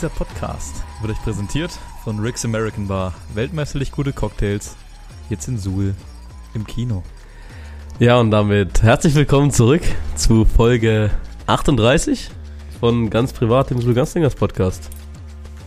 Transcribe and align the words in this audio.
Dieser 0.00 0.08
Podcast 0.14 0.82
wird 1.02 1.12
euch 1.12 1.22
präsentiert 1.22 1.70
von 2.04 2.20
Rick's 2.20 2.42
American 2.46 2.88
Bar. 2.88 3.12
Weltmeisterlich 3.34 3.92
gute 3.92 4.14
Cocktails. 4.14 4.74
Jetzt 5.28 5.46
in 5.46 5.58
Suhl 5.58 5.94
im 6.54 6.66
Kino. 6.66 7.02
Ja, 7.98 8.18
und 8.18 8.30
damit 8.30 8.82
herzlich 8.82 9.14
willkommen 9.14 9.50
zurück 9.50 9.82
zu 10.14 10.46
Folge 10.46 11.10
38 11.46 12.30
von 12.80 13.10
ganz 13.10 13.34
privat 13.34 13.68
dem 13.68 13.82
Suhl 13.82 13.92
Ganzlingers 13.92 14.34
Podcast. 14.34 14.88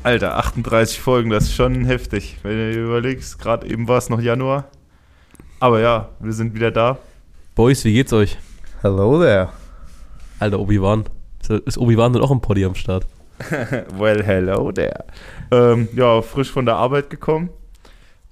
Alter, 0.01 0.35
38 0.39 0.99
Folgen, 0.99 1.29
das 1.29 1.43
ist 1.43 1.53
schon 1.53 1.85
heftig. 1.85 2.37
Wenn 2.41 2.57
du 2.57 2.71
dir 2.71 2.85
überlegst, 2.85 3.37
gerade 3.37 3.69
eben 3.69 3.87
war 3.87 3.99
es 3.99 4.09
noch 4.09 4.19
Januar. 4.19 4.65
Aber 5.59 5.79
ja, 5.79 6.09
wir 6.19 6.33
sind 6.33 6.55
wieder 6.55 6.71
da. 6.71 6.97
Boys, 7.53 7.85
wie 7.85 7.93
geht's 7.93 8.13
euch? 8.13 8.39
Hello 8.81 9.21
there. 9.21 9.49
Alter, 10.39 10.59
Obi-Wan. 10.59 11.03
Ist 11.47 11.77
Obi-Wan 11.77 12.13
denn 12.13 12.23
auch 12.23 12.31
im 12.31 12.41
Poddy 12.41 12.65
am 12.65 12.73
Start? 12.73 13.05
well, 13.97 14.23
hello 14.23 14.71
there. 14.71 15.05
Ähm, 15.51 15.87
ja, 15.93 16.21
frisch 16.21 16.51
von 16.51 16.65
der 16.65 16.75
Arbeit 16.75 17.09
gekommen. 17.09 17.49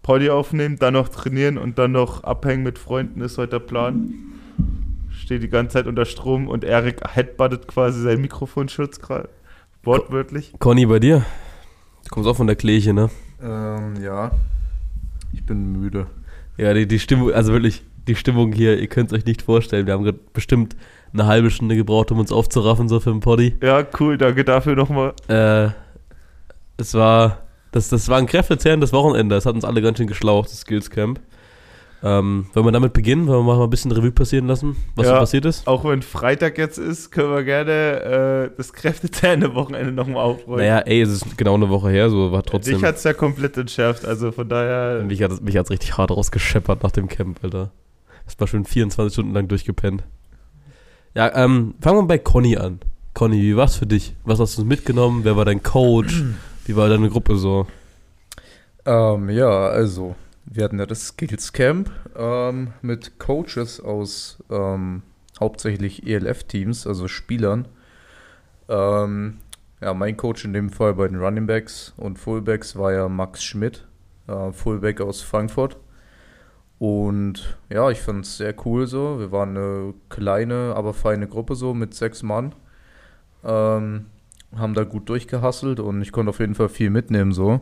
Poddy 0.04 0.30
aufnehmen, 0.30 0.78
dann 0.80 0.94
noch 0.94 1.10
trainieren 1.10 1.58
und 1.58 1.78
dann 1.78 1.92
noch 1.92 2.24
abhängen 2.24 2.64
mit 2.64 2.80
Freunden 2.80 3.22
ist 3.22 3.38
heute 3.38 3.52
der 3.52 3.60
Plan. 3.60 4.14
Steht 5.12 5.44
die 5.44 5.50
ganze 5.50 5.74
Zeit 5.74 5.88
unter 5.88 6.06
Strom 6.06 6.48
und 6.48 6.64
Erik 6.64 7.02
headbuttet 7.14 7.68
quasi 7.68 8.02
seinen 8.02 8.22
Mikrofonschutz 8.22 9.00
gerade. 9.00 9.30
Wortwörtlich. 9.84 10.54
Conny, 10.60 10.86
bei 10.86 11.00
dir? 11.00 11.26
Du 12.04 12.10
kommst 12.10 12.30
auch 12.30 12.36
von 12.36 12.48
der 12.48 12.56
Kleche, 12.56 12.94
ne? 12.94 13.10
Ähm, 13.42 14.02
ja. 14.02 14.32
Ich 15.34 15.46
bin 15.46 15.72
müde. 15.72 16.08
Ja, 16.58 16.74
die, 16.74 16.88
die 16.88 17.00
Stimmung, 17.00 17.32
also 17.32 17.54
wirklich, 17.54 17.84
die 18.08 18.16
Stimmung 18.16 18.52
hier, 18.52 18.80
ihr 18.80 18.88
könnt 18.88 19.12
es 19.12 19.18
euch 19.18 19.26
nicht 19.26 19.42
vorstellen. 19.42 19.86
Wir 19.86 19.94
haben 19.94 20.04
gerade 20.04 20.20
bestimmt 20.34 20.76
eine 21.14 21.26
halbe 21.26 21.50
Stunde 21.52 21.76
gebraucht, 21.76 22.12
um 22.12 22.20
uns 22.20 22.32
aufzuraffen, 22.32 22.88
so 22.90 23.00
für 23.00 23.12
den 23.12 23.20
Poddy. 23.20 23.56
Ja, 23.62 23.86
cool, 24.00 24.18
danke 24.18 24.44
dafür 24.44 24.76
nochmal. 24.76 25.14
Äh, 25.28 25.70
es 26.78 26.94
war, 26.94 27.40
das, 27.72 27.90
das 27.90 28.08
war 28.10 28.18
ein 28.18 28.26
kräftezehrendes 28.28 28.94
Wochenende. 28.94 29.36
Es 29.36 29.46
hat 29.46 29.56
uns 29.56 29.66
alle 29.66 29.82
ganz 29.82 29.98
schön 29.98 30.08
geschlaucht, 30.08 30.50
das 30.50 30.62
Skills 30.62 30.90
Camp. 30.90 31.20
Ähm, 32.04 32.48
wollen 32.56 32.66
wir 32.66 32.72
damit 32.72 32.94
beginnen? 32.94 33.28
Wollen 33.28 33.46
wir 33.46 33.56
mal 33.56 33.64
ein 33.64 33.70
bisschen 33.70 33.92
Revue 33.92 34.12
passieren 34.12 34.48
lassen, 34.48 34.76
was 34.96 35.06
Ja. 35.06 35.14
so 35.14 35.20
passiert 35.20 35.46
ist? 35.46 35.68
Auch 35.68 35.86
wenn 35.86 36.02
Freitag 36.02 36.58
jetzt 36.58 36.80
ist, 36.80 37.12
können 37.12 37.30
wir 37.30 37.44
gerne 37.44 38.50
äh, 38.52 38.58
das 38.58 38.74
kräftezerrende 38.74 39.54
Wochenende 39.54 39.92
nochmal 39.92 40.24
aufrollen. 40.24 40.66
Naja, 40.66 40.80
ey, 40.80 41.02
es 41.02 41.10
ist 41.12 41.38
genau 41.38 41.54
eine 41.54 41.70
Woche 41.70 41.92
her, 41.92 42.10
so 42.10 42.32
war 42.32 42.42
trotzdem. 42.42 42.74
Dich 42.80 42.84
hat 42.84 42.96
es 42.96 43.04
ja 43.04 43.14
komplett 43.14 43.56
entschärft, 43.56 44.04
also 44.06 44.32
von 44.32 44.50
daher. 44.50 45.04
mich 45.04 45.22
hat 45.22 45.32
es 45.32 45.42
mich 45.42 45.56
hat's 45.58 45.70
richtig 45.70 45.96
hart 45.96 46.10
rausgescheppert 46.10 46.82
nach 46.82 46.90
dem 46.92 47.08
Camp, 47.08 47.38
Alter. 47.44 47.70
Das 48.26 48.40
war 48.40 48.48
schon 48.48 48.66
24 48.66 49.14
Stunden 49.14 49.34
lang 49.36 49.48
durchgepennt. 49.48 50.04
Ja, 51.14 51.36
ähm, 51.36 51.74
fangen 51.82 52.00
wir 52.00 52.08
bei 52.08 52.18
Conny 52.18 52.56
an. 52.56 52.80
Conny, 53.14 53.42
wie 53.42 53.58
war's 53.58 53.76
für 53.76 53.86
dich? 53.86 54.16
Was 54.24 54.40
hast 54.40 54.58
du 54.58 54.64
mitgenommen? 54.64 55.26
Wer 55.26 55.36
war 55.36 55.44
dein 55.44 55.62
Coach? 55.62 56.24
Wie 56.66 56.76
war 56.76 56.88
deine 56.88 57.10
Gruppe 57.10 57.36
so? 57.36 57.68
Ähm, 58.86 59.30
ja, 59.30 59.68
also, 59.68 60.16
wir 60.46 60.64
hatten 60.64 60.80
ja 60.80 60.86
das 60.86 61.08
Skills 61.08 61.52
Camp 61.52 61.92
ähm, 62.16 62.70
mit 62.82 63.20
Coaches 63.20 63.82
aus 63.82 64.38
ähm, 64.50 65.02
hauptsächlich 65.40 66.08
ELF-Teams, 66.08 66.88
also 66.88 67.10
Spielern. 67.10 67.68
Ähm, 68.70 69.40
ja, 69.82 69.94
mein 69.94 70.16
Coach 70.16 70.46
in 70.46 70.54
dem 70.54 70.70
Fall 70.70 70.94
bei 70.94 71.10
den 71.10 71.20
Running 71.20 71.46
Backs 71.46 71.94
und 71.98 72.20
Fullbacks 72.20 72.78
war 72.78 72.94
ja 72.94 73.10
Max 73.10 73.44
Schmidt, 73.44 73.86
äh, 74.28 74.52
Fullback 74.54 75.02
aus 75.02 75.22
Frankfurt. 75.22 75.76
Und 76.82 77.60
ja, 77.70 77.92
ich 77.92 78.02
fand 78.02 78.26
es 78.26 78.38
sehr 78.38 78.56
cool 78.66 78.88
so. 78.88 79.20
Wir 79.20 79.32
waren 79.32 79.56
eine 79.56 79.94
kleine, 80.10 80.74
aber 80.76 80.96
feine 80.96 81.28
Gruppe 81.28 81.54
so 81.54 81.76
mit 81.76 81.94
sechs 81.94 82.24
Mann. 82.24 82.56
Ähm, 83.44 84.08
haben 84.58 84.74
da 84.74 84.84
gut 84.84 85.08
durchgehasselt 85.08 85.80
und 85.80 86.02
ich 86.02 86.12
konnte 86.12 86.32
auf 86.32 86.40
jeden 86.40 86.56
Fall 86.56 86.70
viel 86.70 86.90
mitnehmen 86.90 87.34
so. 87.34 87.62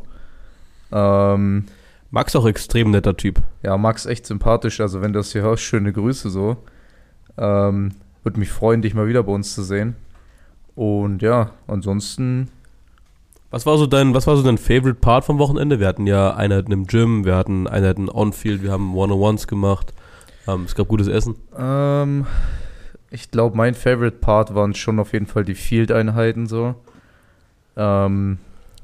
Ähm, 0.94 1.66
Max 2.12 2.34
auch 2.38 2.46
extrem 2.46 2.92
netter 2.92 3.18
Typ. 3.18 3.42
ja, 3.62 3.78
Max 3.78 4.06
echt 4.06 4.26
sympathisch. 4.26 4.80
Also 4.80 5.02
wenn 5.02 5.12
du 5.12 5.20
das 5.20 5.34
hier 5.34 5.42
hörst, 5.42 5.64
schöne 5.64 5.92
Grüße 5.92 6.30
so. 6.30 6.56
Ähm, 7.38 7.96
Würde 8.24 8.40
mich 8.40 8.52
freuen, 8.52 8.82
dich 8.82 8.94
mal 8.94 9.10
wieder 9.10 9.24
bei 9.24 9.34
uns 9.34 9.54
zu 9.54 9.64
sehen. 9.64 9.98
Und 10.76 11.22
ja, 11.22 11.52
ansonsten, 11.68 12.48
Was 13.52 13.66
war 13.66 13.78
so 13.80 13.88
dein, 13.88 14.14
was 14.14 14.28
war 14.28 14.38
so 14.38 14.44
dein 14.44 14.60
Favorite 14.60 15.00
Part 15.00 15.26
vom 15.26 15.40
Wochenende? 15.40 15.80
Wir 15.80 15.88
hatten 15.88 16.06
ja 16.06 16.36
Einheiten 16.36 16.72
im 16.72 16.86
Gym, 16.86 17.26
wir 17.26 17.36
hatten 17.36 17.68
Einheiten 17.68 18.08
on-field, 18.08 18.62
wir 18.62 18.72
haben 18.72 18.96
One-on-Ones 18.96 19.48
gemacht. 19.48 19.92
Ähm, 20.48 20.66
es 20.66 20.76
gab 20.76 20.88
gutes 20.88 21.08
Essen. 21.08 21.36
ähm, 21.58 22.28
ich 23.10 23.32
glaube, 23.32 23.58
mein 23.58 23.74
Favorite 23.74 24.18
Part 24.18 24.54
waren 24.54 24.76
schon 24.76 25.00
auf 25.00 25.14
jeden 25.14 25.26
Fall 25.26 25.46
die 25.46 25.56
Field-Einheiten 25.56 26.46
so. 26.46 26.76
Ähm, 27.76 28.38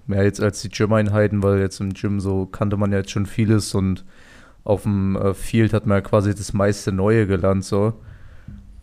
mehr 0.08 0.24
jetzt 0.24 0.42
als 0.42 0.62
die 0.64 0.70
Gym-Einheiten, 0.70 1.44
weil 1.44 1.60
jetzt 1.60 1.80
im 1.80 1.94
Gym 1.94 2.20
so 2.20 2.48
kannte 2.48 2.76
man 2.76 2.92
ja 2.92 3.00
jetzt 3.00 3.12
schon 3.12 3.28
vieles 3.28 3.76
und 3.76 4.04
auf 4.64 4.82
dem 4.82 5.16
äh, 5.16 5.36
Field 5.36 5.74
hat 5.74 5.86
man 5.86 5.98
ja 5.98 6.02
quasi 6.02 6.34
das 6.34 6.54
meiste 6.54 6.92
Neue 6.92 7.28
gelernt 7.28 7.64
so. 7.64 7.94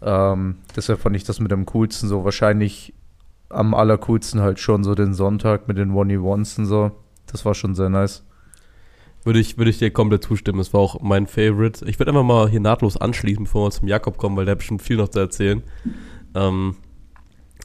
Ähm, 0.00 0.58
deshalb 0.76 1.00
fand 1.00 1.16
ich 1.16 1.24
das 1.24 1.40
mit 1.40 1.52
am 1.52 1.66
coolsten 1.66 2.08
so. 2.08 2.24
Wahrscheinlich 2.24 2.94
am 3.52 3.74
allercoolsten 3.74 4.40
halt 4.40 4.58
schon 4.58 4.84
so 4.84 4.94
den 4.94 5.14
Sonntag 5.14 5.68
mit 5.68 5.78
den 5.78 5.92
One-E-Ones 5.92 6.58
und 6.58 6.66
so. 6.66 6.92
Das 7.26 7.44
war 7.44 7.54
schon 7.54 7.74
sehr 7.74 7.88
nice. 7.88 8.24
Würde 9.24 9.38
ich, 9.38 9.56
würde 9.56 9.70
ich 9.70 9.78
dir 9.78 9.90
komplett 9.92 10.24
zustimmen. 10.24 10.58
Es 10.58 10.74
war 10.74 10.80
auch 10.80 11.00
mein 11.00 11.26
Favorite. 11.26 11.84
Ich 11.88 11.98
würde 11.98 12.10
einfach 12.10 12.24
mal 12.24 12.48
hier 12.48 12.60
nahtlos 12.60 12.96
anschließen, 12.96 13.44
bevor 13.44 13.66
wir 13.66 13.70
zum 13.70 13.86
Jakob 13.86 14.18
kommen, 14.18 14.36
weil 14.36 14.46
der 14.46 14.52
hat 14.52 14.58
bestimmt 14.58 14.82
viel 14.82 14.96
noch 14.96 15.08
zu 15.08 15.20
erzählen. 15.20 15.62
Ähm, 16.34 16.76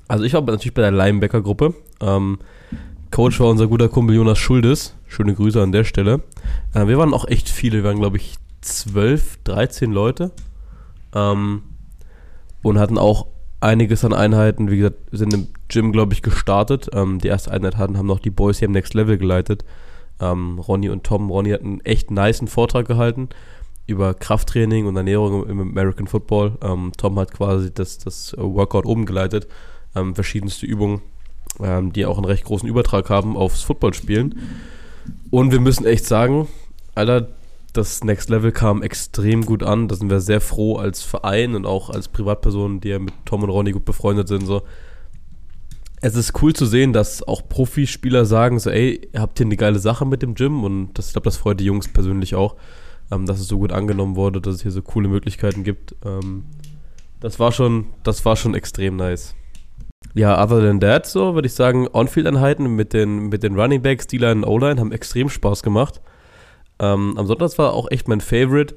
also 0.07 0.23
ich 0.23 0.33
war 0.33 0.41
natürlich 0.41 0.73
bei 0.73 0.83
der 0.83 0.91
Linebacker-Gruppe. 0.91 1.73
Ähm, 2.01 2.39
Coach 3.11 3.39
war 3.39 3.47
unser 3.47 3.67
guter 3.67 3.89
Kumpel 3.89 4.15
Jonas 4.15 4.37
Schuldes. 4.37 4.95
Schöne 5.07 5.33
Grüße 5.33 5.61
an 5.61 5.71
der 5.71 5.83
Stelle. 5.83 6.21
Äh, 6.73 6.87
wir 6.87 6.97
waren 6.97 7.13
auch 7.13 7.27
echt 7.27 7.49
viele. 7.49 7.77
Wir 7.77 7.85
waren, 7.85 7.99
glaube 7.99 8.17
ich, 8.17 8.35
12, 8.61 9.39
13 9.43 9.91
Leute. 9.91 10.31
Ähm, 11.15 11.63
und 12.61 12.77
hatten 12.77 12.97
auch 12.97 13.27
einiges 13.61 14.05
an 14.05 14.13
Einheiten. 14.13 14.69
Wie 14.69 14.77
gesagt, 14.77 14.97
sind 15.11 15.33
im 15.33 15.47
Gym, 15.69 15.91
glaube 15.91 16.13
ich, 16.13 16.21
gestartet. 16.21 16.89
Ähm, 16.93 17.19
die 17.19 17.27
erste 17.27 17.51
Einheit 17.51 17.77
hatten, 17.77 17.97
haben 17.97 18.07
noch 18.07 18.19
die 18.19 18.29
Boys 18.29 18.59
hier 18.59 18.67
im 18.67 18.71
Next 18.71 18.93
Level 18.93 19.17
geleitet. 19.17 19.65
Ähm, 20.19 20.59
Ronny 20.59 20.89
und 20.89 21.03
Tom. 21.03 21.29
Ronny 21.29 21.51
hat 21.51 21.61
einen 21.61 21.81
echt 21.81 22.11
niceen 22.11 22.47
Vortrag 22.47 22.87
gehalten 22.87 23.29
über 23.87 24.13
Krafttraining 24.13 24.85
und 24.85 24.97
Ernährung 24.97 25.47
im 25.47 25.61
American 25.61 26.07
Football. 26.07 26.57
Ähm, 26.61 26.91
Tom 26.97 27.17
hat 27.17 27.33
quasi 27.33 27.73
das, 27.73 27.97
das 27.97 28.35
Workout 28.37 28.85
oben 28.85 29.05
geleitet. 29.05 29.47
Ähm, 29.95 30.13
verschiedenste 30.13 30.65
Übungen, 30.65 31.01
ähm, 31.61 31.93
die 31.93 32.05
auch 32.05 32.17
einen 32.17 32.25
recht 32.25 32.43
großen 32.43 32.67
Übertrag 32.67 33.09
haben 33.09 33.37
aufs 33.37 33.63
Footballspielen. 33.63 34.39
Und 35.31 35.51
wir 35.51 35.61
müssen 35.61 35.85
echt 35.85 36.05
sagen, 36.05 36.49
Alter, 36.95 37.29
das 37.71 38.03
Next 38.03 38.29
Level 38.29 38.51
kam 38.51 38.83
extrem 38.83 39.45
gut 39.45 39.63
an. 39.63 39.87
Da 39.87 39.95
sind 39.95 40.09
wir 40.09 40.19
sehr 40.19 40.41
froh 40.41 40.75
als 40.75 41.01
Verein 41.01 41.55
und 41.55 41.65
auch 41.65 41.89
als 41.89 42.09
Privatpersonen, 42.09 42.81
die 42.81 42.89
ja 42.89 42.99
mit 42.99 43.13
Tom 43.23 43.43
und 43.43 43.49
Ronny 43.49 43.71
gut 43.71 43.85
befreundet 43.85 44.27
sind. 44.27 44.45
So. 44.45 44.63
Es 45.99 46.15
ist 46.15 46.41
cool 46.41 46.53
zu 46.53 46.65
sehen, 46.65 46.93
dass 46.93 47.23
auch 47.27 47.47
Profispieler 47.49 48.25
sagen, 48.25 48.59
so, 48.59 48.69
ey, 48.69 49.09
ihr 49.11 49.19
habt 49.19 49.39
hier 49.39 49.47
eine 49.47 49.57
geile 49.57 49.79
Sache 49.79 50.05
mit 50.05 50.21
dem 50.21 50.35
Gym 50.35 50.63
und 50.63 50.93
das, 50.93 51.07
ich 51.07 51.13
glaube, 51.13 51.25
das 51.25 51.37
freut 51.37 51.59
die 51.59 51.65
Jungs 51.65 51.87
persönlich 51.87 52.35
auch, 52.35 52.55
ähm, 53.11 53.25
dass 53.25 53.39
es 53.39 53.47
so 53.47 53.57
gut 53.57 53.71
angenommen 53.71 54.15
wurde, 54.15 54.39
dass 54.39 54.55
es 54.55 54.61
hier 54.61 54.71
so 54.71 54.81
coole 54.83 55.07
Möglichkeiten 55.07 55.63
gibt. 55.63 55.95
Ähm, 56.05 56.45
das 57.19 57.39
war 57.39 57.51
schon, 57.51 57.87
das 58.03 58.23
war 58.25 58.35
schon 58.35 58.53
extrem 58.53 58.95
nice. 58.95 59.33
Ja, 60.13 60.41
other 60.43 60.61
than 60.61 60.79
that, 60.79 61.07
so 61.07 61.33
würde 61.33 61.47
ich 61.47 61.53
sagen, 61.53 61.87
On-Field-Einheiten 61.91 62.75
mit 62.75 62.93
den, 62.93 63.29
mit 63.29 63.41
den 63.41 63.59
Running 63.59 63.81
Backs, 63.81 64.05
D-Line 64.07 64.45
und 64.45 64.45
O-Line 64.45 64.79
haben 64.79 64.91
extrem 64.91 65.29
Spaß 65.29 65.63
gemacht. 65.63 66.01
Ähm, 66.79 67.17
am 67.17 67.25
Sonntag 67.25 67.57
war 67.57 67.73
auch 67.73 67.89
echt 67.89 68.07
mein 68.07 68.21
Favorite. 68.21 68.75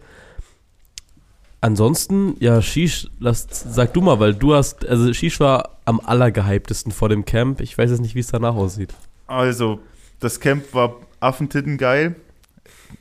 Ansonsten, 1.63 2.37
ja, 2.41 2.63
Shish, 2.63 3.09
lass, 3.19 3.47
sag 3.51 3.93
du 3.93 4.01
mal, 4.01 4.19
weil 4.19 4.35
du 4.35 4.55
hast, 4.55 4.87
also 4.87 5.13
Shish 5.13 5.41
war 5.41 5.79
am 5.85 6.01
allergehyptesten 6.01 6.91
vor 6.91 7.11
dem 7.11 7.27
Camp. 7.27 7.61
Ich 7.61 7.77
weiß 7.77 7.91
jetzt 7.91 8.01
nicht, 8.01 8.15
wie 8.15 8.21
es 8.21 8.29
danach 8.29 8.55
aussieht. 8.55 8.95
Also, 9.27 9.81
das 10.21 10.41
Camp 10.41 10.73
war 10.73 10.97
affentitten 11.21 11.77
geil. 11.77 12.17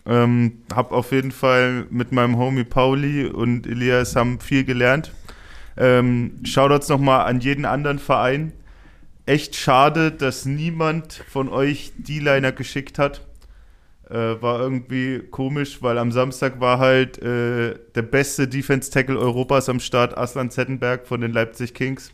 Ähm, 0.06 0.62
hab 0.74 0.92
auf 0.92 1.12
jeden 1.12 1.32
Fall 1.32 1.86
mit 1.90 2.12
meinem 2.12 2.38
Homie 2.38 2.66
Pauli 2.66 3.26
und 3.26 3.66
Elias 3.66 4.16
haben 4.16 4.40
viel 4.40 4.66
gelernt. 4.66 5.14
Ähm, 5.78 6.34
Shoutouts 6.44 6.90
nochmal 6.90 7.26
an 7.26 7.40
jeden 7.40 7.66
anderen 7.66 8.00
Verein. 8.00 8.52
Echt 9.26 9.56
schade, 9.56 10.12
dass 10.12 10.46
niemand 10.46 11.24
von 11.30 11.50
euch 11.50 11.94
D-Liner 11.98 12.52
geschickt 12.52 13.00
hat. 13.00 13.22
Äh, 14.10 14.42
war 14.42 14.60
irgendwie 14.60 15.20
komisch, 15.30 15.84
weil 15.84 15.98
am 16.00 16.12
Samstag 16.12 16.60
war 16.60 16.80
halt 16.80 17.22
äh, 17.22 17.76
der 17.96 18.02
beste 18.02 18.48
Defense 18.48 18.90
Tackle 18.92 19.20
Europas 19.20 19.70
am 19.70 19.80
Start, 19.80 20.18
Aslan 20.18 20.50
Zettenberg 20.50 21.08
von 21.08 21.22
den 21.22 21.32
Leipzig 21.32 21.74
Kings. 21.76 22.12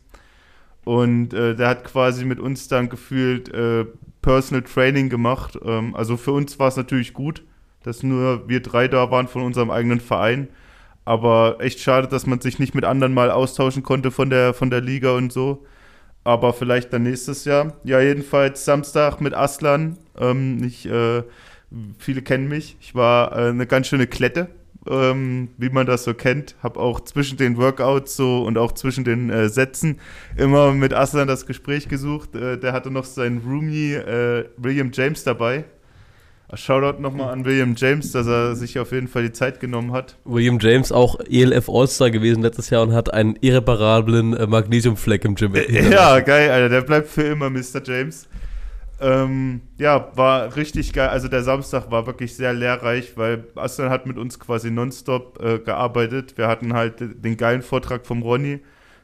Und 0.84 1.34
äh, 1.34 1.56
der 1.56 1.70
hat 1.70 1.84
quasi 1.86 2.26
mit 2.26 2.40
uns 2.40 2.68
dann 2.68 2.90
gefühlt 2.90 3.50
äh, 3.54 3.86
Personal 4.22 4.64
Training 4.64 5.10
gemacht. 5.10 5.58
Ähm, 5.64 5.96
also 5.96 6.18
für 6.18 6.32
uns 6.34 6.60
war 6.60 6.68
es 6.68 6.76
natürlich 6.78 7.14
gut, 7.14 7.44
dass 7.84 8.04
nur 8.04 8.48
wir 8.50 8.62
drei 8.62 8.88
da 8.88 9.10
waren 9.12 9.28
von 9.28 9.44
unserem 9.44 9.72
eigenen 9.72 10.00
Verein. 10.02 10.50
Aber 11.06 11.58
echt 11.60 11.80
schade, 11.80 12.08
dass 12.08 12.26
man 12.28 12.42
sich 12.42 12.60
nicht 12.60 12.76
mit 12.76 12.84
anderen 12.86 13.14
mal 13.14 13.32
austauschen 13.32 13.84
konnte 13.84 14.12
von 14.12 14.30
der, 14.30 14.54
von 14.54 14.70
der 14.70 14.82
Liga 14.82 15.12
und 15.16 15.32
so. 15.32 15.66
aber 16.26 16.54
vielleicht 16.54 16.92
dann 16.92 17.04
nächstes 17.04 17.46
Jahr. 17.46 17.74
Ja, 17.84 18.02
jedenfalls 18.02 18.66
Samstag 18.66 19.22
mit 19.22 19.34
Aslan. 19.34 19.98
Ähm, 20.18 20.64
ich, 20.64 20.88
äh, 20.88 21.24
viele 21.98 22.22
kennen 22.22 22.48
mich. 22.48 22.78
Ich 22.80 22.96
war 22.96 23.32
äh, 23.32 23.50
eine 23.50 23.68
ganz 23.68 23.88
schöne 23.88 24.08
Klette, 24.08 24.50
ähm, 24.88 25.50
wie 25.58 25.70
man 25.70 25.86
das 25.86 26.04
so 26.04 26.14
kennt. 26.14 26.56
Habe 26.62 26.80
auch 26.80 27.00
zwischen 27.02 27.38
den 27.38 27.58
Workouts 27.58 28.16
so 28.16 28.44
und 28.44 28.58
auch 28.58 28.72
zwischen 28.74 29.04
den 29.04 29.30
äh, 29.30 29.50
Sätzen 29.50 30.00
immer 30.38 30.72
mit 30.74 30.94
Aslan 30.94 31.28
das 31.28 31.46
Gespräch 31.46 31.88
gesucht. 31.88 32.36
Äh, 32.36 32.58
der 32.58 32.74
hatte 32.74 32.92
noch 32.92 33.06
seinen 33.06 33.40
Roomie 33.40 33.94
äh, 33.94 34.46
William 34.58 34.92
James 34.94 35.24
dabei. 35.24 35.66
Shoutout 36.54 37.02
nochmal 37.02 37.34
an 37.34 37.44
William 37.44 37.74
James, 37.76 38.12
dass 38.12 38.28
er 38.28 38.56
sich 38.56 38.78
auf 38.78 38.92
jeden 38.92 39.08
Fall 39.08 39.24
die 39.24 39.32
Zeit 39.32 39.60
genommen 39.60 39.92
hat. 39.92 40.16
William 40.26 40.60
James 40.60 40.92
auch 40.92 41.20
ELF 41.20 41.68
All-Star 41.70 42.12
gewesen 42.12 42.44
letztes 42.44 42.70
Jahr 42.70 42.84
und 42.84 42.94
hat 42.94 43.12
einen 43.14 43.36
irreparablen 43.42 44.36
äh, 44.38 44.46
Magnesiumfleck 44.46 45.26
im 45.26 45.36
Gym. 45.36 45.54
Ja, 45.56 46.20
geil, 46.20 46.52
Alter. 46.52 46.70
Der 46.70 46.82
bleibt 46.82 47.10
für 47.10 47.24
immer 47.24 47.50
Mr. 47.50 47.82
James. 47.84 48.28
Ähm, 49.02 49.62
ja, 49.78 50.10
war 50.16 50.56
richtig 50.56 50.94
geil. 50.94 51.10
Also 51.10 51.28
der 51.28 51.44
Samstag 51.44 51.92
war 51.92 52.06
wirklich 52.08 52.36
sehr 52.36 52.54
lehrreich, 52.54 53.18
weil 53.18 53.46
Aslan 53.56 53.90
hat 53.90 54.06
mit 54.06 54.18
uns 54.18 54.40
quasi 54.40 54.72
nonstop 54.72 55.44
äh, 55.44 55.60
gearbeitet. 55.60 56.38
Wir 56.38 56.48
hatten 56.48 56.74
halt 56.74 57.00
den 57.00 57.38
geilen 57.38 57.62
Vortrag 57.62 58.06
vom 58.06 58.22
Ronny. 58.22 58.62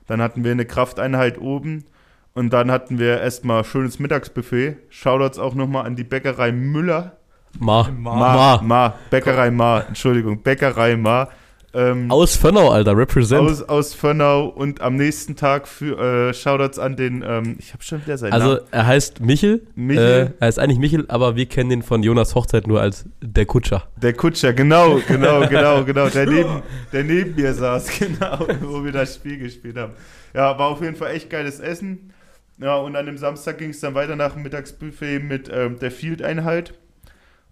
Dann 0.08 0.22
hatten 0.22 0.44
wir 0.44 0.52
eine 0.52 0.66
Krafteinheit 0.66 1.40
oben. 1.40 1.86
Und 2.34 2.54
dann 2.54 2.72
hatten 2.72 2.98
wir 2.98 3.20
erstmal 3.20 3.66
schönes 3.66 4.00
Mittagsbuffet. 4.00 4.78
Shoutouts 4.90 5.38
auch 5.38 5.54
nochmal 5.54 5.86
an 5.86 5.96
die 5.98 6.06
Bäckerei 6.06 6.52
Müller 6.52 7.18
Ma. 7.60 7.90
Ma. 7.92 8.16
Ma. 8.16 8.62
Ma. 8.64 8.94
Bäckerei 9.10 9.52
Ma. 9.52 9.82
Entschuldigung. 9.82 10.42
Bäckerei 10.42 10.96
Ma. 10.96 11.28
Ähm, 11.74 12.12
aus 12.12 12.36
Fönnau, 12.36 12.70
Alter, 12.70 12.98
represent. 12.98 13.42
Aus, 13.42 13.64
aus 13.64 13.94
Fönnau 13.94 14.48
und 14.48 14.82
am 14.82 14.98
nächsten 14.98 15.38
Tag 15.38 15.68
für 15.68 16.30
äh, 16.30 16.34
Shoutouts 16.34 16.78
an 16.80 16.98
den, 16.98 17.24
ähm, 17.26 17.56
ich 17.60 17.72
habe 17.74 17.82
schon 17.82 18.02
wieder 18.06 18.18
seinen 18.18 18.34
also, 18.34 18.48
Namen. 18.48 18.60
Also 18.60 18.72
er 18.72 18.88
heißt 18.88 19.22
Michel. 19.22 19.68
Michel. 19.76 20.34
Äh, 20.38 20.42
er 20.42 20.48
heißt 20.48 20.60
eigentlich 20.60 20.80
Michel, 20.80 21.06
aber 21.08 21.38
wir 21.38 21.46
kennen 21.46 21.72
ihn 21.72 21.82
von 21.82 22.04
Jonas 22.04 22.36
Hochzeit 22.36 22.68
nur 22.68 22.82
als 22.82 23.06
der 23.22 23.46
Kutscher. 23.46 23.88
Der 24.02 24.14
Kutscher, 24.14 24.52
genau, 24.52 25.00
genau, 25.08 25.48
genau, 25.50 25.86
genau. 25.86 26.10
Der 26.10 26.26
neben, 26.26 26.62
der 26.92 27.04
neben 27.06 27.36
mir 27.36 27.54
saß, 27.54 27.88
genau, 28.00 28.46
wo 28.62 28.84
wir 28.84 28.92
das 28.92 29.16
Spiel 29.16 29.38
gespielt 29.38 29.78
haben. 29.78 29.94
Ja, 30.34 30.58
war 30.60 30.68
auf 30.68 30.82
jeden 30.82 30.96
Fall 30.96 31.16
echt 31.16 31.30
geiles 31.30 31.62
Essen. 31.62 32.12
Ja, 32.58 32.76
und 32.76 32.96
an 32.96 33.06
dem 33.06 33.18
Samstag 33.18 33.58
ging 33.58 33.70
es 33.70 33.80
dann 33.80 33.96
weiter 33.96 34.16
nach 34.16 34.34
dem 34.34 34.44
Mittagsbuffet 34.44 35.20
mit 35.20 35.50
ähm, 35.52 35.80
der 35.80 35.90
Field-Einheit. 35.90 36.74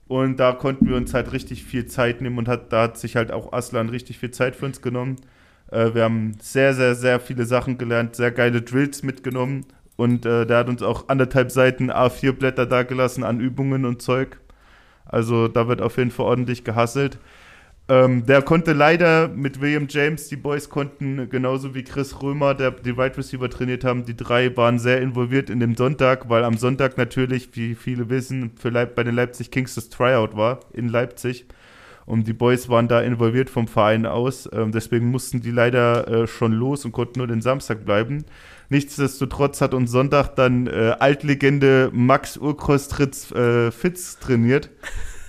Und 0.10 0.38
da 0.38 0.54
konnten 0.54 0.90
wir 0.90 0.96
uns 0.96 1.14
halt 1.14 1.32
richtig 1.34 1.64
viel 1.64 1.86
Zeit 1.86 2.20
nehmen 2.20 2.40
und 2.40 2.48
hat, 2.48 2.74
da 2.74 2.84
hat 2.84 2.98
sich 2.98 3.16
halt 3.16 3.32
auch 3.32 3.54
Aslan 3.54 3.90
richtig 3.90 4.18
viel 4.18 4.32
Zeit 4.32 4.56
für 4.56 4.66
uns 4.66 4.82
genommen. 4.82 5.18
Äh, 5.72 5.94
wir 5.94 6.04
haben 6.04 6.36
sehr, 6.42 6.74
sehr, 6.74 6.96
sehr 6.96 7.20
viele 7.20 7.46
Sachen 7.46 7.78
gelernt, 7.78 8.16
sehr 8.16 8.32
geile 8.32 8.64
Drills 8.64 9.04
mitgenommen 9.04 9.66
und 9.98 10.26
äh, 10.26 10.48
der 10.48 10.58
hat 10.58 10.68
uns 10.68 10.82
auch 10.82 11.10
anderthalb 11.10 11.52
Seiten 11.52 11.92
A4-Blätter 11.92 12.66
da 12.66 12.82
gelassen 12.82 13.24
an 13.24 13.40
Übungen 13.40 13.86
und 13.86 14.02
Zeug. 14.02 14.40
Also 15.06 15.48
da 15.48 15.68
wird 15.68 15.80
auf 15.80 15.98
jeden 15.98 16.10
Fall 16.10 16.26
ordentlich 16.26 16.64
gehasselt. 16.64 17.20
Ähm, 17.90 18.24
der 18.28 18.44
konnte 18.44 18.74
leider 18.74 19.28
mit 19.28 19.62
William 19.62 19.88
James, 19.90 20.28
die 20.28 20.36
Boys 20.36 20.70
konnten 20.70 21.28
genauso 21.28 21.74
wie 21.74 21.84
Chris 21.84 22.22
Römer, 22.22 22.54
der 22.54 22.70
die 22.70 22.92
Wide 22.92 22.98
right 23.00 23.18
Receiver 23.18 23.50
trainiert 23.50 23.84
haben, 23.84 24.06
die 24.06 24.16
drei 24.16 24.56
waren 24.56 24.78
sehr 24.78 25.02
involviert 25.02 25.50
in 25.50 25.60
dem 25.60 25.76
Sonntag, 25.76 26.30
weil 26.30 26.44
am 26.44 26.56
Sonntag 26.56 27.00
natürlich, 27.00 27.50
wie 27.54 27.74
viele 27.74 28.10
wissen, 28.10 28.52
für 28.60 28.70
Leip 28.70 28.94
bei 28.94 29.04
den 29.04 29.16
Leipzig 29.16 29.50
Kings 29.50 29.74
das 29.74 29.90
Tryout 29.90 30.38
war 30.38 30.60
in 30.72 30.88
Leipzig. 30.88 31.48
Und 32.06 32.28
die 32.28 32.34
Boys 32.34 32.70
waren 32.70 32.88
da 32.88 33.02
involviert 33.02 33.50
vom 33.50 33.68
Verein 33.68 34.06
aus. 34.06 34.48
Ähm, 34.52 34.72
deswegen 34.72 35.10
mussten 35.10 35.42
die 35.42 35.52
leider 35.52 36.08
äh, 36.08 36.28
schon 36.28 36.54
los 36.54 36.86
und 36.86 36.92
konnten 36.92 37.20
nur 37.20 37.28
den 37.28 37.42
Samstag 37.42 37.86
bleiben. 37.86 38.26
Nichtsdestotrotz 38.70 39.62
hat 39.62 39.74
uns 39.74 39.92
Sonntag 39.92 40.36
dann 40.36 40.68
äh, 40.68 40.96
Altlegende 41.00 41.90
Max 41.92 42.38
Urkostritz 42.38 43.32
äh, 43.32 43.72
Fitz 43.72 44.20
trainiert 44.20 44.70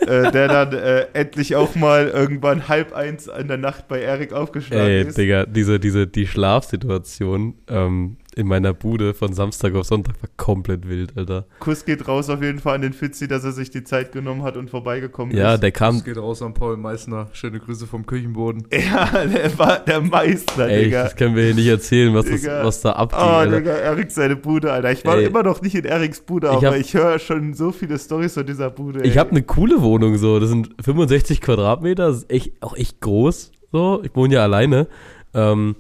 äh, 0.01 0.31
der 0.31 0.49
dann 0.49 0.73
äh, 0.73 1.07
endlich 1.13 1.57
auch 1.57 1.75
mal 1.75 2.09
irgendwann 2.09 2.69
halb 2.69 2.95
eins 2.95 3.27
in 3.27 3.49
der 3.49 3.57
Nacht 3.57 3.89
bei 3.89 4.01
Erik 4.01 4.33
aufgeschlagen 4.33 4.87
Ey, 4.87 5.03
ist. 5.03 5.19
Digga, 5.19 5.47
diese, 5.47 5.81
diese, 5.81 6.07
die 6.07 6.27
Schlafsituation 6.27 7.55
ähm, 7.69 8.17
in 8.37 8.47
meiner 8.47 8.73
Bude 8.73 9.15
von 9.15 9.33
Samstag 9.33 9.75
auf 9.75 9.87
Sonntag 9.87 10.15
war 10.23 10.31
komplett 10.37 10.89
wild, 10.89 11.17
Alter. 11.17 11.47
Kuss 11.59 11.85
geht 11.85 12.07
raus 12.07 12.31
auf 12.31 12.43
jeden 12.43 12.59
Fall 12.59 12.77
an 12.77 12.83
den 12.83 12.93
Fitzi, 12.93 13.29
dass 13.29 13.45
er 13.45 13.53
sich 13.53 13.71
die 13.71 13.85
Zeit 13.85 14.13
genommen 14.13 14.43
hat 14.43 14.57
und 14.57 14.71
vorbeigekommen 14.71 15.37
ja, 15.37 15.43
ist. 15.43 15.51
Ja, 15.51 15.57
der 15.59 15.73
kam. 15.73 15.95
Kuss 15.97 16.05
geht 16.05 16.17
raus 16.17 16.43
an 16.43 16.55
Paul 16.55 16.77
Meissner. 16.77 17.29
Schöne 17.33 17.59
Grüße 17.59 17.87
vom 17.87 18.07
Küchenboden. 18.07 18.67
Ja, 18.91 19.25
der 19.25 19.59
war 19.59 19.79
der 19.81 20.01
Meister, 20.01 20.67
Ey, 20.67 20.85
Digga. 20.85 21.05
Das 21.05 21.15
können 21.15 21.37
wir 21.37 21.45
hier 21.45 21.55
nicht 21.55 21.67
erzählen, 21.67 22.15
was, 22.15 22.25
das, 22.25 22.45
was 22.47 22.81
da 22.81 22.93
abgeht. 22.93 23.21
Oh, 23.21 23.25
Alter. 23.25 23.59
Digga, 23.59 23.73
Erik 23.73 24.11
seine 24.11 24.37
Bude, 24.37 24.73
Alter. 24.73 24.91
Ich 24.91 25.05
war 25.05 25.19
Ey. 25.19 25.27
immer 25.27 25.43
noch 25.43 25.61
nicht 25.61 25.75
in 25.75 25.85
Eriks 25.85 26.21
Bude, 26.21 26.51
aber 26.51 26.61
ich, 26.61 26.67
hab, 26.67 26.77
ich 26.77 26.95
höre 26.95 27.19
schon 27.19 27.55
so 27.55 27.73
viele 27.73 27.99
Storys 27.99 28.35
von 28.35 28.47
dieser 28.47 28.71
Bude. 28.71 29.03
Ey. 29.03 29.09
Ich 29.09 29.19
habe 29.19 29.31
eine 29.31 29.43
coole 29.43 29.83
Wohnung 29.83 30.17
so. 30.17 30.41
Das 30.41 30.49
sind 30.49 30.71
65 30.83 31.41
Quadratmeter, 31.41 32.09
das 32.09 32.19
ist 32.19 32.31
echt, 32.31 32.53
auch 32.63 32.77
echt 32.77 33.01
groß. 33.01 33.53
So, 33.73 34.01
ich 34.03 34.11
wohne 34.15 34.35
ja 34.35 34.43
alleine. 34.43 34.89
Ähm, 35.35 35.77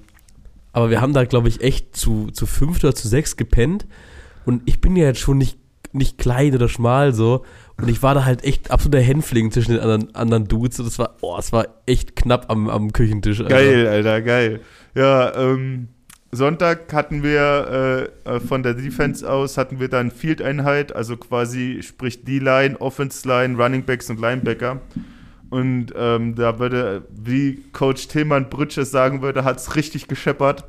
aber 0.72 0.90
wir 0.90 1.00
haben 1.00 1.12
da, 1.12 1.24
glaube 1.24 1.48
ich, 1.48 1.62
echt 1.62 1.96
zu, 1.96 2.30
zu 2.30 2.46
fünf 2.46 2.82
oder 2.82 2.94
zu 2.94 3.08
sechs 3.08 3.36
gepennt. 3.36 3.86
Und 4.44 4.62
ich 4.66 4.80
bin 4.80 4.96
ja 4.96 5.04
jetzt 5.04 5.20
schon 5.20 5.38
nicht, 5.38 5.58
nicht 5.92 6.18
klein 6.18 6.54
oder 6.54 6.68
schmal 6.68 7.12
so. 7.12 7.44
Und 7.76 7.88
ich 7.88 8.02
war 8.02 8.14
da 8.14 8.24
halt 8.24 8.44
echt 8.44 8.70
absoluter 8.70 9.02
Hänfling 9.02 9.50
zwischen 9.50 9.72
den 9.72 9.80
anderen, 9.80 10.14
anderen 10.14 10.48
Dudes. 10.48 10.78
Und 10.78 10.86
das 10.86 10.98
war, 10.98 11.16
oh, 11.22 11.36
es 11.38 11.52
war 11.52 11.66
echt 11.86 12.14
knapp 12.16 12.50
am, 12.50 12.68
am 12.68 12.92
Küchentisch. 12.92 13.40
Alter. 13.40 13.54
Geil, 13.54 13.88
Alter, 13.88 14.22
geil. 14.22 14.60
Ja, 14.94 15.34
ähm, 15.34 15.88
Sonntag 16.32 16.92
hatten 16.92 17.22
wir 17.24 18.10
äh, 18.24 18.36
äh, 18.36 18.40
von 18.40 18.62
der 18.62 18.74
Defense 18.74 19.28
aus 19.28 19.58
hatten 19.58 19.80
wir 19.80 19.88
dann 19.88 20.12
Field-Einheit, 20.12 20.94
also 20.94 21.16
quasi 21.16 21.80
sprich 21.82 22.24
D-Line, 22.24 22.80
Offense-Line, 22.80 23.56
Running 23.56 23.84
Backs 23.84 24.10
und 24.10 24.20
Linebacker. 24.20 24.80
Und 25.50 25.92
ähm, 25.96 26.36
da 26.36 26.58
würde, 26.58 27.02
wie 27.10 27.62
Coach 27.72 28.08
Tillmann 28.08 28.48
Brütsches 28.48 28.90
sagen 28.90 29.20
würde, 29.20 29.44
hat 29.44 29.58
es 29.58 29.74
richtig 29.74 30.06
gescheppert. 30.06 30.64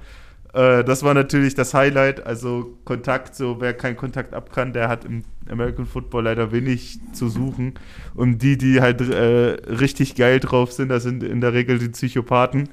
Äh, 0.53 0.83
das 0.83 1.03
war 1.03 1.13
natürlich 1.13 1.53
das 1.53 1.73
Highlight. 1.73 2.25
Also 2.25 2.77
Kontakt, 2.83 3.35
so 3.35 3.61
wer 3.61 3.73
keinen 3.73 3.95
Kontakt 3.95 4.33
ab 4.33 4.51
kann, 4.51 4.73
der 4.73 4.89
hat 4.89 5.05
im 5.05 5.23
American 5.49 5.85
Football 5.85 6.23
leider 6.23 6.51
wenig 6.51 6.99
zu 7.13 7.29
suchen. 7.29 7.75
Und 8.15 8.39
die, 8.39 8.57
die 8.57 8.81
halt 8.81 9.01
äh, 9.01 9.57
richtig 9.69 10.15
geil 10.15 10.39
drauf 10.39 10.71
sind, 10.71 10.89
das 10.89 11.03
sind 11.03 11.23
in 11.23 11.41
der 11.41 11.53
Regel 11.53 11.79
die 11.79 11.89
Psychopathen. 11.89 12.69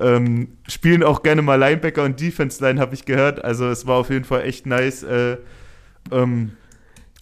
Ähm, 0.00 0.48
spielen 0.66 1.02
auch 1.02 1.22
gerne 1.22 1.42
mal 1.42 1.56
Linebacker 1.56 2.04
und 2.04 2.20
Defense 2.20 2.64
Line, 2.64 2.80
habe 2.80 2.94
ich 2.94 3.04
gehört. 3.04 3.44
Also 3.44 3.68
es 3.68 3.86
war 3.86 3.96
auf 3.96 4.08
jeden 4.08 4.24
Fall 4.24 4.42
echt 4.42 4.64
nice. 4.64 5.02
Äh, 5.02 5.36
ähm, 6.10 6.52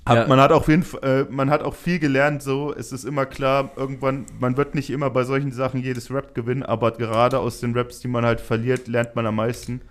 hat, 0.08 0.16
ja. 0.16 0.26
Man 0.26 0.40
hat 0.40 0.52
auf 0.52 0.68
jeden 0.68 0.82
Fall, 0.82 1.26
äh, 1.28 1.32
man 1.32 1.50
hat 1.50 1.62
auch 1.62 1.74
viel 1.74 1.98
gelernt. 1.98 2.42
So, 2.42 2.74
es 2.74 2.92
ist 2.92 3.04
immer 3.04 3.26
klar, 3.26 3.70
irgendwann, 3.76 4.26
man 4.40 4.56
wird 4.56 4.74
nicht 4.74 4.90
immer 4.90 5.10
bei 5.10 5.24
solchen 5.24 5.52
Sachen 5.52 5.82
jedes 5.82 6.10
Rap 6.10 6.34
gewinnen, 6.34 6.62
aber 6.62 6.92
gerade 6.92 7.38
aus 7.38 7.60
den 7.60 7.76
Raps, 7.76 8.00
die 8.00 8.08
man 8.08 8.24
halt 8.24 8.40
verliert, 8.40 8.88
lernt 8.88 9.14
man 9.14 9.26
am 9.26 9.36
meisten. 9.36 9.82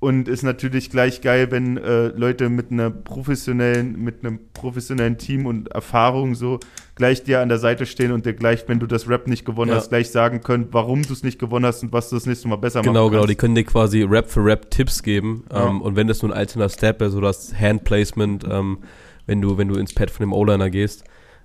Und 0.00 0.28
ist 0.28 0.42
natürlich 0.42 0.90
gleich 0.90 1.22
geil, 1.22 1.50
wenn 1.50 1.78
äh, 1.78 2.08
Leute 2.08 2.50
mit 2.50 2.70
einer 2.70 2.90
professionellen, 2.90 4.04
mit 4.04 4.22
einem 4.22 4.38
professionellen 4.52 5.16
Team 5.16 5.46
und 5.46 5.68
Erfahrung 5.68 6.34
so 6.34 6.60
gleich 6.94 7.22
dir 7.24 7.40
an 7.40 7.48
der 7.48 7.56
Seite 7.56 7.86
stehen 7.86 8.12
und 8.12 8.26
dir 8.26 8.34
gleich, 8.34 8.64
wenn 8.68 8.80
du 8.80 8.86
das 8.86 9.08
Rap 9.08 9.26
nicht 9.26 9.46
gewonnen 9.46 9.70
ja. 9.70 9.78
hast, 9.78 9.88
gleich 9.88 10.10
sagen 10.10 10.42
können, 10.42 10.68
warum 10.72 11.02
du 11.04 11.12
es 11.14 11.22
nicht 11.22 11.38
gewonnen 11.38 11.64
hast 11.64 11.82
und 11.82 11.92
was 11.92 12.10
du 12.10 12.16
das 12.16 12.26
nächste 12.26 12.48
Mal 12.48 12.56
besser 12.56 12.82
genau, 12.82 12.92
machen 12.92 12.94
kannst. 12.94 13.10
Genau, 13.12 13.20
genau. 13.22 13.26
Die 13.26 13.34
können 13.34 13.54
dir 13.54 13.64
quasi 13.64 14.02
Rap 14.02 14.28
für 14.28 14.44
Rap 14.44 14.70
Tipps 14.70 15.02
geben. 15.02 15.44
Ja. 15.50 15.68
Ähm, 15.68 15.80
und 15.80 15.96
wenn 15.96 16.06
das 16.06 16.20
nur 16.20 16.32
ein 16.32 16.38
einzelner 16.38 16.68
Step 16.68 17.00
ist, 17.00 17.12
so 17.12 17.22
das 17.22 17.54
Handplacement, 17.58 18.44
ähm, 18.50 18.78
wenn 19.26 19.40
du, 19.40 19.58
wenn 19.58 19.68
du 19.68 19.76
ins 19.76 19.94
Pad 19.94 20.10
von 20.10 20.24
dem 20.24 20.32
O-Liner 20.32 20.70
gehst. 20.70 21.04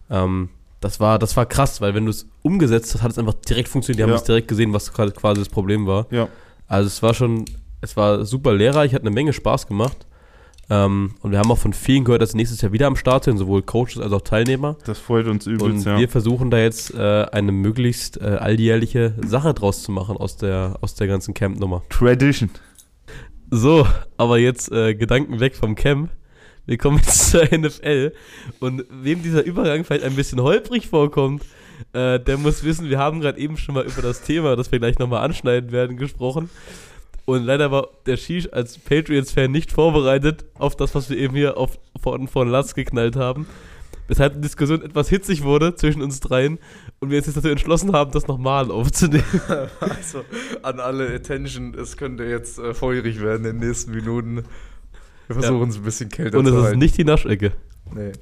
Ähm, 0.10 0.50
das 0.82 1.00
war, 1.00 1.20
das 1.20 1.36
war 1.36 1.46
krass, 1.46 1.82
weil 1.82 1.94
wenn 1.94 2.06
du 2.06 2.12
es 2.12 2.28
umgesetzt 2.42 2.94
hast, 2.94 3.02
hat 3.04 3.12
es 3.12 3.18
einfach 3.18 3.34
direkt 3.34 3.68
funktioniert. 3.68 4.00
Die 4.00 4.04
haben 4.04 4.16
es 4.16 4.24
direkt 4.24 4.48
gesehen, 4.48 4.74
was 4.74 4.94
quasi 4.94 5.40
das 5.40 5.50
Problem 5.50 5.88
war. 5.88 6.08
Ja. 6.12 6.30
Also 6.68 6.88
es 6.88 7.04
war 7.04 7.14
schon, 7.14 7.46
es 7.82 7.98
war 7.98 8.26
super 8.26 8.54
lehrreich, 8.54 8.94
hat 8.94 9.02
eine 9.02 9.12
Menge 9.12 9.34
Spaß 9.34 9.68
gemacht. 9.68 10.06
Ähm, 10.70 11.16
und 11.22 11.32
wir 11.32 11.40
haben 11.40 11.52
auch 11.52 11.58
von 11.58 11.74
vielen 11.74 12.04
gehört, 12.04 12.22
dass 12.22 12.32
sie 12.32 12.38
nächstes 12.38 12.62
Jahr 12.62 12.72
wieder 12.72 12.88
am 12.88 12.96
Start 12.96 13.24
sind, 13.24 13.38
sowohl 13.38 13.64
Coaches 13.64 13.98
als 13.98 14.12
auch 14.12 14.22
Teilnehmer. 14.22 14.78
Das 14.86 15.00
freut 15.00 15.28
uns 15.28 15.48
übelst, 15.48 15.88
Und 15.88 15.94
ja. 15.94 15.98
wir 15.98 16.08
versuchen 16.08 16.52
da 16.52 16.60
jetzt 16.60 16.94
äh, 16.94 17.26
eine 17.32 17.52
möglichst 17.52 18.22
äh, 18.22 18.38
alljährliche 18.40 19.16
Sache 19.26 19.54
draus 19.54 19.82
zu 19.82 19.92
machen 19.92 20.16
aus 20.16 20.38
der, 20.38 20.78
aus 20.82 20.94
der 20.94 21.08
ganzen 21.08 21.34
Camp-Nummer. 21.34 21.82
Tradition. 21.90 22.52
So, 23.50 23.88
aber 24.18 24.38
jetzt 24.38 24.72
äh, 24.72 24.94
Gedanken 24.94 25.40
weg 25.40 25.56
vom 25.56 25.74
Camp. 25.74 26.12
Wir 26.70 26.78
kommen 26.78 26.98
jetzt 26.98 27.32
zur 27.32 27.44
NFL. 27.46 28.14
Und 28.60 28.86
wem 28.92 29.24
dieser 29.24 29.44
Übergang 29.44 29.84
vielleicht 29.84 30.04
ein 30.04 30.16
bisschen 30.16 30.40
holprig 30.40 30.88
vorkommt, 30.88 31.44
äh, 31.94 32.20
der 32.20 32.38
muss 32.38 32.64
wissen, 32.64 32.90
wir 32.90 33.00
haben 33.00 33.22
gerade 33.22 33.40
eben 33.40 33.58
schon 33.58 33.74
mal 33.74 33.86
über 33.86 34.04
das 34.04 34.22
Thema, 34.22 34.56
das 34.56 34.72
wir 34.72 34.78
gleich 34.78 35.00
nochmal 35.00 35.24
anschneiden 35.26 35.72
werden, 35.72 35.98
gesprochen. 35.98 36.48
Und 37.26 37.44
leider 37.44 37.72
war 37.72 37.88
der 38.06 38.18
Shish 38.18 38.50
als 38.52 38.78
Patriots-Fan 38.78 39.52
nicht 39.52 39.72
vorbereitet 39.72 40.46
auf 40.60 40.76
das, 40.76 40.94
was 40.94 41.10
wir 41.10 41.18
eben 41.18 41.36
hier 41.36 41.58
auf, 41.58 41.80
von, 42.00 42.28
von 42.28 42.48
Latz 42.48 42.76
geknallt 42.76 43.16
haben. 43.16 43.48
Weshalb 44.08 44.36
die 44.36 44.42
Diskussion 44.42 44.84
etwas 44.84 45.10
hitzig 45.10 45.44
wurde 45.44 45.74
zwischen 45.74 46.04
uns 46.04 46.20
dreien 46.20 46.60
und 47.00 47.10
wir 47.10 47.18
jetzt 47.18 47.36
dazu 47.36 47.48
entschlossen 47.48 47.94
haben, 47.94 48.12
das 48.12 48.28
nochmal 48.28 48.70
aufzunehmen. 48.70 49.24
Also 49.80 50.24
an 50.62 50.80
alle 50.80 51.14
Attention, 51.16 51.74
es 51.74 51.98
könnte 51.98 52.26
jetzt 52.26 52.60
äh, 52.60 52.76
feurig 52.76 53.22
werden 53.22 53.46
in 53.46 53.60
den 53.60 53.68
nächsten 53.68 53.92
Minuten. 53.92 54.44
Wir 55.30 55.36
versuchen 55.36 55.70
es 55.70 55.76
ein 55.76 55.84
bisschen 55.84 56.10
kälter 56.10 56.40
Und 56.40 56.48
es 56.48 56.54
zu 56.54 56.66
ist 56.66 56.76
nicht 56.76 56.98
die 56.98 57.04
Naschecke. 57.04 57.52
Nee. 57.94 58.14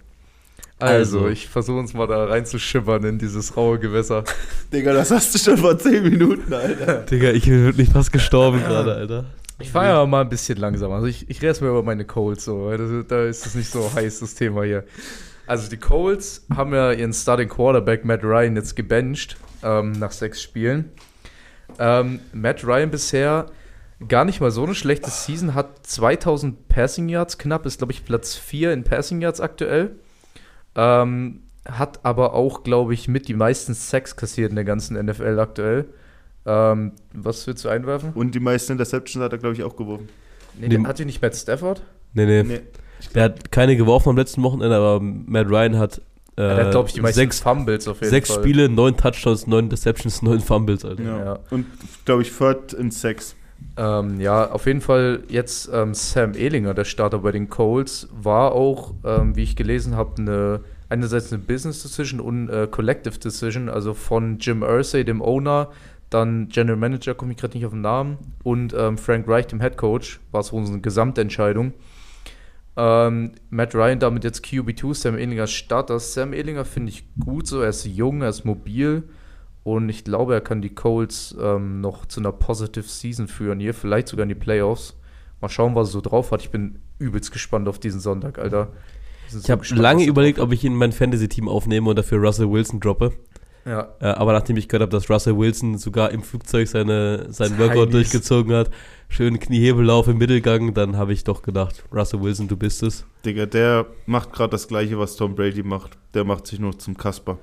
Also, 0.78 1.20
Also. 1.20 1.30
ich 1.30 1.48
versuche 1.48 1.80
uns 1.80 1.94
mal 1.94 2.06
da 2.06 2.26
reinzuschimmern 2.26 3.02
in 3.06 3.18
dieses 3.18 3.56
raue 3.56 3.80
Gewässer. 3.80 4.26
Digga, 4.74 4.92
das 4.94 5.10
hast 5.10 5.34
du 5.34 5.40
schon 5.40 5.58
vor 5.58 5.80
10 5.80 6.04
Minuten, 6.04 6.54
Alter. 6.54 7.04
Digga, 7.04 7.32
ich 7.32 7.46
bin 7.46 7.64
wirklich 7.64 7.90
fast 7.90 8.12
gestorben 8.12 8.60
gerade, 8.60 8.94
Alter. 8.94 9.26
Ich 9.60 9.72
fahre 9.72 9.88
ja 9.88 10.06
mal 10.06 10.22
ein 10.22 10.30
bisschen 10.30 10.58
langsamer. 10.58 10.96
Also 10.96 11.08
ich, 11.08 11.30
ich 11.30 11.42
rede 11.42 11.60
mal 11.62 11.70
über 11.70 11.82
meine 11.82 12.04
Colts 12.04 12.44
so, 12.44 12.66
weil 12.66 12.78
das, 12.78 13.08
da 13.08 13.24
ist 13.24 13.46
es 13.46 13.56
nicht 13.56 13.72
so 13.72 13.90
heiß, 13.96 14.20
das 14.20 14.36
Thema 14.36 14.64
hier. 14.64 14.84
Also 15.48 15.70
die 15.70 15.78
Colts 15.78 16.46
haben 16.54 16.74
ja 16.74 16.92
ihren 16.92 17.14
Starting 17.14 17.48
Quarterback 17.48 18.04
Matt 18.04 18.22
Ryan 18.22 18.58
jetzt 18.58 18.76
gebencht 18.76 19.38
ähm, 19.64 19.94
nach 19.94 20.12
sechs 20.12 20.42
Spielen. 20.44 20.92
Ähm, 21.80 22.20
Matt 22.34 22.66
Ryan 22.66 22.92
bisher 22.92 23.46
gar 24.08 24.26
nicht 24.26 24.42
mal 24.42 24.52
so 24.52 24.64
eine 24.64 24.76
schlechte 24.76 25.10
Season, 25.10 25.56
hat 25.56 25.86
2000 25.86 26.68
Passing 26.68 27.10
Yards 27.10 27.38
knapp, 27.38 27.66
ist 27.66 27.80
glaube 27.80 27.94
ich 27.94 28.06
Platz 28.06 28.36
4 28.36 28.74
in 28.74 28.84
Passing 28.84 29.22
Yards 29.22 29.42
aktuell. 29.42 29.96
Ähm, 30.76 31.42
hat 31.68 32.06
aber 32.06 32.34
auch, 32.34 32.64
glaube 32.64 32.94
ich, 32.94 33.08
mit 33.08 33.28
die 33.28 33.34
meisten 33.34 33.74
Sacks 33.74 34.16
kassiert 34.16 34.52
in 34.52 34.56
der 34.56 34.66
ganzen 34.66 35.04
NFL 35.04 35.40
aktuell. 35.40 35.86
Ähm, 36.46 36.94
was 37.14 37.46
willst 37.46 37.66
du 37.66 37.70
einwerfen? 37.70 38.14
Und 38.14 38.34
die 38.36 38.40
meisten 38.40 38.72
Interceptions 38.72 39.24
hat 39.24 39.34
er, 39.34 39.38
glaube 39.38 39.56
ich, 39.56 39.64
auch 39.64 39.76
geworfen. 39.76 40.08
Nee, 40.58 40.70
der 40.70 40.84
hat 40.84 40.98
die 41.00 41.06
nicht 41.06 41.22
Matt 41.22 41.36
Stafford? 41.36 41.82
Nee, 42.14 42.26
nee. 42.26 42.44
Nee. 42.44 42.62
Der 43.14 43.24
hat 43.24 43.52
keine 43.52 43.76
geworfen 43.76 44.10
am 44.10 44.18
letzten 44.18 44.42
Wochenende, 44.44 44.76
aber 44.76 45.02
Matt 45.02 45.50
Ryan 45.50 45.78
hat, 45.78 45.98
äh, 45.98 46.02
der 46.38 46.66
hat, 46.66 46.72
glaube 46.72 46.88
ich, 46.88 46.94
die 46.96 47.02
meisten 47.02 47.20
sechs, 47.20 47.40
Fumbles 47.40 47.88
auf 47.88 48.00
jeden 48.00 48.12
sechs 48.12 48.32
Fall. 48.32 48.42
Spiele, 48.42 48.70
neun 48.70 48.96
Touchdowns, 48.96 49.46
neun 49.46 49.66
Interceptions, 49.66 50.22
neun 50.22 50.40
Fumbles, 50.40 50.86
Alter. 50.86 51.04
Ja. 51.04 51.26
Ja. 51.26 51.40
Und, 51.50 51.66
glaube 52.06 52.22
ich, 52.22 52.32
Third 52.32 52.74
in 52.74 52.92
Sex. 52.92 53.36
Ähm, 53.78 54.20
ja, 54.20 54.50
auf 54.50 54.66
jeden 54.66 54.82
Fall 54.82 55.24
jetzt 55.30 55.70
ähm, 55.72 55.94
Sam 55.94 56.34
Ehlinger, 56.34 56.74
der 56.74 56.86
Starter 56.86 57.20
bei 57.20 57.32
den 57.32 57.50
Colts, 57.50 58.08
war 58.12 58.54
auch, 58.54 58.96
ähm, 59.06 59.36
wie 59.36 59.44
ich 59.44 59.56
gelesen 59.56 59.96
habe, 59.96 60.20
eine 60.20 60.62
einerseits 60.90 61.32
eine 61.32 61.42
Business 61.42 61.84
Decision 61.84 62.20
und 62.20 62.50
äh, 62.50 62.68
Collective 62.70 63.20
Decision, 63.20 63.70
also 63.70 63.94
von 63.94 64.38
Jim 64.40 64.64
Irsay, 64.64 65.04
dem 65.04 65.22
Owner, 65.22 65.70
dann 66.10 66.48
General 66.48 66.78
Manager, 66.78 67.14
komme 67.14 67.34
ich 67.34 67.38
gerade 67.38 67.58
nicht 67.58 67.66
auf 67.66 67.74
den 67.74 67.82
Namen, 67.82 68.18
und 68.44 68.74
ähm, 68.78 68.98
Frank 68.98 69.28
Reich, 69.28 69.48
dem 69.48 69.60
Head 69.60 69.78
Coach, 69.78 70.20
war 70.32 70.42
es 70.42 70.54
eine 70.54 70.80
Gesamtentscheidung. 70.80 71.74
Ähm, 72.78 73.32
Matt 73.50 73.76
Ryan 73.76 74.00
damit 74.00 74.24
jetzt 74.24 74.46
QB2, 74.46 74.94
Sam 74.94 75.18
Ehlinger 75.18 75.48
Starter. 75.48 76.00
Sam 76.00 76.32
Ehlinger 76.34 76.64
finde 76.64 76.92
ich 76.92 77.04
gut 77.20 77.48
so, 77.48 77.62
er 77.62 77.70
ist 77.70 77.86
jung, 77.86 78.22
er 78.22 78.30
ist 78.30 78.46
mobil 78.46 79.04
und 79.68 79.90
ich 79.90 80.06
glaube, 80.06 80.34
er 80.34 80.40
kann 80.40 80.62
die 80.62 80.74
Colts 80.74 81.36
ähm, 81.42 81.82
noch 81.82 82.06
zu 82.06 82.22
einer 82.22 82.32
Positive 82.32 82.88
Season 82.88 83.28
führen, 83.28 83.60
hier 83.60 83.74
vielleicht 83.74 84.08
sogar 84.08 84.24
in 84.24 84.30
die 84.30 84.36
Playoffs. 84.36 84.96
Mal 85.42 85.50
schauen, 85.50 85.76
was 85.76 85.90
er 85.90 85.92
so 85.92 86.02
drauf 86.02 86.32
hat. 86.32 86.42
Ich 86.42 86.52
bin 86.52 86.80
übelst 87.00 87.34
gespannt 87.34 87.68
auf 87.68 87.78
diesen 87.78 88.00
Sonntag, 88.00 88.40
Alter. 88.40 88.70
Ich 89.28 89.34
so 89.34 89.52
habe 89.52 89.66
lange 89.76 90.04
er 90.04 90.08
überlegt, 90.08 90.40
ob 90.40 90.54
ich 90.54 90.64
ihn 90.64 90.72
in 90.72 90.78
mein 90.78 90.94
Fantasy-Team 90.94 91.50
aufnehme 91.50 91.90
und 91.90 91.98
dafür 91.98 92.18
Russell 92.20 92.50
Wilson 92.50 92.80
droppe. 92.80 93.12
Ja, 93.66 93.90
Äh, 94.00 94.06
aber 94.06 94.32
nachdem 94.32 94.56
ich 94.56 94.70
gehört 94.70 94.84
habe, 94.84 94.92
dass 94.92 95.10
Russell 95.10 95.38
Wilson 95.38 95.78
sogar 95.78 96.12
im 96.12 96.24
Flugzeug 96.24 96.70
seine, 96.70 97.28
seinen 97.34 97.60
Workout 97.60 97.92
durchgezogen 97.92 98.54
hat, 98.54 98.72
schön 99.10 99.38
Kniehebellauf 99.38 100.08
im 100.08 100.18
Mittelgang, 100.18 100.76
dann 100.76 100.96
habe 100.96 101.12
ich 101.12 101.26
doch 101.26 101.42
gedacht, 101.42 101.84
Russell 101.92 102.22
Wilson, 102.22 102.48
du 102.48 102.56
bist 102.56 102.84
es. 102.84 103.06
Digga, 103.26 103.46
der 103.46 103.88
macht 104.06 104.32
gerade 104.32 104.52
das 104.52 104.70
Gleiche, 104.70 104.98
was 104.98 105.18
Tom 105.18 105.36
Brady 105.36 105.64
macht. 105.64 105.98
Der 106.14 106.24
macht 106.24 106.48
sich 106.48 106.58
nur 106.58 106.80
zum 106.80 106.96
Kasper. 106.96 107.38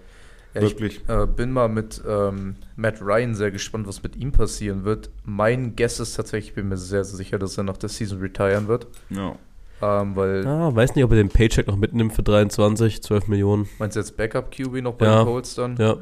Ja 0.55 0.63
ich 0.63 0.71
Wirklich. 0.73 1.01
äh, 1.09 1.27
bin 1.27 1.51
mal 1.53 1.69
mit 1.69 2.03
ähm, 2.09 2.57
Matt 2.77 3.01
Ryan 3.03 3.35
sehr 3.35 3.51
gespannt, 3.51 3.87
was 3.87 4.03
mit 4.03 4.17
ihm 4.17 4.33
passieren 4.33 4.85
wird. 4.85 5.11
Mein 5.25 5.77
Guess 5.77 6.01
ist 6.01 6.15
tatsächlich, 6.15 6.51
ich 6.51 6.55
bin 6.55 6.69
mir 6.69 6.77
sehr, 6.77 7.05
sehr 7.05 7.17
sicher, 7.17 7.39
dass 7.39 7.59
er 7.59 7.65
nach 7.65 7.77
der 7.77 7.89
Season 7.89 8.19
retiren 8.21 8.69
wird. 8.69 8.87
Ja. 9.11 9.37
Ähm, 9.83 10.15
weil, 10.17 10.47
Ah, 10.47 10.75
weiß 10.75 10.95
nicht, 10.95 11.05
ob 11.05 11.11
er 11.11 11.17
den 11.17 11.29
Paycheck 11.29 11.67
noch 11.67 11.77
mitnimmt 11.77 12.13
für 12.15 12.23
23, 12.23 13.03
12 13.03 13.27
Millionen. 13.29 13.69
meinst 13.79 13.97
du 13.97 14.01
jetzt 14.01 14.17
Backup-QB 14.17 14.81
noch 14.83 14.95
bei 14.95 15.07
Ja. 15.07 15.23
den 15.23 15.27
Colts 15.27 15.55
dann? 15.57 15.77
Ja. 15.77 15.97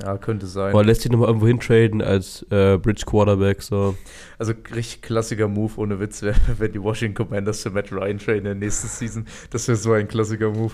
Ja, 0.00 0.16
könnte 0.16 0.46
sein. 0.46 0.70
Aber 0.72 0.84
lässt 0.84 1.02
sich 1.02 1.10
nochmal 1.10 1.26
irgendwo 1.26 1.48
hintraden 1.48 2.00
als 2.02 2.46
äh, 2.50 2.78
Bridge 2.78 3.02
Quarterback, 3.04 3.60
so. 3.62 3.96
Also 4.38 4.52
richtig 4.72 5.02
klassiker 5.02 5.48
Move 5.48 5.72
ohne 5.76 5.98
Witz, 5.98 6.22
wäre, 6.22 6.36
wenn 6.58 6.70
die 6.70 6.80
Washington 6.80 7.26
Commanders 7.26 7.64
für 7.64 7.70
Matt 7.70 7.90
Ryan 7.90 8.16
traden 8.18 8.38
in 8.38 8.44
der 8.44 8.54
nächsten 8.54 8.86
Season. 8.86 9.26
Das 9.50 9.66
wäre 9.66 9.76
so 9.76 9.90
ein 9.92 10.06
klassiker 10.06 10.50
Move. 10.50 10.72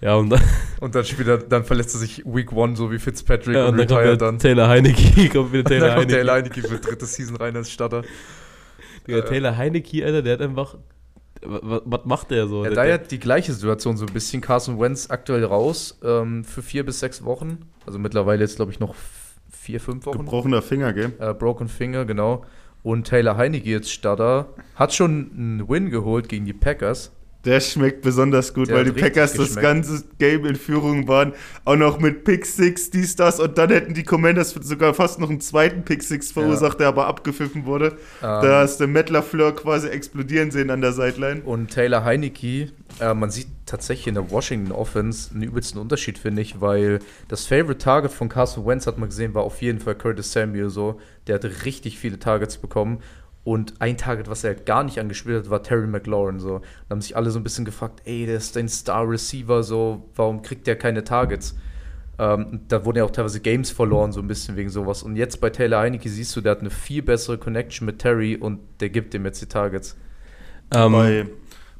Ja, 0.00 0.14
und 0.14 0.30
dann, 0.30 0.40
Und 0.80 0.94
dann 0.94 1.04
spielt 1.04 1.28
er, 1.28 1.38
dann 1.38 1.64
verletzt 1.64 1.94
er 1.94 1.98
sich 1.98 2.24
Week 2.24 2.52
One, 2.52 2.76
so 2.76 2.90
wie 2.90 2.98
Fitzpatrick 2.98 3.56
ja, 3.56 3.66
und, 3.66 3.78
und 3.78 3.90
dann 3.90 4.04
kommt 4.04 4.22
dann. 4.22 4.38
Taylor 4.38 4.68
Heineke, 4.68 5.28
kommt 5.32 5.52
wieder 5.52 5.64
Taylor 5.64 5.88
dann 5.88 5.98
kommt 5.98 6.10
der 6.10 6.18
Heineke. 6.18 6.32
Heineke 6.32 6.68
für 6.68 6.78
dritte 6.78 7.06
Season 7.06 7.36
rein 7.36 7.56
als 7.56 7.70
Starter. 7.70 8.02
Digga, 9.06 9.22
Taylor 9.22 9.56
Heineke, 9.56 10.04
Alter, 10.04 10.22
der 10.22 10.34
hat 10.34 10.42
einfach, 10.42 10.76
was, 11.42 12.04
macht 12.04 12.30
der 12.30 12.46
so? 12.46 12.62
Ja, 12.62 12.70
der, 12.70 12.76
da 12.76 12.84
ja 12.84 12.98
die 12.98 13.18
gleiche 13.18 13.52
Situation 13.52 13.96
so 13.96 14.06
ein 14.06 14.12
bisschen. 14.12 14.40
Carson 14.40 14.78
Wentz 14.78 15.10
aktuell 15.10 15.44
raus 15.44 15.98
ähm, 16.04 16.44
für 16.44 16.62
vier 16.62 16.84
bis 16.84 17.00
sechs 17.00 17.24
Wochen. 17.24 17.58
Also 17.86 17.98
mittlerweile 17.98 18.42
jetzt, 18.42 18.56
glaube 18.56 18.70
ich, 18.70 18.78
noch 18.78 18.94
vier, 19.50 19.80
fünf 19.80 20.06
Wochen. 20.06 20.18
Gebrochener 20.18 20.62
Finger, 20.62 20.92
gell? 20.92 21.12
Äh, 21.18 21.34
Broken 21.34 21.68
Finger, 21.68 22.04
genau. 22.04 22.44
Und 22.82 23.08
Taylor 23.08 23.36
Heineke 23.36 23.68
jetzt 23.68 23.90
Starter. 23.90 24.54
Hat 24.76 24.94
schon 24.94 25.30
einen 25.34 25.68
Win 25.68 25.90
geholt 25.90 26.28
gegen 26.28 26.44
die 26.44 26.52
Packers. 26.52 27.12
Der 27.44 27.60
schmeckt 27.60 28.02
besonders 28.02 28.52
gut, 28.52 28.68
Der 28.68 28.76
weil 28.76 28.84
die 28.84 28.92
Packers 29.00 29.32
das 29.32 29.54
geschmeckt. 29.54 29.62
ganze 29.62 30.04
Game 30.18 30.44
in 30.44 30.56
Führung 30.56 31.06
waren. 31.06 31.32
Auch 31.64 31.76
noch 31.76 32.00
mit 32.00 32.24
Pick 32.24 32.44
Six, 32.44 32.90
dies, 32.90 33.14
das. 33.14 33.38
Und 33.38 33.56
dann 33.56 33.70
hätten 33.70 33.94
die 33.94 34.02
Commanders 34.02 34.50
sogar 34.50 34.92
fast 34.92 35.20
noch 35.20 35.30
einen 35.30 35.40
zweiten 35.40 35.84
Pick 35.84 36.02
Six 36.02 36.32
verursacht, 36.32 36.80
der 36.80 36.88
aber 36.88 37.06
abgepfiffen 37.06 37.64
wurde. 37.64 37.86
Ähm, 37.86 37.96
Da 38.20 38.60
hast 38.60 38.80
du 38.80 38.88
Matt 38.88 39.08
LaFleur 39.08 39.54
quasi 39.54 39.86
explodieren 39.88 40.50
sehen 40.50 40.68
an 40.70 40.80
der 40.80 40.92
Sideline. 40.92 41.42
Und 41.42 41.70
Taylor 41.70 42.04
Heineke, 42.04 42.72
äh, 43.00 43.14
man 43.14 43.30
sieht 43.30 43.46
tatsächlich 43.66 44.08
in 44.08 44.14
der 44.14 44.30
Washington 44.32 44.72
Offense 44.72 45.30
einen 45.32 45.44
übelsten 45.44 45.80
Unterschied, 45.80 46.18
finde 46.18 46.42
ich, 46.42 46.60
weil 46.60 46.98
das 47.28 47.46
Favorite 47.46 47.78
Target 47.78 48.10
von 48.10 48.28
Carson 48.28 48.66
Wentz, 48.66 48.86
hat 48.88 48.98
man 48.98 49.10
gesehen, 49.10 49.34
war 49.34 49.44
auf 49.44 49.62
jeden 49.62 49.78
Fall 49.78 49.94
Curtis 49.94 50.32
Samuel 50.32 50.70
so. 50.70 51.00
Der 51.28 51.36
hatte 51.36 51.52
richtig 51.64 51.98
viele 52.00 52.18
Targets 52.18 52.58
bekommen. 52.58 52.98
Und 53.48 53.80
ein 53.80 53.96
Target, 53.96 54.28
was 54.28 54.44
er 54.44 54.50
halt 54.50 54.66
gar 54.66 54.84
nicht 54.84 55.00
angespielt 55.00 55.44
hat, 55.44 55.48
war 55.48 55.62
Terry 55.62 55.86
McLaurin 55.86 56.38
so. 56.38 56.58
Da 56.58 56.92
haben 56.92 57.00
sich 57.00 57.16
alle 57.16 57.30
so 57.30 57.40
ein 57.40 57.42
bisschen 57.42 57.64
gefragt, 57.64 58.02
ey, 58.04 58.26
der 58.26 58.36
ist 58.36 58.56
dein 58.56 58.68
Star 58.68 59.08
Receiver, 59.08 59.62
so, 59.62 60.06
warum 60.16 60.42
kriegt 60.42 60.66
der 60.66 60.76
keine 60.76 61.02
Targets? 61.02 61.56
Ähm, 62.18 62.60
da 62.68 62.84
wurden 62.84 62.98
ja 62.98 63.04
auch 63.04 63.10
teilweise 63.10 63.40
Games 63.40 63.70
verloren, 63.70 64.12
so 64.12 64.20
ein 64.20 64.28
bisschen 64.28 64.56
wegen 64.56 64.68
sowas. 64.68 65.02
Und 65.02 65.16
jetzt 65.16 65.40
bei 65.40 65.48
Taylor 65.48 65.80
Heineke 65.80 66.10
siehst 66.10 66.36
du, 66.36 66.42
der 66.42 66.50
hat 66.50 66.60
eine 66.60 66.68
viel 66.68 67.00
bessere 67.00 67.38
Connection 67.38 67.86
mit 67.86 68.00
Terry 68.00 68.36
und 68.36 68.60
der 68.80 68.90
gibt 68.90 69.14
ihm 69.14 69.24
jetzt 69.24 69.40
die 69.40 69.46
Targets. 69.46 69.96
ähm, 70.74 70.92
bei, 70.92 71.26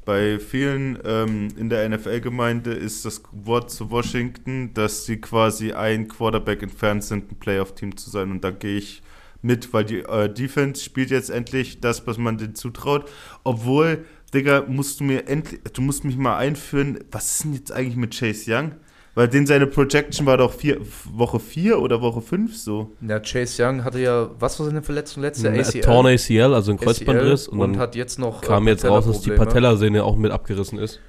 bei 0.07 0.39
vielen 0.39 0.99
ähm, 1.05 1.49
in 1.59 1.69
der 1.69 1.87
NFL-Gemeinde 1.87 2.73
ist 2.73 3.05
das 3.05 3.21
Wort 3.31 3.71
zu 3.71 3.91
Washington, 3.91 4.73
dass 4.73 5.05
sie 5.05 5.21
quasi 5.21 5.73
ein 5.73 6.09
Quarterback 6.09 6.63
entfernt 6.63 7.05
sind, 7.05 7.31
ein 7.31 7.37
Playoff-Team 7.39 7.99
zu 7.99 8.09
sein. 8.09 8.31
Und 8.31 8.43
da 8.43 8.53
gehe 8.53 8.79
ich 8.79 9.03
mit, 9.43 9.73
weil 9.73 9.85
die 9.85 10.01
äh, 10.01 10.33
Defense 10.33 10.83
spielt 10.83 11.11
jetzt 11.11 11.31
endlich 11.31 11.81
das, 11.81 12.07
was 12.07 12.19
man 12.19 12.39
denen 12.39 12.55
zutraut. 12.55 13.09
Obwohl, 13.45 14.05
Digga, 14.35 14.65
musst 14.67 15.01
du 15.01 15.05
mir 15.05 15.29
endlich, 15.29 15.61
du 15.73 15.83
musst 15.83 16.05
mich 16.05 16.17
mal 16.17 16.37
einführen, 16.37 16.99
was 17.11 17.33
ist 17.33 17.45
denn 17.45 17.55
jetzt 17.55 17.73
eigentlich 17.73 17.97
mit 17.97 18.19
Chase 18.19 18.53
Young? 18.53 18.73
Weil 19.15 19.27
den 19.27 19.47
seine 19.47 19.67
Projection 19.67 20.27
war 20.27 20.37
doch 20.37 20.53
vier, 20.53 20.79
Woche 21.13 21.41
4 21.41 21.81
oder 21.81 22.01
Woche 22.01 22.21
5 22.21 22.57
so. 22.57 22.93
Ja, 23.01 23.19
Chase 23.19 23.65
Young 23.65 23.83
hatte 23.83 23.99
ja, 23.99 24.31
was 24.39 24.61
war 24.61 24.67
seine 24.67 24.83
Verletzung 24.83 25.23
letzte? 25.25 25.51
ein 25.51 25.81
Torn 25.81 26.07
ACL, 26.07 26.55
also 26.55 26.71
ein 26.71 26.79
Kreuzbandriss. 26.79 27.49
und, 27.49 27.59
Und, 27.59 27.73
dann 27.73 27.81
hat 27.81 27.97
jetzt 27.97 28.21
noch 28.21 28.43
kam 28.43 28.69
äh, 28.69 28.71
jetzt 28.71 28.85
raus, 28.85 29.07
dass 29.07 29.21
die. 29.23 29.31
Patellasehne 29.33 30.05
auch 30.05 30.17
mit 30.17 30.31
abgerissen 30.31 30.79
ist. 30.79 31.01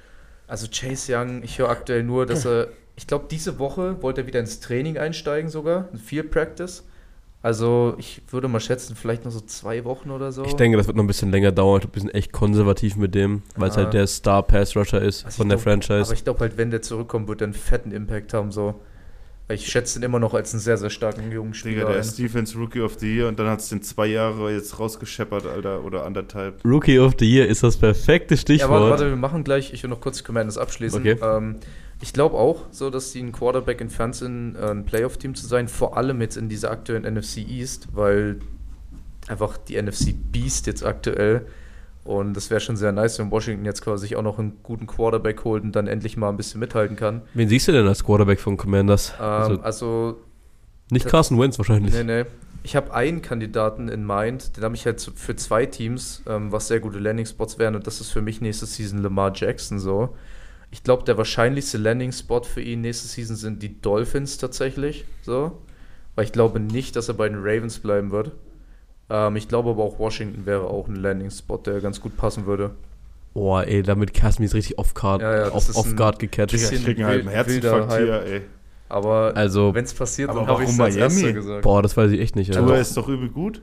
Also 0.48 0.66
Chase 0.66 1.14
Young, 1.14 1.44
ich 1.44 1.60
höre 1.60 1.68
aktuell 1.68 2.02
nur, 2.02 2.26
dass 2.26 2.44
er, 2.44 2.68
ich 2.96 3.06
glaube, 3.06 3.26
diese 3.30 3.60
Woche 3.60 4.02
wollte 4.02 4.22
er 4.22 4.26
wieder 4.26 4.40
ins 4.40 4.58
Training 4.58 4.98
einsteigen 4.98 5.48
sogar, 5.48 5.88
in 5.92 5.98
Field 6.00 6.32
Practice. 6.32 6.82
Also 7.42 7.94
ich 7.98 8.20
würde 8.30 8.48
mal 8.48 8.60
schätzen, 8.60 8.94
vielleicht 8.94 9.24
noch 9.24 9.32
so 9.32 9.40
zwei 9.40 9.84
Wochen 9.84 10.10
oder 10.10 10.30
so. 10.30 10.44
Ich 10.44 10.56
denke, 10.56 10.76
das 10.76 10.86
wird 10.86 10.96
noch 10.98 11.04
ein 11.04 11.06
bisschen 11.06 11.30
länger 11.30 11.52
dauern. 11.52 11.76
Ich 11.78 11.80
glaube, 11.82 11.94
wir 11.96 12.00
sind 12.02 12.14
echt 12.14 12.32
konservativ 12.32 12.96
mit 12.96 13.14
dem, 13.14 13.42
weil 13.56 13.70
es 13.70 13.76
Ah. 13.78 13.84
halt 13.84 13.94
der 13.94 14.06
Star-Pass-Rusher 14.06 15.00
ist 15.00 15.24
Also 15.24 15.38
von 15.38 15.48
der 15.48 15.56
glaub- 15.56 15.64
Franchise. 15.64 16.02
Aber 16.04 16.12
ich 16.12 16.24
glaube 16.24 16.40
halt, 16.40 16.58
wenn 16.58 16.70
der 16.70 16.82
zurückkommt, 16.82 17.28
wird 17.28 17.40
er 17.40 17.46
einen 17.46 17.54
fetten 17.54 17.92
Impact 17.92 18.34
haben. 18.34 18.52
So. 18.52 18.74
Ich 19.48 19.66
schätze 19.66 19.98
ihn 19.98 20.02
immer 20.02 20.18
noch 20.20 20.34
als 20.34 20.52
einen 20.52 20.60
sehr, 20.60 20.76
sehr 20.76 20.90
starken 20.90 21.32
jungen 21.32 21.52
Digga, 21.52 21.58
Spieler. 21.58 21.84
der 21.86 21.94
ein. 21.94 22.00
ist 22.00 22.18
Defense 22.18 22.56
Rookie 22.58 22.82
of 22.82 22.98
the 23.00 23.16
Year 23.16 23.26
und 23.26 23.38
dann 23.38 23.48
hat 23.48 23.60
es 23.60 23.70
den 23.70 23.82
zwei 23.82 24.06
Jahre 24.06 24.52
jetzt 24.52 24.78
rausgescheppert, 24.78 25.46
Alter, 25.46 25.82
oder 25.82 26.04
anderthalb. 26.04 26.62
Rookie 26.64 26.98
of 27.00 27.14
the 27.18 27.24
Year 27.28 27.48
ist 27.48 27.62
das 27.62 27.76
perfekte 27.78 28.34
Ja, 28.34 28.40
Stichwort. 28.40 28.70
warte, 28.70 28.90
warte, 28.90 29.08
wir 29.08 29.16
machen 29.16 29.42
gleich, 29.44 29.72
ich 29.72 29.82
will 29.82 29.90
noch 29.90 30.00
kurz 30.00 30.18
die 30.18 30.24
Commanders 30.24 30.56
abschließen. 30.58 31.00
Okay. 31.00 31.16
Ähm, 31.20 31.56
ich 32.00 32.12
glaube 32.12 32.36
auch, 32.36 32.66
so 32.70 32.90
dass 32.90 33.12
die 33.12 33.20
ein 33.20 33.32
Quarterback 33.32 33.80
entfernt 33.80 34.16
sind, 34.16 34.56
äh, 34.56 34.70
ein 34.70 34.84
Playoff-Team 34.84 35.34
zu 35.34 35.46
sein, 35.46 35.68
vor 35.68 35.96
allem 35.96 36.20
jetzt 36.20 36.36
in 36.36 36.48
dieser 36.48 36.70
aktuellen 36.70 37.02
NFC 37.02 37.38
East, 37.38 37.88
weil 37.92 38.40
einfach 39.28 39.56
die 39.58 39.80
NFC 39.80 40.14
Beast 40.32 40.66
jetzt 40.66 40.84
aktuell 40.84 41.46
und 42.04 42.34
das 42.34 42.50
wäre 42.50 42.60
schon 42.60 42.76
sehr 42.76 42.92
nice, 42.92 43.18
wenn 43.18 43.30
Washington 43.30 43.64
jetzt 43.64 43.82
quasi 43.82 44.08
sich 44.08 44.16
auch 44.16 44.22
noch 44.22 44.38
einen 44.38 44.58
guten 44.62 44.86
Quarterback 44.86 45.44
holt 45.44 45.62
und 45.62 45.76
dann 45.76 45.86
endlich 45.86 46.16
mal 46.16 46.30
ein 46.30 46.36
bisschen 46.36 46.58
mithalten 46.60 46.96
kann. 46.96 47.22
Wen 47.34 47.48
siehst 47.48 47.68
du 47.68 47.72
denn 47.72 47.86
als 47.86 48.04
Quarterback 48.04 48.40
von 48.40 48.56
Commanders? 48.56 49.14
Ähm, 49.18 49.24
also 49.24 49.60
also, 49.62 50.16
nicht 50.90 51.06
Carson 51.06 51.38
Wentz 51.38 51.58
wahrscheinlich. 51.58 51.92
nee, 51.92 52.02
nee. 52.02 52.24
ich 52.62 52.74
habe 52.74 52.94
einen 52.94 53.20
Kandidaten 53.20 53.88
in 53.88 54.06
mind, 54.06 54.56
den 54.56 54.64
habe 54.64 54.74
ich 54.74 54.86
halt 54.86 55.00
für 55.14 55.36
zwei 55.36 55.66
Teams, 55.66 56.22
ähm, 56.26 56.50
was 56.50 56.68
sehr 56.68 56.80
gute 56.80 56.98
Landing-Spots 56.98 57.58
wären 57.58 57.74
und 57.74 57.86
das 57.86 58.00
ist 58.00 58.10
für 58.10 58.22
mich 58.22 58.40
nächste 58.40 58.66
Season 58.66 59.02
Lamar 59.02 59.32
Jackson 59.34 59.78
so. 59.78 60.16
Ich 60.70 60.82
glaube, 60.82 61.04
der 61.04 61.18
wahrscheinlichste 61.18 61.78
Landing-Spot 61.78 62.42
für 62.44 62.60
ihn 62.60 62.80
nächste 62.82 63.08
Season 63.08 63.36
sind 63.36 63.62
die 63.62 63.80
Dolphins 63.80 64.38
tatsächlich, 64.38 65.04
so. 65.22 65.58
Weil 66.14 66.24
ich 66.24 66.32
glaube 66.32 66.60
nicht, 66.60 66.96
dass 66.96 67.08
er 67.08 67.14
bei 67.14 67.28
den 67.28 67.38
Ravens 67.38 67.78
bleiben 67.80 68.10
wird. 68.10 68.32
Ähm, 69.08 69.36
ich 69.36 69.48
glaube 69.48 69.70
aber 69.70 69.82
auch 69.82 69.98
Washington 69.98 70.46
wäre 70.46 70.64
auch 70.68 70.86
ein 70.88 70.96
Landing-Spot, 70.96 71.58
der 71.58 71.80
ganz 71.80 72.00
gut 72.00 72.16
passen 72.16 72.46
würde. 72.46 72.70
Boah, 73.34 73.64
ey, 73.64 73.82
damit 73.82 74.16
du 74.16 74.42
mich 74.42 74.54
richtig 74.54 74.78
off-guard 74.78 75.22
Ja, 75.22 75.46
ja, 75.46 75.52
off, 75.52 75.68
ist 75.68 75.76
off 75.76 75.94
guard 75.94 76.18
gecatcht. 76.18 76.52
Ich 76.52 76.84
krieg 76.84 77.02
halt 77.02 77.20
einen 77.20 77.28
Herzinfarkt 77.28 77.96
hier, 77.96 78.22
ey. 78.22 78.42
Aber 78.88 79.36
Also, 79.36 79.72
wenn 79.72 79.84
es 79.84 79.94
passiert, 79.94 80.30
Aber 80.30 80.40
dann 80.40 80.48
habe 80.48 80.64
ich 80.64 80.70
es 80.70 80.80
als 80.80 80.96
erster 80.96 81.20
Miami? 81.20 81.32
gesagt. 81.34 81.62
boah, 81.62 81.80
das 81.80 81.96
weiß 81.96 82.10
ich 82.10 82.20
echt 82.20 82.34
nicht. 82.34 82.52
Tour 82.52 82.62
Alter. 82.62 82.80
ist 82.80 82.96
doch 82.96 83.08
übel 83.08 83.28
gut. 83.28 83.62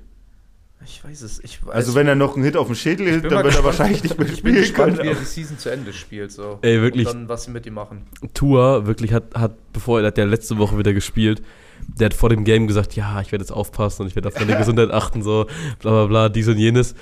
Ich 0.89 1.03
weiß 1.03 1.21
es. 1.21 1.43
Ich, 1.43 1.59
Also 1.67 1.95
wenn 1.95 2.07
er 2.07 2.15
noch 2.15 2.35
einen 2.35 2.45
Hit 2.45 2.55
auf 2.55 2.67
den 2.67 2.75
Schädel 2.75 3.07
hält, 3.07 3.23
bin 3.23 3.31
dann 3.31 3.43
wird 3.43 3.55
er 3.55 3.61
gespannt. 3.61 3.65
wahrscheinlich 3.65 4.03
nicht 4.03 4.17
mehr 4.17 4.27
ich 4.27 4.33
bin 4.35 4.37
spielen 4.53 4.55
gespannt, 4.55 4.95
können. 4.97 5.09
wie 5.09 5.13
er 5.13 5.19
die 5.19 5.25
Season 5.25 5.57
zu 5.57 5.69
Ende 5.69 5.91
spielt. 5.93 6.31
So. 6.31 6.59
Ey, 6.61 6.81
wirklich. 6.81 7.07
Und 7.07 7.13
dann, 7.13 7.29
was 7.29 7.43
sie 7.43 7.51
mit 7.51 7.65
ihm 7.65 7.73
machen. 7.73 8.07
Tour 8.33 8.87
wirklich 8.87 9.11
hat, 9.13 9.35
hat, 9.35 9.55
bevor 9.73 9.99
er 9.99 10.07
hat 10.07 10.17
ja 10.17 10.23
letzte 10.25 10.57
Woche 10.57 10.77
wieder 10.77 10.93
gespielt, 10.93 11.41
der 11.87 12.05
hat 12.05 12.13
vor 12.13 12.29
dem 12.29 12.43
Game 12.45 12.67
gesagt, 12.67 12.95
ja, 12.95 13.19
ich 13.21 13.31
werde 13.31 13.43
jetzt 13.43 13.51
aufpassen 13.51 14.03
und 14.03 14.07
ich 14.07 14.15
werde 14.15 14.29
auf 14.29 14.39
meine 14.39 14.55
Gesundheit 14.57 14.91
achten, 14.91 15.21
so, 15.23 15.45
bla 15.79 15.91
bla 15.91 16.05
bla, 16.05 16.29
dies 16.29 16.47
und 16.47 16.57
jenes. 16.57 16.95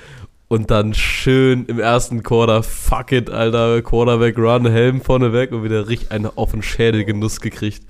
Und 0.48 0.70
dann 0.72 0.94
schön 0.94 1.66
im 1.66 1.80
ersten 1.80 2.22
Quarter, 2.24 2.62
fuck 2.64 3.12
it, 3.12 3.30
Alter, 3.30 3.82
Quarterback 3.82 4.38
Run, 4.38 4.66
Helm 4.68 5.02
vorne 5.02 5.34
weg 5.34 5.52
und 5.52 5.64
wieder 5.64 5.88
richtig 5.88 6.12
einen 6.12 6.28
auf 6.36 6.52
den 6.52 6.62
Schädel 6.62 7.04
Genuss 7.06 7.40
gekriegt. 7.42 7.84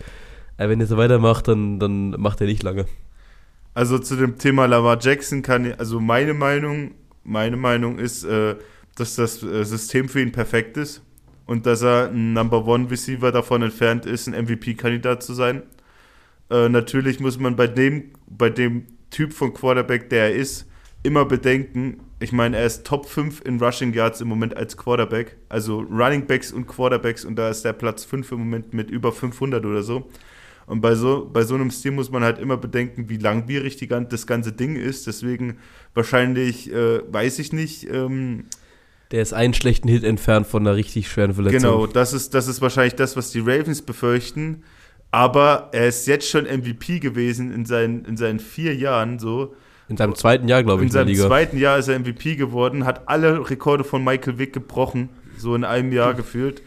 Ey, 0.58 0.70
wenn 0.70 0.80
er 0.80 0.88
so 0.88 0.96
weitermacht, 0.98 1.48
dann, 1.50 1.80
dann 1.80 2.12
macht 2.12 2.40
er 2.40 2.48
nicht 2.48 2.64
lange. 2.64 2.86
Also 3.76 4.00
zu 4.00 4.16
dem 4.16 4.38
Thema 4.38 4.68
Lamar 4.68 4.98
Jackson 5.02 5.42
kann 5.42 5.74
also 5.74 6.00
meine 6.00 6.34
Meinung, 6.34 6.96
meine 7.26 7.58
Meinung 7.58 8.00
ist, 8.00 8.24
äh, 8.24 8.56
dass 8.96 9.16
das 9.16 9.44
äh, 9.44 9.66
System 9.66 10.08
für 10.08 10.22
ihn 10.22 10.32
perfekt 10.32 10.78
ist 10.78 11.04
und 11.46 11.66
dass 11.66 11.82
er 11.82 12.10
ein 12.10 12.32
Number 12.32 12.66
One 12.66 12.90
Receiver 12.90 13.34
davon 13.34 13.62
entfernt 13.64 14.06
ist, 14.06 14.28
ein 14.28 14.46
MVP-Kandidat 14.46 15.24
zu 15.24 15.34
sein. 15.34 15.62
Äh, 16.50 16.70
natürlich 16.70 17.20
muss 17.20 17.38
man 17.38 17.58
bei 17.58 17.68
dem, 17.68 18.12
bei 18.28 18.50
dem 18.50 18.86
Typ 19.12 19.34
von 19.34 19.54
Quarterback, 19.54 20.10
der 20.10 20.30
er 20.30 20.36
ist, 20.36 20.68
immer 21.04 21.26
bedenken, 21.26 22.00
ich 22.22 22.32
meine, 22.32 22.56
er 22.56 22.66
ist 22.66 22.86
Top 22.86 23.06
5 23.06 23.42
in 23.42 23.60
Rushing 23.60 23.94
Yards 23.94 24.22
im 24.22 24.30
Moment 24.30 24.56
als 24.56 24.78
Quarterback, 24.78 25.36
also 25.50 25.82
Running 25.82 26.26
Backs 26.26 26.54
und 26.54 26.66
Quarterbacks 26.66 27.26
und 27.26 27.36
da 27.36 27.50
ist 27.50 27.64
der 27.66 27.74
Platz 27.74 28.06
5 28.06 28.32
im 28.32 28.40
Moment 28.40 28.74
mit 28.74 28.90
über 28.90 29.12
500 29.12 29.66
oder 29.66 29.84
so. 29.84 30.10
Und 30.68 30.82
bei 30.82 30.96
so, 30.96 31.30
bei 31.32 31.44
so 31.44 31.56
einem 31.56 31.70
Stil 31.70 31.92
muss 31.92 32.10
man 32.10 32.24
halt 32.24 32.40
immer 32.40 32.58
bedenken, 32.58 33.08
wie 33.08 33.18
langwierig 33.18 33.78
die, 33.78 33.88
das 33.88 34.26
ganze 34.26 34.52
Ding 34.52 34.76
ist. 34.76 35.06
Deswegen 35.08 35.58
wahrscheinlich, 35.94 36.72
äh, 36.74 37.02
weiß 37.12 37.40
ich 37.40 37.54
nicht, 37.54 37.88
ähm, 37.90 38.46
Der 39.12 39.22
ist 39.22 39.34
einen 39.34 39.54
schlechten 39.54 39.88
Hit 39.88 40.04
entfernt 40.04 40.48
von 40.48 40.66
einer 40.66 40.76
richtig 40.76 41.08
schweren 41.08 41.34
Verletzung. 41.34 41.60
genau, 41.60 41.86
das 41.88 42.14
ist, 42.14 42.34
das 42.34 42.48
ist 42.48 42.62
wahrscheinlich 42.62 42.96
das, 42.96 43.16
was 43.16 43.30
die 43.32 43.40
Ravens 43.40 43.82
befürchten. 43.84 44.64
Aber 45.12 45.70
er 45.72 45.88
ist 45.88 46.08
jetzt 46.08 46.28
schon 46.30 46.46
MVP 46.46 47.00
gewesen 47.00 47.54
in 47.54 47.66
seinen, 47.66 48.04
in 48.06 48.18
seinen 48.18 48.40
vier 48.40 48.76
Jahren 48.76 49.20
so. 49.20 49.54
In 49.88 49.98
seinem 49.98 50.16
zweiten 50.16 50.48
Jahr, 50.48 50.64
glaube 50.64 50.82
ich, 50.82 50.86
In 50.86 50.88
in 50.88 50.92
seinem 50.94 51.08
Liga. 51.10 51.28
zweiten 51.28 51.58
Jahr 51.58 51.78
ist 51.78 51.88
er 51.88 52.00
MVP 52.00 52.36
geworden, 52.36 52.86
hat 52.86 53.08
alle 53.08 53.50
Rekorde 53.50 53.84
von 53.84 54.04
Michael 54.04 54.40
Vick 54.40 54.52
gebrochen, 54.52 55.10
so 55.38 55.54
in 55.56 55.64
einem 55.64 55.92
Jahr 55.94 56.16
gefühlt. 56.16 56.64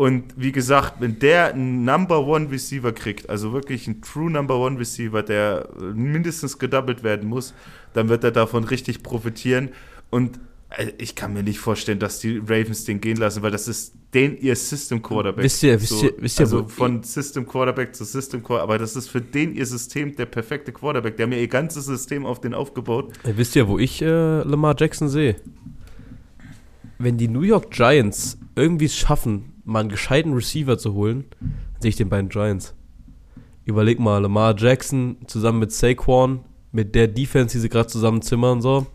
Und 0.00 0.32
wie 0.36 0.50
gesagt, 0.50 0.94
wenn 1.00 1.18
der 1.18 1.52
einen 1.52 1.84
Number 1.84 2.26
One 2.26 2.50
Receiver 2.50 2.90
kriegt, 2.92 3.28
also 3.28 3.52
wirklich 3.52 3.86
einen 3.86 4.00
True 4.00 4.30
Number 4.30 4.56
One 4.58 4.78
Receiver, 4.78 5.22
der 5.22 5.68
mindestens 5.94 6.58
gedoubled 6.58 7.02
werden 7.02 7.28
muss, 7.28 7.52
dann 7.92 8.08
wird 8.08 8.24
er 8.24 8.30
davon 8.30 8.64
richtig 8.64 9.02
profitieren. 9.02 9.68
Und 10.08 10.40
äh, 10.70 10.92
ich 10.96 11.16
kann 11.16 11.34
mir 11.34 11.42
nicht 11.42 11.58
vorstellen, 11.58 11.98
dass 11.98 12.18
die 12.18 12.38
Ravens 12.38 12.86
den 12.86 13.02
gehen 13.02 13.18
lassen, 13.18 13.42
weil 13.42 13.50
das 13.50 13.68
ist 13.68 13.92
den 14.14 14.38
ihr 14.38 14.56
System 14.56 15.02
Quarterback. 15.02 15.44
Wisst 15.44 15.62
ihr- 15.64 15.78
wisst 15.78 16.02
ihr- 16.02 16.14
wisst 16.16 16.38
ihr, 16.40 16.46
also 16.46 16.66
von 16.66 17.02
System 17.02 17.46
Quarterback 17.46 17.94
zu 17.94 18.04
System 18.04 18.42
Quarterback, 18.42 18.62
aber 18.70 18.78
das 18.78 18.96
ist 18.96 19.08
für 19.08 19.20
den 19.20 19.54
ihr 19.54 19.66
System 19.66 20.16
der 20.16 20.24
perfekte 20.24 20.72
Quarterback. 20.72 21.18
Die 21.18 21.24
haben 21.24 21.32
ja 21.32 21.38
ihr 21.38 21.48
ganzes 21.48 21.84
System 21.84 22.24
auf 22.24 22.40
den 22.40 22.54
aufgebaut. 22.54 23.12
Wisst 23.24 23.54
ihr, 23.54 23.68
wo 23.68 23.78
ich 23.78 24.00
äh, 24.00 24.06
Lamar 24.44 24.74
Jackson 24.78 25.10
sehe? 25.10 25.36
Wenn 26.98 27.18
die 27.18 27.28
New 27.28 27.42
York 27.42 27.70
Giants 27.70 28.38
irgendwie 28.56 28.86
es 28.86 28.96
schaffen, 28.96 29.49
mal 29.70 29.80
einen 29.80 29.88
gescheiten 29.88 30.34
Receiver 30.34 30.76
zu 30.76 30.94
holen, 30.94 31.24
sehe 31.78 31.90
ich 31.90 31.96
den 31.96 32.08
bei 32.08 32.16
den 32.18 32.28
Giants. 32.28 32.74
Überleg 33.64 34.00
mal, 34.00 34.18
Lamar 34.18 34.54
Jackson 34.56 35.16
zusammen 35.26 35.60
mit 35.60 35.72
Saquon, 35.72 36.40
mit 36.72 36.94
der 36.94 37.08
Defense, 37.08 37.52
die 37.56 37.60
sie 37.60 37.68
gerade 37.68 37.88
zusammen 37.88 38.22
zimmern, 38.22 38.60
so. 38.60 38.86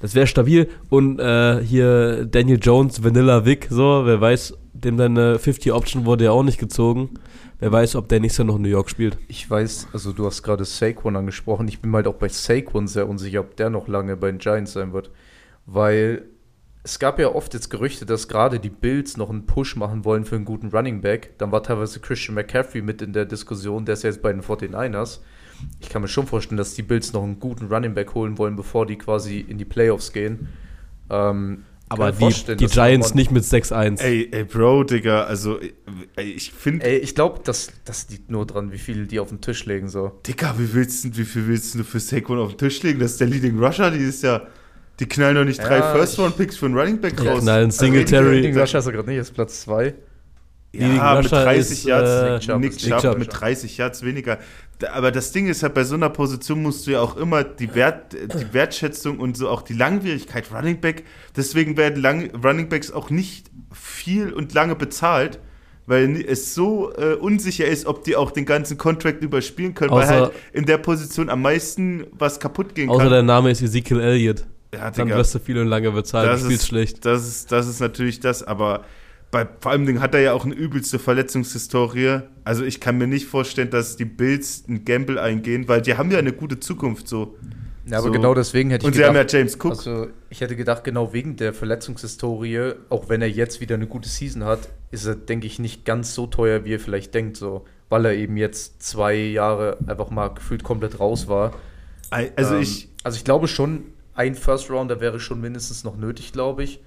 Das 0.00 0.14
wäre 0.14 0.26
stabil. 0.26 0.68
Und 0.88 1.20
äh, 1.20 1.62
hier 1.62 2.24
Daniel 2.24 2.58
Jones, 2.60 3.04
Vanilla 3.04 3.44
Vic, 3.44 3.68
so, 3.70 4.02
wer 4.04 4.20
weiß, 4.20 4.56
dem 4.72 4.96
deine 4.96 5.36
50-Option 5.36 6.06
wurde 6.06 6.24
ja 6.24 6.30
auch 6.30 6.42
nicht 6.42 6.58
gezogen. 6.58 7.10
Wer 7.58 7.70
weiß, 7.70 7.96
ob 7.96 8.08
der 8.08 8.20
nächstes 8.20 8.38
Jahr 8.38 8.46
noch 8.46 8.58
New 8.58 8.68
York 8.68 8.88
spielt. 8.88 9.18
Ich 9.28 9.48
weiß, 9.48 9.88
also 9.92 10.12
du 10.12 10.24
hast 10.24 10.42
gerade 10.42 10.64
Saquon 10.64 11.16
angesprochen. 11.16 11.68
Ich 11.68 11.80
bin 11.80 11.92
halt 11.92 12.06
auch 12.06 12.14
bei 12.14 12.28
Saquon 12.28 12.88
sehr 12.88 13.06
unsicher, 13.06 13.40
ob 13.40 13.56
der 13.56 13.68
noch 13.68 13.86
lange 13.86 14.16
bei 14.16 14.30
den 14.30 14.38
Giants 14.38 14.72
sein 14.72 14.94
wird. 14.94 15.10
Weil 15.66 16.24
es 16.82 16.98
gab 16.98 17.18
ja 17.18 17.28
oft 17.34 17.52
jetzt 17.54 17.68
Gerüchte, 17.70 18.06
dass 18.06 18.26
gerade 18.28 18.58
die 18.58 18.70
Bills 18.70 19.16
noch 19.16 19.28
einen 19.30 19.46
Push 19.46 19.76
machen 19.76 20.04
wollen 20.04 20.24
für 20.24 20.36
einen 20.36 20.44
guten 20.46 20.68
Running 20.68 21.00
Back. 21.02 21.34
Dann 21.38 21.52
war 21.52 21.62
teilweise 21.62 22.00
Christian 22.00 22.34
McCaffrey 22.34 22.80
mit 22.82 23.02
in 23.02 23.12
der 23.12 23.26
Diskussion, 23.26 23.84
der 23.84 23.94
ist 23.94 24.02
ja 24.04 24.10
jetzt 24.10 24.22
bei 24.22 24.32
den 24.32 24.42
49ers. 24.42 25.18
Ich 25.80 25.90
kann 25.90 26.00
mir 26.00 26.08
schon 26.08 26.26
vorstellen, 26.26 26.56
dass 26.56 26.72
die 26.74 26.82
Bills 26.82 27.12
noch 27.12 27.22
einen 27.22 27.38
guten 27.38 27.66
Running 27.66 27.92
Back 27.94 28.14
holen 28.14 28.38
wollen, 28.38 28.56
bevor 28.56 28.86
die 28.86 28.96
quasi 28.96 29.40
in 29.40 29.58
die 29.58 29.66
Playoffs 29.66 30.10
gehen. 30.12 30.48
Ähm, 31.10 31.64
Aber 31.90 32.12
die, 32.12 32.56
die 32.56 32.66
Giants 32.66 33.10
man- 33.10 33.16
nicht 33.16 33.30
mit 33.30 33.44
6-1. 33.44 34.00
Ey, 34.00 34.28
ey, 34.32 34.44
Bro, 34.44 34.84
Digga, 34.84 35.24
also 35.24 35.58
ey, 36.16 36.30
ich 36.32 36.50
finde, 36.52 36.86
Ey, 36.86 36.96
ich 36.98 37.14
glaube, 37.14 37.40
das, 37.44 37.72
das 37.84 38.08
liegt 38.08 38.30
nur 38.30 38.46
dran, 38.46 38.72
wie 38.72 38.78
viel 38.78 39.06
die 39.06 39.20
auf 39.20 39.28
den 39.28 39.42
Tisch 39.42 39.66
legen. 39.66 39.88
So. 39.90 40.12
Digga, 40.26 40.54
wie 40.56 40.72
willst 40.72 41.04
du, 41.04 41.14
wie 41.14 41.24
viel 41.24 41.46
willst 41.46 41.74
du 41.74 41.84
für 41.84 42.00
Saquon 42.00 42.38
auf 42.38 42.50
den 42.56 42.58
Tisch 42.58 42.82
legen? 42.82 43.00
Das 43.00 43.10
ist 43.12 43.20
der 43.20 43.26
Leading 43.26 43.58
Rusher, 43.62 43.90
die 43.90 43.98
ist 43.98 44.22
ja, 44.22 44.46
die 45.00 45.06
knallen 45.08 45.34
doch 45.36 45.44
nicht 45.44 45.60
drei 45.60 45.78
Ja, 45.78 45.92
First-Round-Picks 45.94 46.56
für 46.56 46.66
einen 46.66 46.76
Running 46.78 47.00
Back 47.00 47.16
Die 47.16 47.26
raus. 47.26 47.40
knallen 47.42 47.66
Also, 47.66 47.78
Singletary. 47.84 48.36
Leading 48.36 48.56
Rusher 48.58 48.78
ist 48.78 48.86
er 48.86 48.92
gerade 48.92 49.08
nicht, 49.10 49.18
ist 49.18 49.34
Platz 49.34 49.62
2. 49.62 49.94
Leading 50.72 50.96
Ja, 50.96 51.14
mit 51.16 51.24
Rusher 51.24 51.42
30 51.44 51.78
ist, 51.78 51.84
Yards, 51.84 52.10
äh, 52.10 52.32
Nick 52.32 52.40
Chubb, 52.42 52.60
Nick 52.60 53.04
Nick 53.04 53.18
mit 53.18 53.40
30 53.40 53.76
Yards 53.78 54.02
weniger. 54.04 54.38
Aber 54.92 55.10
das 55.10 55.32
Ding 55.32 55.48
ist 55.48 55.62
halt, 55.64 55.74
bei 55.74 55.82
so 55.84 55.94
einer 55.96 56.10
Position 56.10 56.62
musst 56.62 56.86
du 56.86 56.92
ja 56.92 57.00
auch 57.00 57.16
immer 57.16 57.42
die, 57.44 57.74
Wert, 57.74 58.12
die 58.14 58.54
Wertschätzung 58.54 59.18
und 59.18 59.36
so 59.36 59.48
auch 59.48 59.62
die 59.62 59.74
Langwierigkeit 59.74 60.52
Running 60.52 60.80
Back, 60.80 61.02
deswegen 61.36 61.76
werden 61.76 62.00
lang, 62.00 62.30
Running 62.44 62.68
Backs 62.68 62.90
auch 62.92 63.10
nicht 63.10 63.50
viel 63.72 64.32
und 64.32 64.54
lange 64.54 64.76
bezahlt, 64.76 65.38
weil 65.86 66.24
es 66.24 66.54
so 66.54 66.92
äh, 66.96 67.14
unsicher 67.14 67.66
ist, 67.66 67.84
ob 67.86 68.04
die 68.04 68.14
auch 68.14 68.30
den 68.30 68.46
ganzen 68.46 68.78
Contract 68.78 69.22
überspielen 69.22 69.74
können, 69.74 69.90
weil 69.90 70.04
Außer- 70.06 70.20
halt 70.20 70.32
in 70.52 70.64
der 70.66 70.78
Position 70.78 71.28
am 71.30 71.42
meisten 71.42 72.06
was 72.12 72.38
kaputt 72.38 72.74
gehen 72.76 72.88
Außer 72.90 73.02
kann. 73.02 73.10
der 73.12 73.22
Name 73.22 73.50
ist 73.50 73.60
Ezekiel 73.60 73.98
Elliott. 74.00 74.44
Ja, 74.74 74.90
Dann 74.90 75.06
Digga. 75.06 75.18
wirst 75.18 75.34
du 75.34 75.38
viel 75.38 75.58
und 75.58 75.66
lange 75.68 75.90
bezahlt. 75.90 76.28
Das 76.28 76.40
spielst 76.42 76.62
ist- 76.62 76.68
schlecht. 76.68 77.04
Das 77.04 77.26
ist, 77.26 77.50
das 77.52 77.66
ist 77.66 77.80
natürlich 77.80 78.20
das, 78.20 78.42
aber 78.42 78.84
bei, 79.30 79.46
vor 79.60 79.70
allem 79.72 79.86
Dingen 79.86 80.00
hat 80.00 80.14
er 80.14 80.20
ja 80.20 80.32
auch 80.32 80.44
eine 80.44 80.54
übelste 80.54 80.98
Verletzungshistorie. 80.98 82.20
Also 82.44 82.64
ich 82.64 82.80
kann 82.80 82.98
mir 82.98 83.06
nicht 83.06 83.26
vorstellen, 83.26 83.70
dass 83.70 83.96
die 83.96 84.04
Bills 84.04 84.64
ein 84.68 84.84
Gamble 84.84 85.18
eingehen, 85.20 85.68
weil 85.68 85.82
die 85.82 85.96
haben 85.96 86.10
ja 86.10 86.18
eine 86.18 86.32
gute 86.32 86.58
Zukunft 86.60 87.08
so. 87.08 87.36
Ja, 87.86 87.98
aber 87.98 88.08
So. 88.08 88.12
genau 88.12 88.34
deswegen 88.34 88.70
hätte 88.70 88.82
ich 88.82 88.86
Und 88.86 88.92
sie 88.92 88.98
gedacht, 89.00 89.16
haben 89.16 89.26
ja 89.28 89.38
James 89.38 89.54
Cook. 89.56 89.70
also 89.72 90.08
ich 90.28 90.40
hätte 90.40 90.54
gedacht, 90.54 90.84
genau 90.84 91.12
wegen 91.12 91.36
der 91.36 91.52
Verletzungshistorie, 91.52 92.72
auch 92.88 93.08
wenn 93.08 93.22
er 93.22 93.28
jetzt 93.30 93.60
wieder 93.60 93.74
eine 93.74 93.86
gute 93.86 94.08
Season 94.08 94.44
hat, 94.44 94.68
ist 94.90 95.06
er, 95.06 95.14
denke 95.16 95.46
ich, 95.46 95.58
nicht 95.58 95.84
ganz 95.84 96.14
so 96.14 96.26
teuer, 96.26 96.64
wie 96.64 96.74
er 96.74 96.80
vielleicht 96.80 97.14
denkt, 97.14 97.36
so, 97.36 97.64
weil 97.88 98.04
er 98.04 98.14
eben 98.14 98.36
jetzt 98.36 98.82
zwei 98.82 99.14
Jahre 99.14 99.78
einfach 99.86 100.10
mal 100.10 100.28
gefühlt 100.28 100.62
komplett 100.62 101.00
raus 101.00 101.26
war. 101.28 101.52
also 102.10 102.54
Ähm, 102.56 102.62
ich, 102.62 102.88
also 103.02 103.16
ich 103.16 103.24
glaube 103.24 103.48
schon, 103.48 103.84
ein 104.20 104.34
First 104.34 104.70
Rounder 104.70 105.00
wäre 105.00 105.18
schon 105.18 105.40
mindestens 105.40 105.82
noch 105.84 105.96
nötig, 105.96 106.32
glaube 106.32 106.62
ich. 106.62 106.80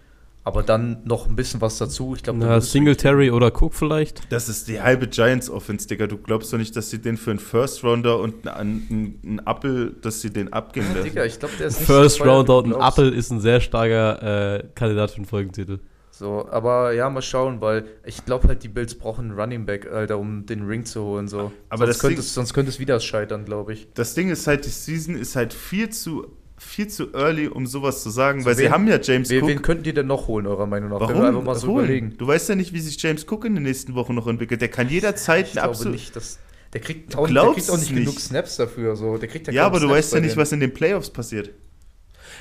Aber 0.45 0.61
dann 0.61 0.97
noch 1.05 1.25
ein 1.29 1.37
bisschen 1.37 1.61
was 1.61 1.77
dazu. 1.77 2.15
Ich 2.17 2.23
glaube, 2.23 2.39
Na, 2.39 2.59
Singletary 2.59 3.31
oder 3.31 3.47
Cook 3.47 3.73
vielleicht. 3.73 4.29
das 4.29 4.49
ist 4.49 4.67
die 4.67 4.81
halbe 4.81 5.07
Giants 5.07 5.49
Offense, 5.49 5.87
Digga. 5.87 6.05
Du 6.05 6.17
glaubst 6.17 6.51
doch 6.51 6.57
nicht, 6.57 6.75
dass 6.75 6.89
sie 6.89 6.99
den 6.99 7.15
für 7.15 7.29
einen 7.31 7.39
First 7.39 7.81
Rounder 7.81 8.19
und 8.19 8.45
einen, 8.45 9.17
einen 9.23 9.41
Apple, 9.45 9.91
dass 10.01 10.19
sie 10.19 10.31
den 10.31 10.51
abgeben 10.51 10.87
lassen. 10.93 11.05
Digga, 11.05 11.23
ich 11.23 11.39
glaube, 11.39 11.53
der 11.57 11.67
ist 11.67 11.79
nicht 11.79 11.87
First 11.87 12.17
so 12.17 12.25
Rounder 12.25 12.57
und 12.57 12.75
ein. 12.75 12.81
Apple 12.81 13.09
ist 13.09 13.31
ein 13.31 13.39
sehr 13.39 13.61
starker 13.61 14.57
äh, 14.59 14.63
Kandidat 14.75 15.11
für 15.11 15.21
den 15.21 15.25
Folgentitel. 15.25 15.79
So, 16.11 16.45
aber 16.51 16.91
ja, 16.91 17.09
mal 17.09 17.21
schauen, 17.21 17.61
weil 17.61 17.85
ich 18.05 18.25
glaube 18.25 18.49
halt, 18.49 18.63
die 18.63 18.67
Bills 18.67 18.95
brauchen 18.95 19.31
einen 19.31 19.39
Running 19.39 19.65
Back, 19.65 19.89
Alter, 19.89 20.19
um 20.19 20.45
den 20.45 20.67
Ring 20.67 20.83
zu 20.83 21.01
holen. 21.03 21.29
So. 21.29 21.53
Aber 21.69 21.85
sonst, 21.85 21.89
das 21.89 21.99
könnte 21.99 22.15
Ding- 22.15 22.19
es, 22.19 22.33
sonst 22.33 22.53
könnte 22.53 22.69
es 22.69 22.79
wieder 22.79 22.99
scheitern, 22.99 23.45
glaube 23.45 23.71
ich. 23.71 23.87
Das 23.93 24.13
Ding 24.13 24.29
ist 24.29 24.45
halt, 24.45 24.65
die 24.65 24.69
Season 24.69 25.15
ist 25.15 25.37
halt 25.37 25.53
viel 25.53 25.89
zu, 25.89 26.27
viel 26.57 26.87
zu 26.87 27.13
early, 27.13 27.47
um 27.47 27.65
sowas 27.67 28.03
zu 28.03 28.09
sagen, 28.09 28.41
So, 28.41 28.45
weil 28.47 28.55
sie 28.55 28.63
wen- 28.63 28.71
haben 28.71 28.87
ja 28.87 28.99
James 29.01 29.29
Wen, 29.29 29.41
Cook. 29.41 29.49
wen 29.49 29.61
könnten 29.61 29.83
die 29.83 29.93
denn 29.93 30.07
noch 30.07 30.27
holen, 30.27 30.47
eurer 30.47 30.65
Meinung 30.67 30.89
nach? 30.89 30.99
Warum? 31.01 31.21
einfach 31.21 31.43
mal 31.43 31.55
so 31.55 31.67
Holen? 31.67 31.85
überlegen. 31.85 32.13
Du 32.17 32.27
weißt 32.27 32.49
ja 32.49 32.55
nicht, 32.55 32.73
wie 32.73 32.79
sich 32.79 33.01
James 33.01 33.25
Cook 33.29 33.45
in 33.45 33.55
den 33.55 33.63
nächsten 33.63 33.95
Wochen 33.95 34.15
noch 34.15 34.27
entwickelt. 34.27 34.61
Der 34.61 34.69
kann 34.69 34.87
jederzeit 34.89 35.47
Ich 35.47 35.51
glaube 35.53 35.69
absolut. 35.69 35.93
nicht, 35.93 36.15
dass. 36.15 36.39
Der 36.73 36.81
kriegt 36.81 37.15
auch, 37.15 37.27
der 37.27 37.51
kriegt 37.53 37.69
auch 37.69 37.77
nicht, 37.77 37.91
nicht. 37.91 38.05
genug 38.05 38.19
Snaps 38.19 38.55
dafür. 38.57 38.95
So. 38.95 39.17
Der 39.17 39.27
kriegt 39.29 39.47
Ja, 39.51 39.63
kaum 39.63 39.71
aber 39.71 39.79
du 39.79 39.85
Snaps 39.87 39.97
weißt 39.97 40.13
ja 40.15 40.19
nicht, 40.21 40.37
was 40.37 40.51
in 40.51 40.59
den 40.59 40.73
Playoffs 40.73 41.09
passiert. 41.11 41.51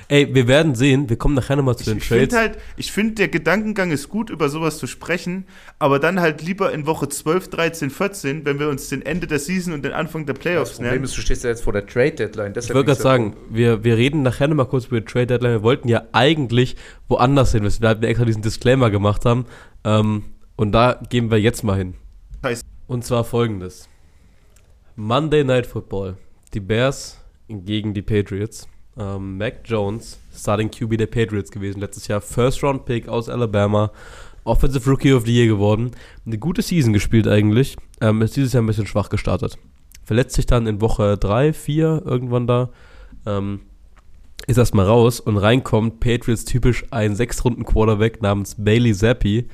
Ey, 0.08 0.34
wir 0.34 0.46
werden 0.48 0.74
sehen. 0.74 1.08
Wir 1.08 1.16
kommen 1.16 1.34
nachher 1.34 1.56
nochmal 1.56 1.76
zu 1.76 1.82
Ich, 1.82 1.88
den 1.88 1.98
ich 1.98 2.08
Trades. 2.08 2.20
finde 2.22 2.36
halt, 2.38 2.58
ich 2.76 2.92
finde, 2.92 3.14
der 3.14 3.28
Gedankengang 3.28 3.90
ist 3.90 4.08
gut, 4.08 4.30
über 4.30 4.48
sowas 4.48 4.78
zu 4.78 4.86
sprechen, 4.86 5.46
aber 5.78 5.98
dann 5.98 6.20
halt 6.20 6.42
lieber 6.42 6.72
in 6.72 6.86
Woche 6.86 7.08
12, 7.08 7.48
13, 7.48 7.90
14, 7.90 8.44
wenn 8.44 8.58
wir 8.58 8.68
uns 8.68 8.88
den 8.88 9.02
Ende 9.04 9.26
der 9.26 9.38
Season 9.38 9.72
und 9.72 9.84
den 9.84 9.92
Anfang 9.92 10.26
der 10.26 10.34
Das 10.34 10.42
Playoffs 10.42 10.72
Problem 10.72 10.92
nehmen. 10.92 11.04
ist, 11.04 11.16
du 11.16 11.20
stehst 11.20 11.44
ja 11.44 11.50
jetzt 11.50 11.62
vor 11.64 11.72
der 11.72 11.86
Trade-Deadline. 11.86 12.52
ich 12.58 12.68
wollte 12.74 12.86
gerade 12.86 13.00
sagen, 13.02 13.36
wir, 13.48 13.84
wir 13.84 13.96
reden 13.96 14.22
nachher 14.22 14.48
nochmal 14.48 14.66
kurz 14.66 14.86
über 14.86 15.00
die 15.00 15.06
Trade 15.06 15.26
Deadline. 15.28 15.52
Wir 15.52 15.62
wollten 15.62 15.88
ja 15.88 16.02
eigentlich 16.12 16.76
woanders 17.08 17.52
hin, 17.52 17.62
weshalb 17.64 18.00
wir 18.02 18.08
extra 18.08 18.24
diesen 18.24 18.42
Disclaimer 18.42 18.90
gemacht 18.90 19.24
haben. 19.24 19.46
Ähm, 19.84 20.24
und 20.56 20.72
da 20.72 21.00
gehen 21.08 21.30
wir 21.30 21.38
jetzt 21.40 21.62
mal 21.64 21.76
hin. 21.78 21.94
Heißt- 22.42 22.64
Und 22.86 23.04
zwar 23.04 23.24
folgendes: 23.24 23.88
Monday 24.96 25.44
Night 25.44 25.66
Football. 25.66 26.16
Die 26.54 26.60
Bears 26.60 27.18
gegen 27.48 27.94
die 27.94 28.02
Patriots. 28.02 28.68
Ähm, 28.98 29.38
Mac 29.38 29.60
Jones, 29.64 30.18
Starting 30.34 30.70
QB 30.70 30.98
der 30.98 31.06
Patriots 31.06 31.50
gewesen 31.50 31.80
letztes 31.80 32.08
Jahr. 32.08 32.20
First 32.20 32.62
Round 32.62 32.84
Pick 32.84 33.08
aus 33.08 33.28
Alabama. 33.28 33.90
Offensive 34.44 34.88
Rookie 34.90 35.12
of 35.12 35.24
the 35.24 35.34
Year 35.34 35.46
geworden. 35.46 35.92
Eine 36.26 36.38
gute 36.38 36.62
Season 36.62 36.92
gespielt 36.92 37.28
eigentlich. 37.28 37.76
Ähm, 38.00 38.22
ist 38.22 38.36
dieses 38.36 38.52
Jahr 38.52 38.62
ein 38.62 38.66
bisschen 38.66 38.86
schwach 38.86 39.08
gestartet. 39.08 39.56
Verletzt 40.04 40.34
sich 40.34 40.46
dann 40.46 40.66
in 40.66 40.80
Woche 40.80 41.16
3, 41.16 41.52
4 41.52 42.02
irgendwann 42.04 42.46
da. 42.46 42.70
Ähm, 43.24 43.60
ist 44.46 44.58
erstmal 44.58 44.86
raus 44.86 45.20
und 45.20 45.36
reinkommt 45.36 46.00
Patriots 46.00 46.44
typisch 46.44 46.84
ein 46.90 47.14
Sechs-Runden-Quarterback 47.14 48.22
namens 48.22 48.56
Bailey 48.58 48.92
Zappi, 48.92 49.48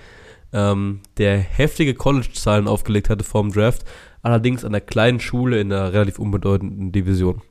ähm, 0.53 1.01
der 1.19 1.39
heftige 1.39 1.95
College-Zahlen 1.95 2.67
aufgelegt 2.67 3.11
hatte 3.11 3.25
vorm 3.25 3.53
Draft, 3.53 3.85
allerdings 4.23 4.65
an 4.65 4.71
einer 4.71 4.81
kleinen 4.81 5.21
Schule 5.21 5.61
in 5.61 5.73
einer 5.73 5.93
relativ 5.93 6.19
unbedeutenden 6.19 6.91
Division. 6.93 7.43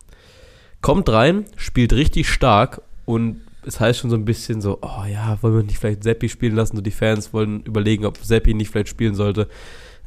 Kommt 0.81 1.09
rein, 1.09 1.45
spielt 1.55 1.93
richtig 1.93 2.29
stark 2.29 2.81
und 3.05 3.41
es 3.65 3.79
heißt 3.79 3.99
schon 3.99 4.09
so 4.09 4.15
ein 4.15 4.25
bisschen 4.25 4.61
so, 4.61 4.79
oh 4.81 5.03
ja, 5.11 5.37
wollen 5.41 5.55
wir 5.55 5.63
nicht 5.63 5.77
vielleicht 5.77 6.03
Zappi 6.03 6.29
spielen 6.29 6.55
lassen? 6.55 6.77
So 6.77 6.81
die 6.81 6.91
Fans 6.91 7.33
wollen 7.33 7.61
überlegen, 7.63 8.05
ob 8.05 8.23
Zappi 8.23 8.53
nicht 8.53 8.69
vielleicht 8.71 8.87
spielen 8.87 9.15
sollte. 9.15 9.47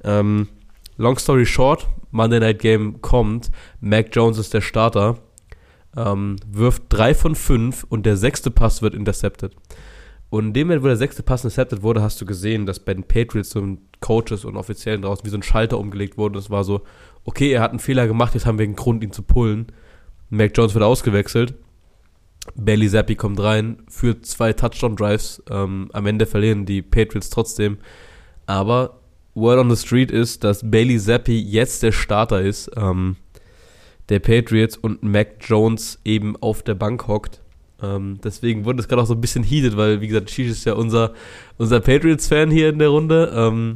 Ähm, 0.03 0.49
long 0.97 1.19
story 1.19 1.45
short, 1.45 1.89
Monday 2.11 2.41
Night 2.41 2.61
Game 2.61 3.03
kommt, 3.03 3.51
Mac 3.81 4.09
Jones 4.13 4.39
ist 4.39 4.55
der 4.55 4.63
Starter, 4.63 5.19
ähm, 5.97 6.37
wirft 6.51 6.85
drei 6.89 7.15
von 7.15 7.35
fünf 7.35 7.85
und 7.85 8.07
der 8.07 8.17
sechste 8.17 8.51
Pass 8.51 8.81
wird 8.81 8.95
intercepted. 8.95 9.55
Und 10.31 10.47
in 10.47 10.53
dem 10.53 10.69
Moment, 10.69 10.85
wo 10.85 10.87
der 10.87 10.97
sechste 10.97 11.25
Pass 11.25 11.43
intercepted 11.43 11.83
wurde, 11.83 12.03
hast 12.03 12.21
du 12.21 12.25
gesehen, 12.25 12.65
dass 12.65 12.79
bei 12.79 12.95
den 12.95 13.05
Patriots 13.05 13.51
so 13.51 13.79
Coaches 14.01 14.45
und 14.45 14.57
Offiziellen 14.57 15.03
draußen 15.03 15.25
wie 15.27 15.31
so 15.31 15.37
ein 15.37 15.43
Schalter 15.43 15.79
umgelegt 15.79 16.17
wurde. 16.17 16.37
Das 16.37 16.51
war 16.51 16.65
so, 16.65 16.83
okay, 17.25 17.51
er 17.51 17.61
hat 17.61 17.71
einen 17.71 17.81
Fehler 17.81 18.07
gemacht, 18.07 18.35
jetzt 18.35 18.47
haben 18.47 18.59
wir 18.59 18.65
einen 18.65 18.77
Grund, 18.77 19.03
ihn 19.03 19.13
zu 19.13 19.23
pullen. 19.23 19.67
Mac 20.31 20.53
Jones 20.57 20.75
wird 20.75 20.85
ausgewechselt. 20.85 21.55
Bailey 22.55 22.89
Zappi 22.89 23.17
kommt 23.17 23.41
rein, 23.41 23.83
führt 23.89 24.25
zwei 24.25 24.53
Touchdown-Drives. 24.53 25.43
Ähm, 25.51 25.91
am 25.93 26.07
Ende 26.07 26.27
verlieren 26.27 26.65
die 26.65 26.83
Patriots 26.83 27.31
trotzdem. 27.31 27.79
Aber 28.47 29.01
Word 29.35 29.59
on 29.59 29.75
the 29.75 29.77
Street 29.77 30.11
ist, 30.11 30.43
dass 30.45 30.69
Bailey 30.69 30.99
Zappi 30.99 31.39
jetzt 31.39 31.83
der 31.83 31.93
Starter 31.93 32.41
ist. 32.41 32.71
Ähm, 32.77 33.17
der 34.09 34.19
Patriots 34.19 34.77
und 34.77 35.03
Mac 35.03 35.37
Jones 35.41 36.01
eben 36.05 36.37
auf 36.37 36.63
der 36.63 36.75
Bank 36.75 37.07
hockt. 37.07 37.41
Ähm, 37.83 38.19
deswegen 38.23 38.65
wurde 38.65 38.81
es 38.81 38.89
gerade 38.89 39.03
auch 39.03 39.07
so 39.07 39.15
ein 39.15 39.21
bisschen 39.21 39.45
heated, 39.45 39.77
weil, 39.77 40.01
wie 40.01 40.09
gesagt, 40.09 40.31
Shish 40.31 40.51
ist 40.51 40.65
ja 40.65 40.75
unser, 40.75 41.15
unser 41.59 41.81
Patriots-Fan 41.81 42.51
hier 42.51 42.71
in 42.71 42.79
der 42.79 42.89
Runde. 42.89 43.33
Ähm, 43.35 43.75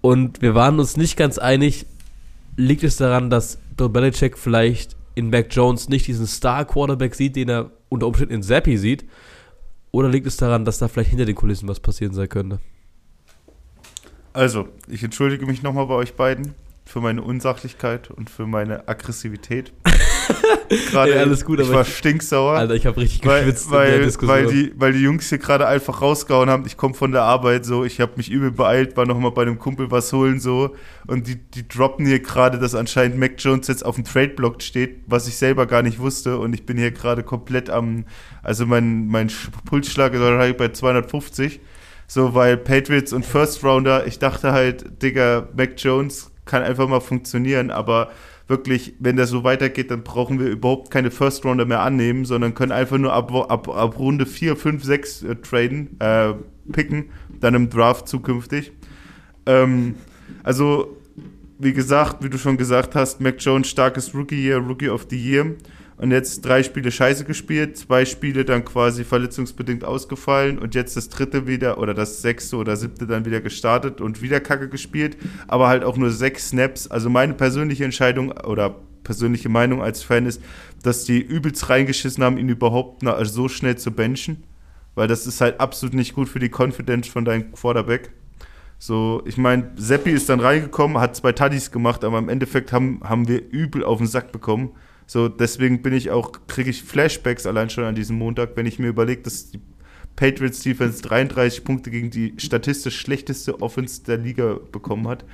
und 0.00 0.42
wir 0.42 0.54
waren 0.54 0.78
uns 0.78 0.96
nicht 0.96 1.16
ganz 1.16 1.38
einig, 1.38 1.86
liegt 2.56 2.84
es 2.84 2.96
daran, 2.96 3.30
dass 3.30 3.58
Bill 3.76 3.88
Belichick 3.88 4.38
vielleicht 4.38 4.96
in 5.14 5.30
Mac 5.30 5.46
Jones 5.50 5.88
nicht 5.88 6.06
diesen 6.06 6.26
Star-Quarterback 6.26 7.14
sieht, 7.14 7.36
den 7.36 7.48
er 7.48 7.70
unter 7.88 8.06
Umständen 8.06 8.34
in 8.34 8.42
Zappi 8.42 8.76
sieht? 8.76 9.04
Oder 9.90 10.08
liegt 10.08 10.26
es 10.26 10.36
daran, 10.36 10.64
dass 10.64 10.78
da 10.78 10.88
vielleicht 10.88 11.10
hinter 11.10 11.24
den 11.24 11.36
Kulissen 11.36 11.68
was 11.68 11.80
passieren 11.80 12.14
sein 12.14 12.28
könnte? 12.28 12.60
Also, 14.32 14.68
ich 14.88 15.04
entschuldige 15.04 15.46
mich 15.46 15.62
nochmal 15.62 15.86
bei 15.86 15.94
euch 15.94 16.14
beiden 16.14 16.54
für 16.84 17.00
meine 17.00 17.22
Unsachlichkeit 17.22 18.10
und 18.10 18.28
für 18.28 18.46
meine 18.46 18.88
Aggressivität. 18.88 19.72
Gerade 20.90 21.14
Ey, 21.14 21.18
alles 21.20 21.44
gut, 21.44 21.60
ich 21.60 21.70
war 21.70 21.82
ich- 21.82 21.96
stinksauer. 21.96 22.52
Alter, 22.58 22.74
ich 22.74 22.86
habe 22.86 22.96
richtig 23.00 23.24
weil, 23.26 23.40
geschwitzt 23.44 23.66
in 23.66 23.70
der 23.72 23.80
weil, 23.80 24.02
Diskussion. 24.02 24.36
weil, 24.36 24.46
die, 24.46 24.72
weil 24.76 24.92
die 24.92 25.00
Jungs 25.00 25.28
hier 25.28 25.38
gerade 25.38 25.66
einfach 25.66 26.00
rausgehauen 26.02 26.48
haben. 26.50 26.64
Ich 26.66 26.76
komme 26.76 26.94
von 26.94 27.12
der 27.12 27.22
Arbeit 27.22 27.64
so, 27.64 27.84
ich 27.84 28.00
habe 28.00 28.12
mich 28.16 28.30
übel 28.30 28.50
beeilt, 28.50 28.96
war 28.96 29.06
nochmal 29.06 29.30
bei 29.32 29.42
einem 29.42 29.58
Kumpel 29.58 29.90
was 29.90 30.12
holen 30.12 30.40
so. 30.40 30.74
Und 31.06 31.26
die, 31.26 31.36
die 31.36 31.66
droppen 31.68 32.06
hier 32.06 32.20
gerade, 32.20 32.58
dass 32.58 32.74
anscheinend 32.74 33.18
Mac 33.18 33.32
Jones 33.38 33.68
jetzt 33.68 33.84
auf 33.84 33.94
dem 33.96 34.04
Trade-Block 34.04 34.62
steht, 34.62 35.02
was 35.06 35.28
ich 35.28 35.36
selber 35.36 35.66
gar 35.66 35.82
nicht 35.82 35.98
wusste. 35.98 36.38
Und 36.38 36.52
ich 36.54 36.64
bin 36.66 36.76
hier 36.78 36.90
gerade 36.90 37.22
komplett 37.22 37.70
am, 37.70 38.04
also 38.42 38.66
mein, 38.66 39.06
mein 39.08 39.28
Sch- 39.28 39.48
Pulsschlag 39.66 40.14
ist 40.14 40.56
bei 40.58 40.68
250. 40.68 41.60
So, 42.06 42.34
weil 42.34 42.56
Patriots 42.58 43.12
und 43.12 43.24
First 43.24 43.64
Rounder, 43.64 44.06
ich 44.06 44.18
dachte 44.18 44.52
halt, 44.52 45.02
Digga, 45.02 45.48
Mac 45.56 45.72
Jones 45.78 46.30
kann 46.44 46.62
einfach 46.62 46.86
mal 46.86 47.00
funktionieren, 47.00 47.70
aber 47.70 48.10
wirklich, 48.46 48.94
wenn 48.98 49.16
das 49.16 49.30
so 49.30 49.44
weitergeht, 49.44 49.90
dann 49.90 50.02
brauchen 50.02 50.38
wir 50.38 50.48
überhaupt 50.48 50.90
keine 50.90 51.10
First 51.10 51.44
Rounder 51.44 51.64
mehr 51.64 51.80
annehmen, 51.80 52.24
sondern 52.24 52.54
können 52.54 52.72
einfach 52.72 52.98
nur 52.98 53.12
ab, 53.12 53.32
ab, 53.32 53.68
ab 53.68 53.98
Runde 53.98 54.26
4, 54.26 54.56
5, 54.56 54.84
6 54.84 55.22
äh, 55.22 55.36
traden, 55.36 56.00
äh, 56.00 56.34
picken, 56.70 57.06
dann 57.40 57.54
im 57.54 57.70
Draft 57.70 58.08
zukünftig. 58.08 58.72
Ähm, 59.46 59.94
also, 60.42 60.96
wie 61.58 61.72
gesagt, 61.72 62.22
wie 62.22 62.28
du 62.28 62.38
schon 62.38 62.56
gesagt 62.56 62.94
hast, 62.94 63.20
Mac 63.20 63.36
Jones 63.38 63.68
starkes 63.68 64.14
Rookie 64.14 64.42
Year, 64.42 64.58
Rookie 64.58 64.88
of 64.88 65.06
the 65.08 65.16
Year. 65.16 65.54
Und 65.96 66.10
jetzt 66.10 66.44
drei 66.44 66.62
Spiele 66.62 66.90
scheiße 66.90 67.24
gespielt, 67.24 67.76
zwei 67.78 68.04
Spiele 68.04 68.44
dann 68.44 68.64
quasi 68.64 69.04
verletzungsbedingt 69.04 69.84
ausgefallen 69.84 70.58
und 70.58 70.74
jetzt 70.74 70.96
das 70.96 71.08
dritte 71.08 71.46
wieder 71.46 71.78
oder 71.78 71.94
das 71.94 72.20
sechste 72.20 72.56
oder 72.56 72.76
siebte 72.76 73.06
dann 73.06 73.24
wieder 73.24 73.40
gestartet 73.40 74.00
und 74.00 74.20
wieder 74.20 74.40
Kacke 74.40 74.68
gespielt, 74.68 75.16
aber 75.46 75.68
halt 75.68 75.84
auch 75.84 75.96
nur 75.96 76.10
sechs 76.10 76.48
Snaps. 76.48 76.88
Also 76.88 77.10
meine 77.10 77.34
persönliche 77.34 77.84
Entscheidung 77.84 78.32
oder 78.32 78.74
persönliche 79.04 79.48
Meinung 79.48 79.82
als 79.82 80.02
Fan 80.02 80.26
ist, 80.26 80.42
dass 80.82 81.04
die 81.04 81.20
übelst 81.20 81.68
reingeschissen 81.68 82.24
haben, 82.24 82.38
ihn 82.38 82.48
überhaupt 82.48 83.02
na- 83.02 83.24
so 83.24 83.48
schnell 83.48 83.76
zu 83.76 83.92
benchen, 83.92 84.42
weil 84.96 85.06
das 85.06 85.26
ist 85.26 85.40
halt 85.40 85.60
absolut 85.60 85.94
nicht 85.94 86.14
gut 86.14 86.28
für 86.28 86.40
die 86.40 86.50
Confidence 86.50 87.06
von 87.06 87.24
deinem 87.24 87.52
Quarterback. 87.52 88.10
So, 88.78 89.22
ich 89.26 89.36
meine, 89.36 89.70
Seppi 89.76 90.10
ist 90.10 90.28
dann 90.28 90.40
reingekommen, 90.40 90.98
hat 90.98 91.14
zwei 91.14 91.32
Tuddies 91.32 91.70
gemacht, 91.70 92.02
aber 92.02 92.18
im 92.18 92.28
Endeffekt 92.28 92.72
haben, 92.72 93.00
haben 93.04 93.28
wir 93.28 93.40
übel 93.50 93.84
auf 93.84 93.98
den 93.98 94.08
Sack 94.08 94.32
bekommen. 94.32 94.72
So, 95.06 95.28
deswegen 95.28 95.82
bin 95.82 95.92
ich 95.92 96.10
auch, 96.10 96.32
kriege 96.46 96.70
ich 96.70 96.82
Flashbacks 96.82 97.46
allein 97.46 97.70
schon 97.70 97.84
an 97.84 97.94
diesem 97.94 98.16
Montag, 98.16 98.50
wenn 98.56 98.66
ich 98.66 98.78
mir 98.78 98.88
überlege, 98.88 99.22
dass 99.22 99.50
die 99.50 99.60
Patriots 100.16 100.60
Defense 100.60 101.02
33 101.02 101.64
Punkte 101.64 101.90
gegen 101.90 102.10
die 102.10 102.34
statistisch 102.38 102.98
schlechteste 102.98 103.60
Offense 103.60 104.02
der 104.04 104.18
Liga 104.18 104.58
bekommen 104.72 105.08
hat. 105.08 105.24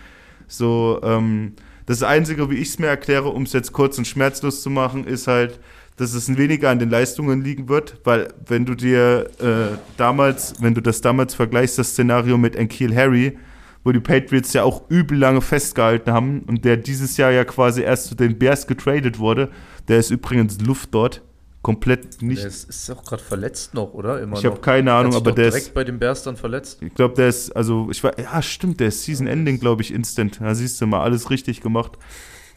So, 0.49 1.01
ähm, 1.03 1.53
das 1.87 2.03
Einzige, 2.03 2.51
wie 2.51 2.57
ich 2.57 2.69
es 2.69 2.79
mir 2.79 2.87
erkläre, 2.87 3.29
um 3.29 3.43
es 3.45 3.53
jetzt 3.53 3.73
kurz 3.73 3.99
und 3.99 4.07
schmerzlos 4.07 4.63
zu 4.63 4.71
machen, 4.71 5.05
ist 5.05 5.27
halt, 5.27 5.61
dass 5.97 6.15
es 6.15 6.35
weniger 6.37 6.71
an 6.71 6.79
den 6.79 6.89
Leistungen 6.89 7.43
liegen 7.43 7.69
wird, 7.69 8.01
weil 8.05 8.29
wenn 8.47 8.65
du 8.65 8.75
dir 8.75 9.29
äh, 9.39 9.77
damals, 9.97 10.55
wenn 10.61 10.75
du 10.75 10.81
das 10.81 11.03
damals 11.03 11.35
vergleichst, 11.35 11.79
das 11.79 11.91
Szenario 11.91 12.39
mit 12.39 12.57
Enkeel 12.57 12.95
Harry, 12.97 13.37
wo 13.85 13.93
die 13.93 14.01
Patriots 14.01 14.53
ja 14.53 14.63
auch 14.63 14.83
übel 14.91 15.19
lange 15.19 15.41
festgehalten 15.41 16.13
haben 16.13 16.41
und 16.47 16.65
der 16.65 16.77
dieses 16.77 17.17
Jahr 17.17 17.31
ja 17.31 17.45
quasi 17.45 17.83
erst 17.83 18.09
zu 18.09 18.15
den 18.15 18.39
Bears 18.39 18.67
getradet 18.67 19.19
wurde, 19.19 19.51
der 19.89 19.99
ist 19.99 20.11
übrigens 20.11 20.61
Luft 20.61 20.95
dort, 20.95 21.23
komplett 21.63 22.23
nicht. 22.23 22.43
Der 22.43 22.49
ist, 22.49 22.69
ist 22.69 22.91
auch 22.91 23.05
gerade 23.05 23.23
verletzt 23.23 23.75
noch, 23.75 23.93
oder? 23.93 24.21
Immer 24.21 24.39
Ich 24.39 24.45
habe 24.45 24.61
keine 24.61 24.93
Ahnung, 24.93 25.15
aber 25.15 25.31
doch 25.31 25.37
der 25.37 25.47
direkt 25.47 25.67
ist, 25.67 25.75
bei 25.75 25.85
den 25.85 25.99
Bears 25.99 26.23
dann 26.23 26.37
verletzt. 26.37 26.83
ich 26.83 26.95
glaube, 26.95 27.15
der 27.15 27.29
ist, 27.29 27.51
also 27.57 27.89
ich 27.91 28.03
war, 28.03 28.19
ja 28.19 28.41
stimmt, 28.43 28.81
der 28.81 28.89
ist 28.89 29.05
Season 29.05 29.27
Ending, 29.27 29.61
glaube 29.61 29.83
ich, 29.83 29.93
instant. 29.93 30.41
Da 30.41 30.55
siehst 30.55 30.81
du 30.81 30.87
mal, 30.87 31.03
alles 31.03 31.31
richtig 31.31 31.61
gemacht. 31.61 31.93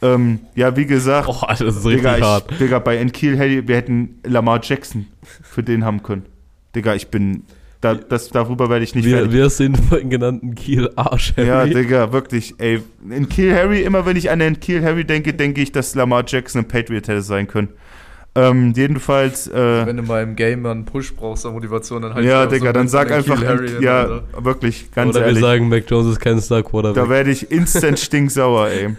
Ähm, 0.02 0.40
ja, 0.54 0.76
wie 0.76 0.86
gesagt, 0.86 1.28
Oh, 1.28 1.40
Alter, 1.46 1.64
das 1.64 1.76
ist 1.76 1.84
richtig 1.86 2.02
Digga, 2.02 2.20
hart. 2.20 2.52
ich, 2.52 2.58
Digga, 2.58 2.78
bei 2.78 2.96
Enkeel 2.96 3.38
Harry, 3.38 3.66
wir 3.66 3.76
hätten 3.76 4.18
Lamar 4.24 4.60
Jackson 4.62 5.06
für 5.42 5.62
den 5.62 5.84
haben 5.84 6.02
können. 6.02 6.26
Digga, 6.74 6.94
ich 6.94 7.08
bin, 7.08 7.44
da, 7.84 7.94
das, 7.94 8.30
darüber 8.30 8.70
werde 8.70 8.84
ich 8.84 8.94
nicht 8.94 9.04
Wir, 9.04 9.18
fertig. 9.18 9.32
wir 9.32 9.50
sind 9.50 9.76
vorhin 9.88 10.10
genannten 10.10 10.54
Kiel 10.54 10.90
Arsch. 10.96 11.34
Ja, 11.36 11.58
Harry. 11.58 11.74
Digga, 11.74 12.12
wirklich, 12.12 12.54
ey. 12.58 12.82
In 13.10 13.28
Kiel 13.28 13.54
Harry, 13.54 13.82
immer 13.82 14.06
wenn 14.06 14.16
ich 14.16 14.30
an 14.30 14.38
den 14.38 14.58
Kiel 14.58 14.82
Harry 14.82 15.04
denke, 15.04 15.34
denke 15.34 15.60
ich, 15.60 15.70
dass 15.72 15.94
Lamar 15.94 16.24
Jackson 16.26 16.62
ein 16.62 16.68
Patriot 16.68 17.06
hätte 17.08 17.22
sein 17.22 17.46
können. 17.46 17.68
Ähm, 18.36 18.72
jedenfalls, 18.74 19.46
äh, 19.46 19.86
Wenn 19.86 19.96
du 19.98 20.02
mal 20.02 20.22
im 20.22 20.34
Game 20.34 20.66
einen 20.66 20.84
Push 20.84 21.14
brauchst 21.14 21.46
an 21.46 21.52
Motivation, 21.52 22.02
dann 22.02 22.14
halt 22.14 22.24
ja, 22.24 22.46
Digga, 22.46 22.66
so 22.66 22.72
dann 22.72 22.88
sag 22.88 23.12
einfach, 23.12 23.44
Harry 23.44 23.68
hin, 23.68 23.82
ja, 23.82 24.00
Alter. 24.02 24.24
wirklich, 24.44 24.90
ganz 24.90 25.14
Oder 25.14 25.26
ehrlich. 25.26 25.36
wir 25.42 25.48
sagen, 25.48 25.68
Mac 25.68 25.84
Jones 25.88 26.08
ist 26.12 26.20
kein 26.20 26.40
Star 26.40 26.62
Quarterback. 26.64 27.04
Da 27.04 27.08
werde 27.08 27.30
ich 27.30 27.52
instant 27.52 27.98
stinksauer, 28.00 28.68
ey. 28.70 28.96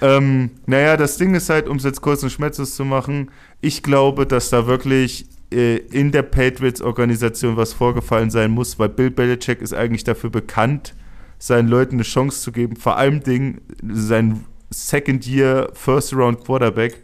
Ähm, 0.00 0.50
naja, 0.66 0.96
das 0.96 1.16
Ding 1.18 1.34
ist 1.34 1.50
halt, 1.50 1.68
um 1.68 1.76
es 1.76 1.84
jetzt 1.84 2.00
kurz 2.00 2.22
und 2.22 2.30
schmerzlos 2.30 2.74
zu 2.74 2.84
machen, 2.84 3.30
ich 3.60 3.82
glaube, 3.82 4.26
dass 4.26 4.48
da 4.48 4.66
wirklich 4.66 5.26
äh, 5.52 5.76
in 5.76 6.12
der 6.12 6.22
Patriots-Organisation 6.22 7.56
was 7.56 7.72
vorgefallen 7.72 8.30
sein 8.30 8.50
muss, 8.50 8.78
weil 8.78 8.88
Bill 8.88 9.10
Belichick 9.10 9.60
ist 9.60 9.74
eigentlich 9.74 10.04
dafür 10.04 10.30
bekannt, 10.30 10.94
seinen 11.38 11.68
Leuten 11.68 11.96
eine 11.96 12.02
Chance 12.02 12.40
zu 12.40 12.52
geben. 12.52 12.76
Vor 12.76 12.96
allem 12.96 13.20
sein 13.92 14.44
Second-Year, 14.70 15.70
First-Round-Quarterback. 15.74 17.02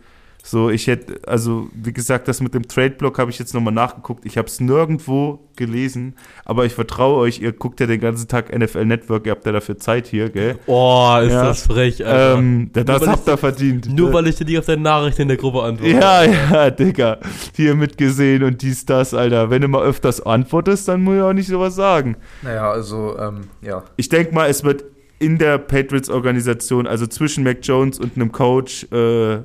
So, 0.51 0.71
ich 0.71 0.87
hätte, 0.87 1.21
also 1.27 1.69
wie 1.75 1.93
gesagt, 1.93 2.27
das 2.27 2.41
mit 2.41 2.55
dem 2.55 2.67
Trade-Block 2.67 3.19
habe 3.19 3.31
ich 3.31 3.39
jetzt 3.39 3.53
nochmal 3.53 3.75
nachgeguckt. 3.75 4.25
Ich 4.25 4.39
habe 4.39 4.49
es 4.49 4.61
nirgendwo 4.61 5.41
gelesen, 5.57 6.15
aber 6.47 6.65
ich 6.65 6.73
vertraue 6.73 7.19
euch, 7.19 7.39
ihr 7.43 7.53
guckt 7.53 7.81
ja 7.81 7.87
den 7.87 8.01
ganzen 8.01 8.29
Tag 8.29 8.57
NFL 8.57 8.87
Network, 8.87 9.27
ihr 9.27 9.33
habt 9.33 9.45
ja 9.45 9.53
dafür 9.53 9.77
Zeit 9.77 10.07
hier, 10.07 10.31
gell? 10.31 10.59
Oh, 10.67 11.19
ist 11.23 11.33
Ja. 11.33 11.45
das 11.45 11.67
frech, 11.67 12.03
Alter. 12.07 12.39
Ähm, 12.39 12.71
das 12.73 12.87
Nur 12.87 13.01
weil 13.03 13.09
habt 13.09 13.29
ihr 13.29 13.37
verdient. 13.37 13.95
Nur 13.95 14.11
weil 14.15 14.27
ich 14.27 14.37
dir 14.37 14.47
nicht 14.47 14.59
auf 14.59 14.65
deine 14.65 14.81
Nachricht 14.81 15.19
in 15.19 15.29
der 15.29 15.37
Gruppe 15.37 15.63
antworte. 15.65 15.91
Ja, 15.93 16.23
ja, 16.53 16.71
Digga. 16.71 17.19
Hier 17.55 17.75
mitgesehen 17.75 18.43
und 18.43 18.63
dies, 18.63 18.87
das, 18.87 19.13
Alter. 19.13 19.51
Wenn 19.51 19.61
du 19.61 19.69
mal 19.69 19.83
öfters 19.83 20.25
antwortest, 20.25 20.89
dann 20.89 21.03
muss 21.03 21.17
ich 21.17 21.21
auch 21.23 21.35
nicht 21.35 21.49
sowas 21.49 21.75
sagen. 21.75 22.17
Naja, 22.41 22.71
also, 22.71 23.19
ähm, 23.19 23.49
ja. 23.61 23.83
Ich 23.97 24.09
denke 24.09 24.35
mal, 24.35 24.49
es 24.49 24.65
wird 24.65 24.85
in 25.19 25.39
der 25.39 25.59
Patriots-Organisation, 25.59 26.87
also 26.87 27.07
zwischen 27.07 27.43
Mac 27.45 27.59
Jones 27.63 27.99
und 27.99 28.17
einem 28.17 28.31
Coach, 28.31 28.85
äh, 28.85 28.95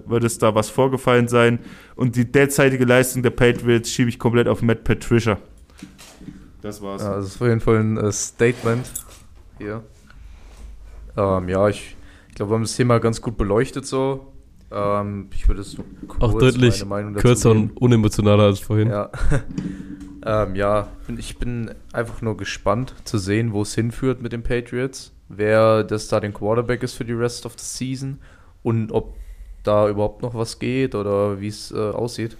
wird 0.07 0.23
es 0.23 0.37
da 0.37 0.53
was 0.53 0.69
vorgefallen 0.69 1.27
sein. 1.27 1.59
Und 1.95 2.15
die 2.15 2.31
derzeitige 2.31 2.85
Leistung 2.85 3.23
der 3.23 3.31
Patriots 3.31 3.89
schiebe 3.89 4.09
ich 4.09 4.19
komplett 4.19 4.47
auf 4.47 4.61
Matt 4.61 4.83
Patricia. 4.83 5.37
Das 6.61 6.81
war's. 6.81 7.01
Ja, 7.01 7.15
das 7.15 7.25
ist 7.25 7.41
auf 7.41 7.47
jeden 7.47 7.59
Fall 7.59 7.77
ein 7.77 7.97
äh, 7.97 8.11
Statement 8.11 8.89
hier. 9.57 9.83
Ähm, 11.17 11.49
ja, 11.49 11.67
ich, 11.67 11.95
ich 12.29 12.35
glaube, 12.35 12.51
wir 12.51 12.55
haben 12.55 12.63
das 12.63 12.75
Thema 12.75 12.99
ganz 12.99 13.21
gut 13.21 13.37
beleuchtet 13.37 13.85
so. 13.85 14.33
Ähm, 14.71 15.27
ich 15.33 15.47
würde 15.47 15.61
es 15.61 15.77
Auch 16.19 16.37
deutlich 16.37 16.79
meine 16.79 16.89
Meinung 16.89 17.13
dazu 17.13 17.27
Kürzer 17.27 17.53
geben. 17.53 17.69
und 17.69 17.77
unemotionaler 17.81 18.43
als 18.43 18.59
vorhin. 18.59 18.89
Ja. 18.89 19.11
ähm, 20.25 20.55
ja, 20.55 20.87
ich 21.17 21.37
bin 21.37 21.71
einfach 21.91 22.21
nur 22.21 22.37
gespannt 22.37 22.95
zu 23.03 23.17
sehen, 23.17 23.53
wo 23.53 23.61
es 23.61 23.75
hinführt 23.75 24.21
mit 24.21 24.31
den 24.31 24.43
Patriots. 24.43 25.13
Wer 25.37 25.83
das 25.83 26.07
da 26.07 26.19
den 26.19 26.33
Quarterback 26.33 26.83
ist 26.83 26.93
für 26.93 27.05
die 27.05 27.13
Rest 27.13 27.45
of 27.45 27.53
the 27.57 27.65
Season 27.65 28.19
und 28.63 28.91
ob 28.91 29.15
da 29.63 29.89
überhaupt 29.89 30.21
noch 30.21 30.33
was 30.33 30.59
geht 30.59 30.95
oder 30.95 31.39
wie 31.39 31.47
es 31.47 31.71
äh, 31.71 31.77
aussieht. 31.77 32.37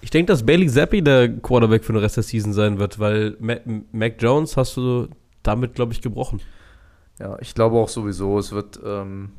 Ich 0.00 0.10
denke, 0.10 0.32
dass 0.32 0.46
Bailey 0.46 0.68
Zappi 0.68 1.02
der 1.02 1.28
Quarterback 1.28 1.84
für 1.84 1.92
den 1.92 2.00
Rest 2.00 2.16
der 2.16 2.22
Season 2.22 2.52
sein 2.52 2.78
wird, 2.78 2.98
weil 2.98 3.36
Mac, 3.40 3.62
Mac 3.92 4.14
Jones 4.20 4.56
hast 4.56 4.76
du 4.76 5.08
damit, 5.42 5.74
glaube 5.74 5.92
ich, 5.92 6.00
gebrochen. 6.00 6.40
Ja, 7.18 7.36
ich 7.40 7.54
glaube 7.54 7.76
auch 7.76 7.88
sowieso, 7.88 8.38
es 8.38 8.52
wird, 8.52 8.78
ähm, 8.84 9.30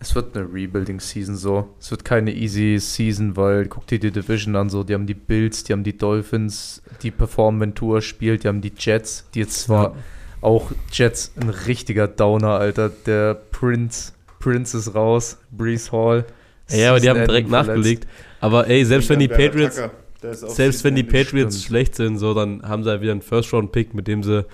es 0.00 0.14
wird 0.16 0.36
eine 0.36 0.52
Rebuilding-Season 0.52 1.36
so. 1.36 1.68
Es 1.78 1.90
wird 1.92 2.04
keine 2.04 2.34
easy 2.34 2.78
Season, 2.80 3.36
weil 3.36 3.66
guck 3.66 3.86
dir 3.86 4.00
die 4.00 4.10
Division 4.10 4.56
an, 4.56 4.70
so, 4.70 4.82
die 4.82 4.94
haben 4.94 5.06
die 5.06 5.14
Bills, 5.14 5.62
die 5.62 5.72
haben 5.72 5.84
die 5.84 5.96
Dolphins, 5.96 6.82
die 7.02 7.12
performen, 7.12 7.60
wenn 7.60 7.74
Tour 7.76 8.00
spielt, 8.00 8.42
die 8.42 8.48
haben 8.48 8.60
die 8.60 8.72
Jets, 8.76 9.28
die 9.34 9.40
jetzt 9.40 9.60
zwar 9.60 9.94
auch 10.40 10.70
Jets 10.92 11.32
ein 11.40 11.48
richtiger 11.48 12.08
Downer, 12.08 12.58
Alter. 12.58 12.90
Der 13.06 13.34
Prince, 13.34 14.12
Prince 14.38 14.76
ist 14.76 14.94
raus, 14.94 15.38
Brees 15.50 15.92
Hall. 15.92 16.24
Ja, 16.70 16.90
aber 16.90 17.00
die 17.00 17.10
haben 17.10 17.24
direkt 17.24 17.48
verletzt. 17.48 17.68
nachgelegt. 17.68 18.06
Aber 18.40 18.66
ey, 18.68 18.84
selbst 18.84 19.08
wenn 19.10 19.18
die 19.18 19.28
Patriots, 19.28 19.80
selbst 20.20 20.84
wenn 20.84 20.94
die 20.94 21.02
Patriots 21.02 21.56
Stimmt. 21.56 21.66
schlecht 21.66 21.94
sind, 21.96 22.18
so, 22.18 22.32
dann 22.34 22.62
haben 22.62 22.84
sie 22.84 22.90
halt 22.90 23.02
wieder 23.02 23.12
einen 23.12 23.22
First-Round-Pick, 23.22 23.94
mit 23.94 24.06
dem 24.06 24.22
sie 24.22 24.46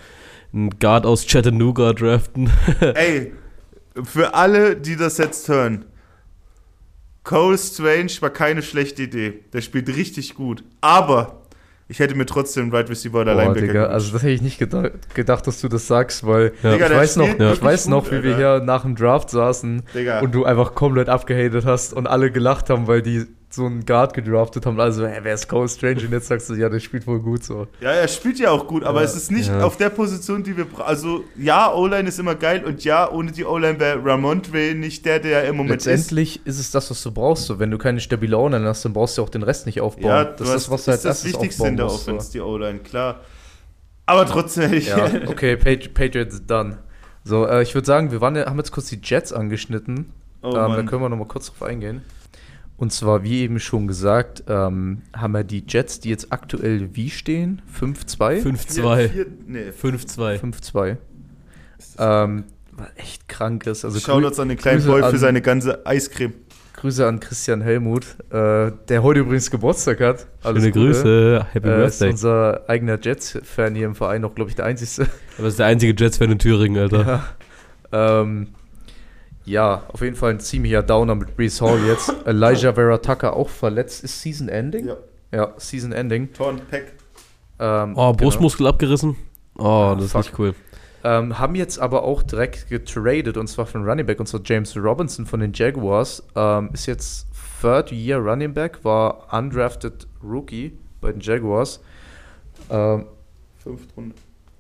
einen 0.52 0.70
Guard 0.78 1.06
aus 1.06 1.26
Chattanooga 1.26 1.92
draften. 1.92 2.50
Ey, 2.80 3.32
für 4.02 4.34
alle, 4.34 4.76
die 4.76 4.96
das 4.96 5.18
jetzt 5.18 5.48
hören, 5.48 5.84
Cole 7.24 7.58
Strange 7.58 8.12
war 8.20 8.30
keine 8.30 8.62
schlechte 8.62 9.02
Idee. 9.02 9.40
Der 9.52 9.60
spielt 9.60 9.88
richtig 9.88 10.34
gut. 10.34 10.62
Aber 10.80 11.42
ich 11.88 12.00
hätte 12.00 12.14
mir 12.16 12.26
trotzdem 12.26 12.72
Wide 12.72 12.88
Receiver 12.88 13.20
oder 13.20 13.34
Boah, 13.34 13.42
Linebacker 13.42 13.66
Digga, 13.66 13.86
also 13.86 14.12
das 14.12 14.22
hätte 14.22 14.32
ich 14.32 14.42
nicht 14.42 14.58
geda 14.58 14.90
gedacht, 15.14 15.46
dass 15.46 15.60
du 15.60 15.68
das 15.68 15.86
sagst, 15.86 16.26
weil 16.26 16.52
Ja. 16.62 16.72
Digga, 16.72 16.86
ich 16.86 16.94
weiß 16.94 17.16
noch, 17.16 17.28
spielt 17.28 17.52
ich 17.52 17.62
weiß 17.62 17.88
noch, 17.88 18.10
wie 18.10 18.22
wir 18.22 18.36
hier 18.36 18.60
nach 18.60 18.82
dem 18.82 18.96
Draft 18.96 19.30
saßen 19.30 19.82
Digga. 19.94 20.20
und 20.20 20.34
du 20.34 20.44
einfach 20.44 20.74
komplett 20.74 21.08
abgehatet 21.08 21.64
hast 21.64 21.92
und 21.92 22.06
alle 22.06 22.30
gelacht 22.30 22.70
haben, 22.70 22.86
weil 22.88 23.02
die 23.02 23.26
so 23.56 23.66
einen 23.66 23.84
Guard 23.84 24.14
gedraftet 24.14 24.64
haben. 24.66 24.78
Also, 24.78 25.06
hey, 25.06 25.18
wer 25.22 25.34
ist 25.34 25.48
Cole 25.48 25.68
Strange? 25.68 26.02
Und 26.02 26.12
jetzt 26.12 26.28
sagst 26.28 26.48
du, 26.48 26.54
ja, 26.54 26.68
der 26.68 26.78
spielt 26.78 27.06
wohl 27.06 27.20
gut 27.20 27.42
so. 27.42 27.66
Ja, 27.80 27.90
er 27.90 28.06
spielt 28.06 28.38
ja 28.38 28.50
auch 28.50 28.66
gut, 28.66 28.84
aber 28.84 29.00
Ja, 29.00 29.06
es 29.06 29.16
ist 29.16 29.32
nicht 29.32 29.48
ja. 29.48 29.62
auf 29.62 29.76
der 29.76 29.90
Position, 29.90 30.42
die 30.42 30.56
wir 30.56 30.66
brauchen. 30.66 30.84
Also, 30.84 31.24
ja, 31.36 31.72
O-Line 31.72 32.08
ist 32.08 32.18
immer 32.20 32.34
geil 32.34 32.64
und 32.64 32.84
ja, 32.84 33.10
ohne 33.10 33.32
die 33.32 33.44
O-Line 33.44 33.80
wäre 33.80 34.04
Ramondre 34.04 34.74
nicht 34.74 35.04
der, 35.04 35.18
der 35.18 35.42
er 35.42 35.48
im 35.48 35.56
Moment 35.56 35.80
ist. 35.80 35.86
Letztendlich 35.86 36.46
ist. 36.46 36.60
es 36.60 36.70
das, 36.70 36.90
was 36.90 37.02
du 37.02 37.10
braust. 37.10 37.46
So, 37.46 37.58
wenn 37.58 37.70
du 37.70 37.78
keine 37.78 37.98
stabile 38.00 38.38
O-Line 38.38 38.66
hast, 38.68 38.84
dann 38.84 38.92
brauchst 38.92 39.18
du 39.18 39.22
auch 39.22 39.30
den 39.30 39.42
Rest 39.42 39.66
nicht 39.66 39.80
aufbauen. 39.80 40.06
Ja, 40.06 40.24
das 40.24 40.40
ist 40.40 40.54
hast, 40.54 40.54
das, 40.54 40.70
was 40.70 40.84
du 40.84 40.90
als 40.92 41.00
ist 41.00 41.06
das 41.06 41.24
Wichtigste 41.24 41.66
in 41.66 41.76
der 41.76 41.86
Offense, 41.86 42.30
die 42.30 42.40
O-Line, 42.40 42.78
klar. 42.80 43.20
Aber 44.06 44.24
trotzdem 44.26 44.70
so. 44.70 44.76
Ja, 44.76 45.10
okay, 45.26 45.56
Patri 45.56 45.88
Patriots 45.88 46.46
done. 46.46 46.78
So, 47.24 47.44
äh, 47.46 47.62
ich 47.62 47.74
würde 47.74 47.86
sagen, 47.86 48.12
wir 48.12 48.20
waren, 48.20 48.36
haben 48.36 48.58
jetzt 48.58 48.70
kurz 48.70 48.86
die 48.86 49.00
Jets 49.02 49.32
angeschnitten. 49.32 50.12
Oh, 50.42 50.48
ähm, 50.50 50.54
da 50.54 50.82
können 50.84 51.02
wir 51.02 51.08
noch 51.08 51.16
mal 51.16 51.26
kurz 51.26 51.46
drauf 51.46 51.62
eingehen. 51.62 52.02
Und 52.78 52.92
zwar, 52.92 53.22
wie 53.22 53.40
eben 53.40 53.58
schon 53.58 53.86
gesagt, 53.86 54.44
ähm, 54.48 55.02
haben 55.16 55.32
wir 55.32 55.44
die 55.44 55.64
Jets, 55.66 56.00
die 56.00 56.10
jetzt 56.10 56.30
aktuell 56.30 56.90
wie 56.94 57.08
stehen? 57.10 57.62
5-2? 57.80 58.42
5-2. 58.42 59.08
Vier- 59.08 59.26
Nee. 59.46 59.70
5-2. 59.70 60.38
5-2. 60.38 60.96
Ähm, 61.98 62.44
was 62.72 62.88
echt 62.96 63.28
krank 63.28 63.66
ist. 63.66 63.84
Also 63.84 63.98
uns 64.12 64.38
an 64.38 64.48
den 64.48 64.58
kleinen 64.58 64.78
Grüße 64.78 64.90
Boy 64.90 65.00
für 65.00 65.06
an- 65.08 65.16
seine 65.18 65.40
ganze 65.40 65.86
Eiscreme. 65.86 66.34
Grüße 66.74 67.06
an 67.06 67.20
Christian 67.20 67.62
Helmut, 67.62 68.04
äh, 68.30 68.70
der 68.88 69.02
heute 69.02 69.20
übrigens 69.20 69.50
Geburtstag 69.50 70.00
hat. 70.00 70.26
Alles 70.42 70.62
Schöne 70.62 70.72
Gute. 70.72 70.86
Grüße. 70.88 71.46
Happy 71.52 71.68
Äh, 71.68 71.86
ist 71.86 71.98
Birthday. 72.00 72.10
unser 72.10 72.68
eigener 72.68 72.98
Jets-Fan 73.00 73.74
hier 73.74 73.86
im 73.86 73.94
Verein, 73.94 74.22
auch 74.26 74.34
glaube 74.34 74.50
ich 74.50 74.56
der 74.56 74.66
einzige. 74.66 75.08
Aber 75.38 75.44
das 75.44 75.54
ist 75.54 75.58
der 75.58 75.66
einzige 75.66 75.94
Jets-Fan 75.96 76.32
in 76.32 76.38
Thüringen, 76.38 76.76
Alter. 76.82 77.24
Ja. 77.92 78.20
Ähm, 78.20 78.48
ja, 79.46 79.84
auf 79.92 80.00
jeden 80.02 80.16
Fall 80.16 80.30
ein 80.30 80.40
ziemlicher 80.40 80.82
Downer 80.82 81.14
mit 81.14 81.36
Brees 81.36 81.60
Hall 81.60 81.78
jetzt. 81.86 82.12
Elijah 82.26 82.74
Vera 82.74 82.98
Tucker 82.98 83.34
auch 83.34 83.48
verletzt. 83.48 84.04
Ist 84.04 84.20
Season 84.20 84.48
Ending? 84.48 84.88
Ja. 84.88 84.96
Ja, 85.32 85.54
Season 85.56 85.92
Ending. 85.92 86.32
Torn, 86.32 86.60
Peck. 86.70 86.92
Ähm, 87.58 87.92
Oh, 87.96 88.12
genau. 88.12 88.12
Brustmuskel 88.12 88.66
abgerissen. 88.66 89.16
Oh, 89.56 89.94
das 89.96 90.06
ist 90.06 90.12
fuck. 90.12 90.22
nicht 90.22 90.38
cool. 90.38 90.54
Ähm, 91.04 91.38
haben 91.38 91.54
jetzt 91.54 91.78
aber 91.78 92.02
auch 92.02 92.22
direkt 92.22 92.68
getradet 92.68 93.36
und 93.36 93.46
zwar 93.46 93.66
von 93.66 93.84
Running 93.88 94.06
Back 94.06 94.18
und 94.20 94.26
zwar 94.26 94.40
James 94.44 94.76
Robinson 94.76 95.24
von 95.26 95.40
den 95.40 95.52
Jaguars. 95.52 96.22
Ähm, 96.34 96.70
ist 96.72 96.86
jetzt 96.86 97.26
Third 97.60 97.92
Year 97.92 98.18
Running 98.18 98.52
Back, 98.54 98.84
war 98.84 99.32
undrafted 99.32 100.06
Rookie 100.22 100.76
bei 101.00 101.12
den 101.12 101.20
Jaguars. 101.20 101.80
Ähm, 102.70 103.06
Fünft 103.62 103.96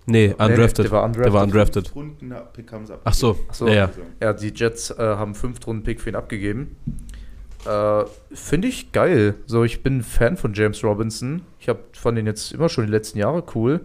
Nee, 0.06 0.28
nee, 0.28 0.44
undrafted. 0.44 0.84
der 0.84 0.92
war 0.92 1.04
undrafted. 1.04 1.26
Der 1.26 1.32
war 1.32 1.42
undrafted. 1.42 1.94
Runden 1.94 2.34
Pick 2.52 2.72
haben 2.72 2.86
sie 2.86 2.94
ab. 2.94 3.00
Ach 3.04 3.14
so. 3.14 3.38
Ach 3.48 3.54
so. 3.54 3.66
Ja, 3.66 3.74
ja. 3.74 3.90
Ja, 4.20 4.32
die 4.32 4.52
Jets 4.54 4.90
äh, 4.90 4.96
haben 4.98 5.34
fünf 5.34 5.64
Runden 5.66 5.82
Pick 5.82 6.00
für 6.00 6.10
ihn 6.10 6.16
abgegeben. 6.16 6.76
Äh, 7.66 8.04
Finde 8.32 8.68
ich 8.68 8.92
geil. 8.92 9.34
So, 9.46 9.64
ich 9.64 9.82
bin 9.82 10.02
Fan 10.02 10.36
von 10.36 10.54
James 10.54 10.82
Robinson. 10.84 11.42
Ich 11.58 11.68
habe 11.68 11.80
fand 11.92 12.18
ihn 12.18 12.26
jetzt 12.26 12.52
immer 12.52 12.68
schon 12.68 12.86
die 12.86 12.92
letzten 12.92 13.18
Jahre 13.18 13.42
cool. 13.54 13.80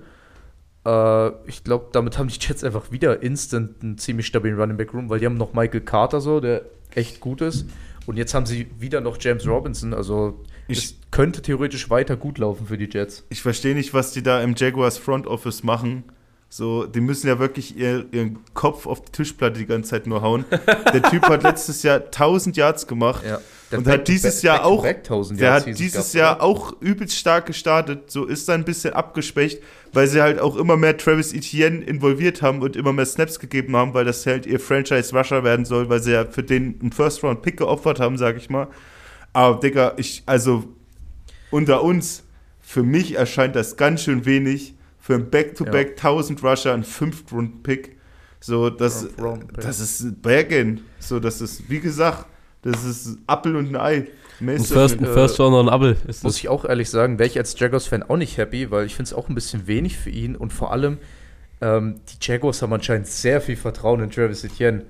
Äh, 0.86 1.30
ich 1.48 1.64
glaube, 1.64 1.88
damit 1.92 2.18
haben 2.20 2.28
die 2.28 2.40
Jets 2.40 2.64
einfach 2.64 2.92
wieder 2.92 3.24
instant 3.24 3.82
einen 3.82 3.98
ziemlich 3.98 4.28
stabilen 4.28 4.60
Running 4.60 4.78
Back 4.78 4.94
Room, 4.94 5.10
weil 5.10 5.20
die 5.20 5.26
haben 5.26 5.38
noch 5.38 5.54
Michael 5.54 5.82
Carter 5.82 6.22
so, 6.22 6.40
der 6.40 6.64
echt 6.94 7.20
gut 7.20 7.42
ist. 7.42 7.68
Und 8.06 8.18
jetzt 8.18 8.34
haben 8.34 8.46
sie 8.46 8.68
wieder 8.80 9.02
noch 9.02 9.18
James 9.20 9.48
Robinson. 9.48 9.94
Also 9.94 10.44
Ich- 10.72 10.86
es 10.86 10.96
könnte 11.12 11.42
theoretisch 11.42 11.90
weiter 11.90 12.16
gut 12.16 12.38
laufen 12.38 12.68
für 12.68 12.78
die 12.78 12.90
Jets. 12.92 13.24
Ich 13.30 13.42
verstehe 13.42 13.76
nicht, 13.76 13.94
was 13.94 14.12
die 14.14 14.24
da 14.24 14.42
im 14.42 14.56
Jaguars 14.56 14.98
Front 14.98 15.28
Office 15.28 15.64
machen. 15.64 16.04
So, 16.54 16.86
die 16.86 17.00
müssen 17.00 17.28
ja 17.28 17.40
wirklich 17.40 17.78
ihr, 17.78 18.06
ihren 18.12 18.40
Kopf 18.54 18.86
auf 18.86 19.02
die 19.06 19.12
Tischplatte 19.14 19.58
die 19.60 19.66
ganze 19.66 19.92
Zeit 19.92 20.06
nur 20.06 20.22
hauen. 20.22 20.44
Der 20.94 21.02
Typ 21.04 21.24
hat 21.24 21.44
letztes 21.44 21.82
Jahr 21.82 22.02
1000 22.12 22.58
Yards 22.58 22.88
gemacht. 22.88 23.24
Ja. 23.26 23.40
Und 23.78 23.88
hat 23.88 24.10
dieses 24.10 24.42
Jahr 24.42 24.66
auch- 24.66 24.84
Der 25.40 25.54
hat 25.54 25.66
dieses 25.80 26.12
Jahr 26.12 26.42
auch 26.42 26.74
übelst 26.82 27.16
stark 27.16 27.46
gestartet. 27.46 28.12
So 28.12 28.26
ist 28.26 28.50
dann 28.50 28.62
ein 28.62 28.66
bisschen 28.66 28.94
abgeschwächt, 28.94 29.64
weil 29.94 30.08
sie 30.08 30.22
halt 30.22 30.42
auch 30.42 30.58
immer 30.58 30.76
mehr 30.76 30.98
Travis 30.98 31.32
Etienne 31.32 31.86
involviert 31.86 32.42
haben 32.42 32.62
und 32.62 32.76
immer 32.76 32.92
mehr 32.92 33.06
Snaps 33.06 33.40
gegeben 33.40 33.74
haben, 33.78 33.94
weil 33.94 34.04
das 34.04 34.26
halt 34.26 34.46
ihr 34.46 34.60
Franchise-Rusher 34.60 35.46
werden 35.46 35.64
soll, 35.64 35.88
weil 35.88 36.04
sie 36.04 36.12
ja 36.12 36.26
für 36.26 36.44
den 36.44 36.78
einen 36.82 36.92
First-Round-Pick 36.92 37.56
geopfert 37.58 38.02
haben, 38.02 38.18
sag 38.18 38.36
ich 38.36 38.50
mal. 38.50 38.68
Aber, 39.34 39.60
Digga, 39.60 39.94
ich, 39.98 40.24
also 40.26 40.66
unter 41.50 41.84
uns, 41.84 42.24
für 42.60 42.84
mich 42.84 43.16
erscheint 43.16 43.56
das 43.56 43.78
ganz 43.78 44.04
schön 44.04 44.26
wenig 44.26 44.76
für 45.00 45.16
ein 45.16 45.30
Back-to-Back 45.30 45.92
1000 45.92 46.44
Rusher, 46.44 46.74
ein 46.74 46.84
Fünft-Round-Pick. 46.84 47.98
So, 48.40 48.70
das, 48.70 49.08
das 49.54 49.80
ist 49.80 50.22
Bergen. 50.22 50.82
So, 51.00 51.20
das 51.20 51.42
ist, 51.42 51.70
wie 51.70 51.80
gesagt, 51.80 52.26
das 52.62 52.84
ist 52.84 53.18
Apfel 53.28 53.56
und 53.56 53.70
ein 53.70 53.76
Ei. 53.76 54.08
Ein 54.40 54.60
First, 54.60 55.00
ein 55.00 55.06
First 55.06 55.40
Round 55.40 55.56
und 55.56 55.68
ein 55.68 55.70
Abel 55.70 55.98
ist 56.08 56.24
Muss 56.24 56.34
das. 56.34 56.38
ich 56.38 56.50
auch 56.50 56.66
ehrlich 56.66 56.90
sagen, 56.90 57.20
wäre 57.20 57.28
ich 57.28 57.38
als 57.38 57.60
Jaguars-Fan 57.60 58.04
auch 58.04 58.18
nicht 58.18 58.38
happy, 58.38 58.72
weil 58.72 58.88
ich 58.88 58.96
finde 58.96 59.10
es 59.10 59.14
auch 59.14 59.30
ein 59.30 59.36
bisschen 59.36 59.68
wenig 59.68 59.98
für 59.98 60.10
ihn 60.10 60.36
und 60.36 60.52
vor 60.52 60.72
allem, 60.72 60.98
ähm, 61.62 62.00
die 62.10 62.18
Jaguars 62.20 62.62
haben 62.64 62.74
anscheinend 62.74 63.08
sehr 63.08 63.40
viel 63.42 63.56
Vertrauen 63.56 64.02
in 64.02 64.10
Travis 64.10 64.44
Etienne. 64.44 64.86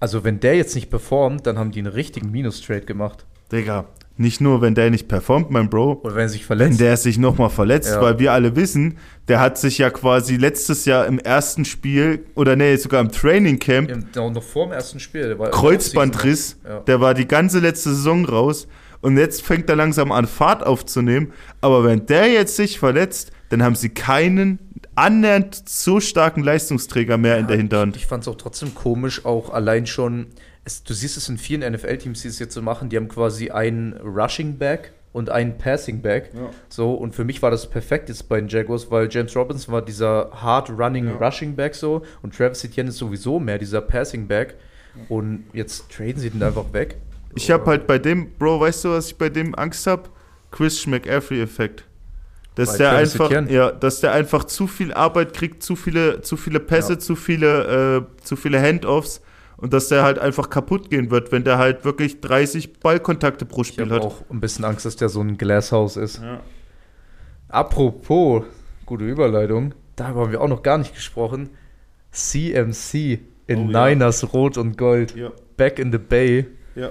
Also, 0.00 0.24
wenn 0.24 0.40
der 0.40 0.56
jetzt 0.56 0.74
nicht 0.74 0.90
performt, 0.90 1.46
dann 1.46 1.58
haben 1.58 1.70
die 1.70 1.78
einen 1.78 1.92
richtigen 1.92 2.30
Minus-Trade 2.30 2.82
gemacht. 2.82 3.24
Digga, 3.52 3.86
nicht 4.16 4.40
nur, 4.40 4.60
wenn 4.60 4.74
der 4.74 4.90
nicht 4.90 5.06
performt, 5.06 5.50
mein 5.50 5.70
Bro, 5.70 6.00
Oder 6.02 6.16
wenn 6.16 6.22
er 6.22 6.28
sich 6.28 6.40
wenn 6.42 6.58
verletzt. 6.58 6.80
der 6.80 6.96
sich 6.96 7.18
nochmal 7.18 7.50
verletzt, 7.50 7.90
Ja. 7.92 8.02
weil 8.02 8.18
wir 8.18 8.32
alle 8.32 8.56
wissen, 8.56 8.98
der 9.28 9.38
hat 9.40 9.58
sich 9.58 9.78
ja 9.78 9.90
quasi 9.90 10.36
letztes 10.36 10.84
Jahr 10.86 11.06
im 11.06 11.18
ersten 11.20 11.64
Spiel 11.64 12.24
oder 12.34 12.56
nee, 12.56 12.74
sogar 12.76 13.00
im 13.00 13.12
Training 13.12 13.58
Camp 13.60 13.90
Im, 13.90 14.04
noch 14.32 14.42
vor 14.42 14.66
dem 14.66 14.72
ersten 14.72 14.98
Spiel. 14.98 15.28
der 15.28 15.38
war- 15.38 15.50
Kreuzbandriss, 15.50 16.58
Ja. 16.66 16.80
der 16.80 17.00
war 17.00 17.14
die 17.14 17.28
ganze 17.28 17.60
letzte 17.60 17.90
Saison 17.90 18.24
raus 18.24 18.66
und 19.02 19.16
jetzt 19.16 19.42
fängt 19.42 19.70
er 19.70 19.76
langsam 19.76 20.10
an 20.10 20.26
Fahrt 20.26 20.66
aufzunehmen, 20.66 21.32
aber 21.60 21.84
wenn 21.84 22.04
der 22.06 22.26
jetzt 22.28 22.56
sich 22.56 22.78
verletzt, 22.80 23.30
dann 23.50 23.62
haben 23.62 23.76
sie 23.76 23.88
keinen 23.90 24.58
annähernd 24.96 25.62
so 25.68 26.00
starken 26.00 26.42
Leistungsträger 26.42 27.16
mehr 27.18 27.38
in 27.38 27.46
der 27.46 27.56
Hinterhand. 27.56 27.94
Ich 27.94 28.06
fand 28.06 28.24
es 28.24 28.28
auch 28.28 28.34
trotzdem 28.36 28.74
komisch, 28.74 29.24
auch 29.24 29.50
allein 29.50 29.86
schon. 29.86 30.26
Es, 30.68 30.82
du 30.84 30.92
siehst 30.92 31.16
es 31.16 31.30
in 31.30 31.38
vielen 31.38 31.72
NFL-Teams, 31.72 32.20
die 32.20 32.28
es 32.28 32.38
jetzt 32.38 32.52
so 32.52 32.60
machen, 32.60 32.90
die 32.90 32.96
haben 32.98 33.08
quasi 33.08 33.48
einen 33.50 33.94
Rushing 33.94 34.58
Back 34.58 34.92
und 35.12 35.30
einen 35.30 35.56
Passing 35.56 36.02
Back. 36.02 36.30
Ja. 36.34 36.50
So, 36.68 36.92
und 36.92 37.14
für 37.14 37.24
mich 37.24 37.40
war 37.40 37.50
das 37.50 37.70
perfekt 37.70 38.10
jetzt 38.10 38.28
bei 38.28 38.38
den 38.38 38.48
Jaguars, 38.50 38.90
weil 38.90 39.08
James 39.10 39.34
Robinson 39.34 39.72
war 39.72 39.80
dieser 39.80 40.30
hard 40.30 40.68
running 40.68 41.06
Ja. 41.06 41.16
Rushing 41.16 41.56
Back 41.56 41.74
so 41.74 42.02
und 42.20 42.36
Travis 42.36 42.62
Etienne 42.64 42.90
ist 42.90 42.98
sowieso 42.98 43.40
mehr 43.40 43.56
dieser 43.56 43.80
Passing 43.80 44.28
Back. 44.28 44.56
Und 45.08 45.44
jetzt 45.54 45.90
traden 45.90 46.18
sie 46.20 46.28
den 46.28 46.42
einfach 46.42 46.72
weg. 46.72 46.96
Ich 47.34 47.50
habe 47.50 47.64
halt 47.66 47.86
bei 47.86 47.98
dem, 47.98 48.32
Bro, 48.32 48.60
weißt 48.60 48.84
du, 48.84 48.90
was 48.90 49.06
ich 49.08 49.16
bei 49.16 49.28
dem 49.30 49.54
Angst 49.54 49.86
habe? 49.86 50.02
Christian 50.50 50.90
McCaffrey-Effekt. 50.90 51.84
Dass 52.56 52.76
der 52.76 52.90
einfach, 52.96 53.30
ja, 53.48 53.70
dass 53.70 54.00
der 54.00 54.12
einfach 54.12 54.44
zu 54.44 54.66
viel 54.66 54.92
Arbeit 54.92 55.32
kriegt, 55.32 55.62
zu 55.62 55.76
viele, 55.76 56.20
zu 56.20 56.36
viele 56.36 56.58
Pässe, 56.60 56.94
Ja. 56.94 56.98
zu 56.98 57.14
viele, 57.16 58.06
äh, 58.20 58.22
zu 58.24 58.34
viele 58.36 58.60
Handoffs 58.60 59.22
und 59.58 59.72
dass 59.74 59.88
der 59.88 60.02
halt 60.02 60.18
einfach 60.18 60.48
kaputt 60.50 60.88
gehen 60.88 61.10
wird, 61.10 61.30
wenn 61.32 61.44
der 61.44 61.58
halt 61.58 61.84
wirklich 61.84 62.20
30 62.20 62.80
Ballkontakte 62.80 63.44
pro 63.44 63.60
Ich 63.62 63.68
Spiel 63.68 63.84
habe 63.84 63.96
hat. 63.96 64.02
auch 64.02 64.22
ein 64.30 64.40
bisschen 64.40 64.64
Angst, 64.64 64.86
dass 64.86 64.96
der 64.96 65.08
so 65.10 65.20
ein 65.20 65.36
Glasshouse 65.36 65.96
ist. 65.96 66.22
Ja. 66.22 66.40
Apropos, 67.48 68.44
gute 68.86 69.04
Überleitung, 69.04 69.74
darüber 69.96 70.22
haben 70.22 70.32
wir 70.32 70.40
auch 70.40 70.48
noch 70.48 70.62
gar 70.62 70.78
nicht 70.78 70.94
gesprochen. 70.94 71.50
CMC 72.10 73.20
in 73.46 73.68
Oh 73.68 73.70
ja. 73.70 73.88
Niners 73.90 74.32
Rot 74.32 74.58
und 74.58 74.76
Gold. 74.76 75.14
Ja, 75.16 75.30
Back 75.56 75.78
in 75.78 75.90
the 75.92 75.98
Bay, 75.98 76.46
ja. 76.74 76.90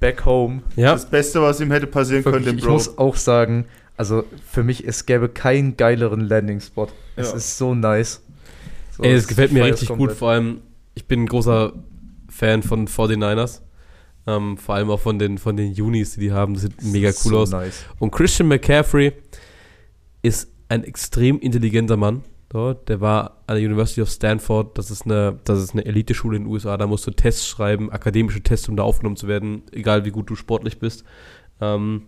back 0.00 0.24
home. 0.24 0.62
Ja, 0.76 0.92
Das 0.92 1.08
Beste, 1.08 1.40
was 1.40 1.60
ihm 1.60 1.70
hätte 1.70 1.86
passieren 1.86 2.22
können, 2.24 2.36
Wirklich, 2.36 2.50
dem 2.54 2.58
ich 2.58 2.64
Bro. 2.64 2.72
muss 2.72 2.98
auch 2.98 3.16
sagen, 3.16 3.66
also 3.96 4.24
für 4.50 4.62
mich, 4.64 4.86
es 4.86 5.06
gäbe 5.06 5.28
keinen 5.28 5.76
geileren 5.76 6.20
Landing-Spot. 6.20 6.88
Es 7.16 7.30
Ja. 7.30 7.36
ist 7.36 7.58
so 7.58 7.74
nice. 7.74 8.22
So, 8.90 9.02
ey, 9.04 9.12
es 9.12 9.22
ich 9.22 9.28
gefällt 9.28 9.52
mir 9.52 9.64
richtig 9.64 9.88
gut. 9.88 10.12
Vor 10.12 10.30
allem, 10.30 10.60
ich 10.94 11.06
bin 11.06 11.22
ein 11.22 11.26
großer 11.26 11.72
Fan 12.32 12.62
von 12.62 12.88
49ers. 12.88 13.60
Ähm, 14.26 14.56
vor 14.56 14.76
allem 14.76 14.90
auch 14.90 15.00
von 15.00 15.18
den, 15.18 15.38
von 15.38 15.56
den 15.56 15.72
Unis, 15.80 16.14
die 16.14 16.20
die 16.20 16.32
haben. 16.32 16.54
Das 16.54 16.62
sieht 16.62 16.82
mega 16.82 17.08
Das 17.08 17.24
cool 17.26 17.32
ist 17.32 17.38
aus. 17.38 17.50
so 17.50 17.56
Nice. 17.56 17.84
Und 17.98 18.10
Christian 18.12 18.48
McCaffrey 18.48 19.12
ist 20.22 20.48
ein 20.68 20.84
extrem 20.84 21.38
intelligenter 21.40 21.96
Mann. 21.96 22.22
So, 22.52 22.74
der 22.74 23.00
war 23.00 23.42
an 23.46 23.56
der 23.56 23.64
University 23.64 24.02
of 24.02 24.10
Stanford. 24.10 24.76
Das 24.78 24.90
ist 24.90 25.06
eine, 25.06 25.38
das 25.44 25.62
ist 25.62 25.72
eine 25.72 25.84
Eliteschule 25.84 26.36
in 26.36 26.44
den 26.44 26.52
USA. 26.52 26.76
Da 26.76 26.86
musst 26.86 27.06
du 27.06 27.10
Tests 27.10 27.46
schreiben, 27.46 27.90
akademische 27.90 28.42
Tests, 28.42 28.68
um 28.68 28.76
da 28.76 28.82
aufgenommen 28.82 29.16
zu 29.16 29.26
werden, 29.26 29.62
egal 29.72 30.04
wie 30.04 30.10
gut 30.10 30.28
du 30.30 30.36
sportlich 30.36 30.78
bist. 30.78 31.04
Ähm, 31.60 32.02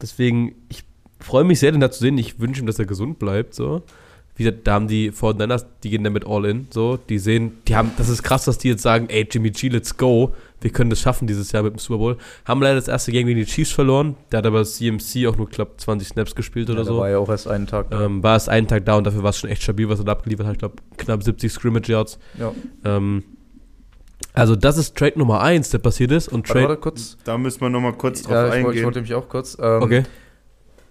deswegen, 0.00 0.54
ich 0.68 0.84
freue 1.18 1.44
mich 1.44 1.58
sehr, 1.58 1.72
den 1.72 1.80
da 1.80 1.90
zu 1.90 2.00
sehen. 2.00 2.16
Ich 2.16 2.38
wünsche 2.40 2.62
ihm, 2.62 2.66
dass 2.66 2.78
er 2.78 2.86
gesund 2.86 3.18
bleibt. 3.18 3.54
So. 3.54 3.82
Wie 4.34 4.44
gesagt, 4.44 4.66
da 4.66 4.72
haben 4.74 4.88
die 4.88 5.10
49ers, 5.12 5.66
die 5.84 5.90
gehen 5.90 6.04
damit 6.04 6.26
all 6.26 6.44
in. 6.46 6.66
So. 6.70 6.96
Die 7.08 7.18
sehen, 7.18 7.58
die 7.68 7.76
haben, 7.76 7.90
das 7.98 8.08
ist 8.08 8.22
krass, 8.22 8.44
dass 8.46 8.56
die 8.58 8.68
jetzt 8.68 8.82
sagen, 8.82 9.08
ey, 9.10 9.28
Jimmy 9.30 9.50
G, 9.50 9.68
let's 9.68 9.96
go. 9.96 10.32
Wir 10.62 10.70
können 10.70 10.88
das 10.90 11.00
schaffen 11.00 11.26
dieses 11.26 11.52
Jahr 11.52 11.62
mit 11.64 11.74
dem 11.74 11.78
Super 11.78 11.98
Bowl. 11.98 12.16
Haben 12.46 12.62
leider 12.62 12.76
das 12.76 12.88
erste 12.88 13.12
Game 13.12 13.26
gegen 13.26 13.38
die 13.38 13.44
Chiefs 13.46 13.72
verloren. 13.72 14.14
Der 14.30 14.38
hat 14.38 14.46
aber 14.46 14.64
CMC 14.64 15.26
auch 15.28 15.36
nur, 15.36 15.48
glaube 15.48 15.72
20 15.76 16.08
Snaps 16.08 16.34
gespielt 16.34 16.70
oder 16.70 16.78
Ja, 16.80 16.84
so. 16.84 16.98
War 16.98 17.10
ja 17.10 17.18
auch 17.18 17.28
erst 17.28 17.46
einen 17.48 17.66
Tag 17.66 17.90
da. 17.90 18.00
Ähm, 18.06 18.22
war 18.22 18.36
es 18.36 18.48
einen 18.48 18.66
Tag 18.68 18.86
da 18.86 18.96
und 18.96 19.04
dafür 19.04 19.22
war 19.22 19.30
es 19.30 19.38
schon 19.38 19.50
echt 19.50 19.62
stabil, 19.62 19.88
was 19.88 19.98
er 19.98 20.04
da 20.06 20.12
abgeliefert 20.12 20.46
hat. 20.46 20.52
Ich 20.54 20.58
glaube, 20.60 20.76
knapp 20.96 21.22
70 21.22 21.52
Scrimmage 21.52 21.88
Yards. 21.88 22.18
ja. 22.38 22.52
Ähm, 22.84 23.24
also, 24.34 24.56
das 24.56 24.78
ist 24.78 24.96
Trade 24.96 25.18
Nummer 25.18 25.42
1, 25.42 25.68
der 25.70 25.78
passiert 25.78 26.10
ist. 26.10 26.28
Und 26.28 26.48
Warte, 26.48 26.52
Trade. 26.54 26.68
warte 26.70 26.80
kurz. 26.80 27.18
Da 27.24 27.36
müssen 27.36 27.60
wir 27.60 27.68
nochmal 27.68 27.92
kurz 27.92 28.22
drauf 28.22 28.32
Ja, 28.32 28.46
ich, 28.46 28.50
wollte- 28.52 28.58
ich 28.60 28.66
eingehen. 28.68 28.84
wollte 28.86 29.00
mich 29.02 29.14
auch 29.14 29.28
kurz. 29.28 29.58
Ähm, 29.60 29.82
Okay. 29.82 30.02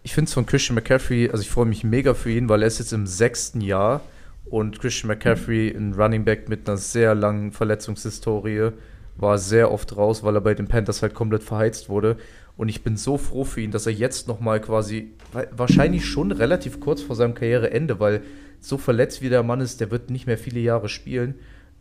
Ich 0.03 0.13
finde 0.13 0.29
es 0.29 0.33
von 0.33 0.45
Christian 0.45 0.75
McCaffrey, 0.75 1.29
also 1.29 1.41
ich 1.41 1.49
freue 1.49 1.67
mich 1.67 1.83
mega 1.83 2.13
für 2.13 2.31
ihn, 2.31 2.49
weil 2.49 2.61
er 2.61 2.67
ist 2.67 2.79
jetzt 2.79 2.91
im 2.93 3.05
sechsten 3.05 3.61
Jahr 3.61 4.01
und 4.45 4.79
Christian 4.79 5.09
McCaffrey, 5.09 5.69
ein 5.69 5.93
Running 5.93 6.25
Back 6.25 6.49
mit 6.49 6.67
einer 6.67 6.77
sehr 6.77 7.13
langen 7.13 7.51
Verletzungshistorie, 7.51 8.71
war 9.17 9.37
sehr 9.37 9.71
oft 9.71 9.95
raus, 9.95 10.23
weil 10.23 10.35
er 10.35 10.41
bei 10.41 10.55
den 10.55 10.67
Panthers 10.67 11.03
halt 11.03 11.13
komplett 11.13 11.43
verheizt 11.43 11.87
wurde. 11.89 12.17
Und 12.57 12.69
ich 12.69 12.83
bin 12.83 12.97
so 12.97 13.17
froh 13.17 13.43
für 13.43 13.61
ihn, 13.61 13.71
dass 13.71 13.85
er 13.85 13.93
jetzt 13.93 14.27
nochmal 14.27 14.59
quasi, 14.59 15.11
wa- 15.31 15.45
wahrscheinlich 15.51 16.05
schon 16.05 16.31
relativ 16.31 16.79
kurz 16.79 17.01
vor 17.01 17.15
seinem 17.15 17.35
Karriereende, 17.35 17.99
weil 17.99 18.21
so 18.59 18.77
verletzt 18.77 19.21
wie 19.21 19.29
der 19.29 19.43
Mann 19.43 19.61
ist, 19.61 19.81
der 19.81 19.91
wird 19.91 20.09
nicht 20.09 20.25
mehr 20.25 20.37
viele 20.37 20.59
Jahre 20.59 20.89
spielen. 20.89 21.35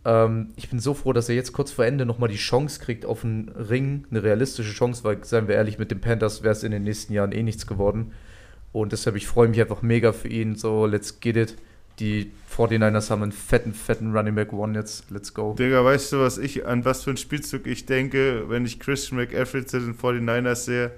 Ähm, 0.04 0.48
ich 0.56 0.70
bin 0.70 0.78
so 0.78 0.94
froh, 0.94 1.12
dass 1.12 1.28
er 1.28 1.34
jetzt 1.34 1.52
kurz 1.52 1.72
vor 1.72 1.84
Ende 1.84 2.06
nochmal 2.06 2.28
die 2.28 2.36
Chance 2.36 2.80
kriegt 2.80 3.04
auf 3.04 3.24
einen 3.24 3.48
Ring, 3.48 4.06
eine 4.10 4.22
realistische 4.22 4.72
Chance, 4.72 5.04
weil, 5.04 5.22
seien 5.24 5.48
wir 5.48 5.56
ehrlich, 5.56 5.78
mit 5.78 5.90
den 5.90 6.00
Panthers 6.00 6.42
wäre 6.42 6.52
es 6.52 6.62
in 6.62 6.72
den 6.72 6.84
nächsten 6.84 7.12
Jahren 7.12 7.32
eh 7.32 7.42
nichts 7.42 7.66
geworden. 7.66 8.12
Und 8.72 8.92
deshalb, 8.92 9.16
ich 9.16 9.26
freue 9.26 9.48
mich 9.48 9.60
einfach 9.60 9.82
mega 9.82 10.12
für 10.12 10.28
ihn. 10.28 10.54
So, 10.54 10.86
let's 10.86 11.20
get 11.20 11.36
it. 11.36 11.56
Die 11.98 12.30
49ers 12.56 13.10
haben 13.10 13.22
einen 13.22 13.32
fetten, 13.32 13.74
fetten 13.74 14.16
Running 14.16 14.34
Back 14.34 14.52
One 14.52 14.78
jetzt. 14.78 15.10
Let's 15.10 15.34
go. 15.34 15.54
Digga, 15.58 15.84
weißt 15.84 16.12
du, 16.12 16.20
was 16.20 16.38
ich, 16.38 16.64
an 16.66 16.84
was 16.84 17.04
für 17.04 17.10
einen 17.10 17.16
Spielzug 17.18 17.66
ich 17.66 17.84
denke, 17.84 18.48
wenn 18.48 18.64
ich 18.64 18.80
Christian 18.80 19.18
McCaffrey 19.18 19.66
zu 19.66 19.80
den 19.80 19.94
49ers 19.94 20.54
sehe? 20.54 20.92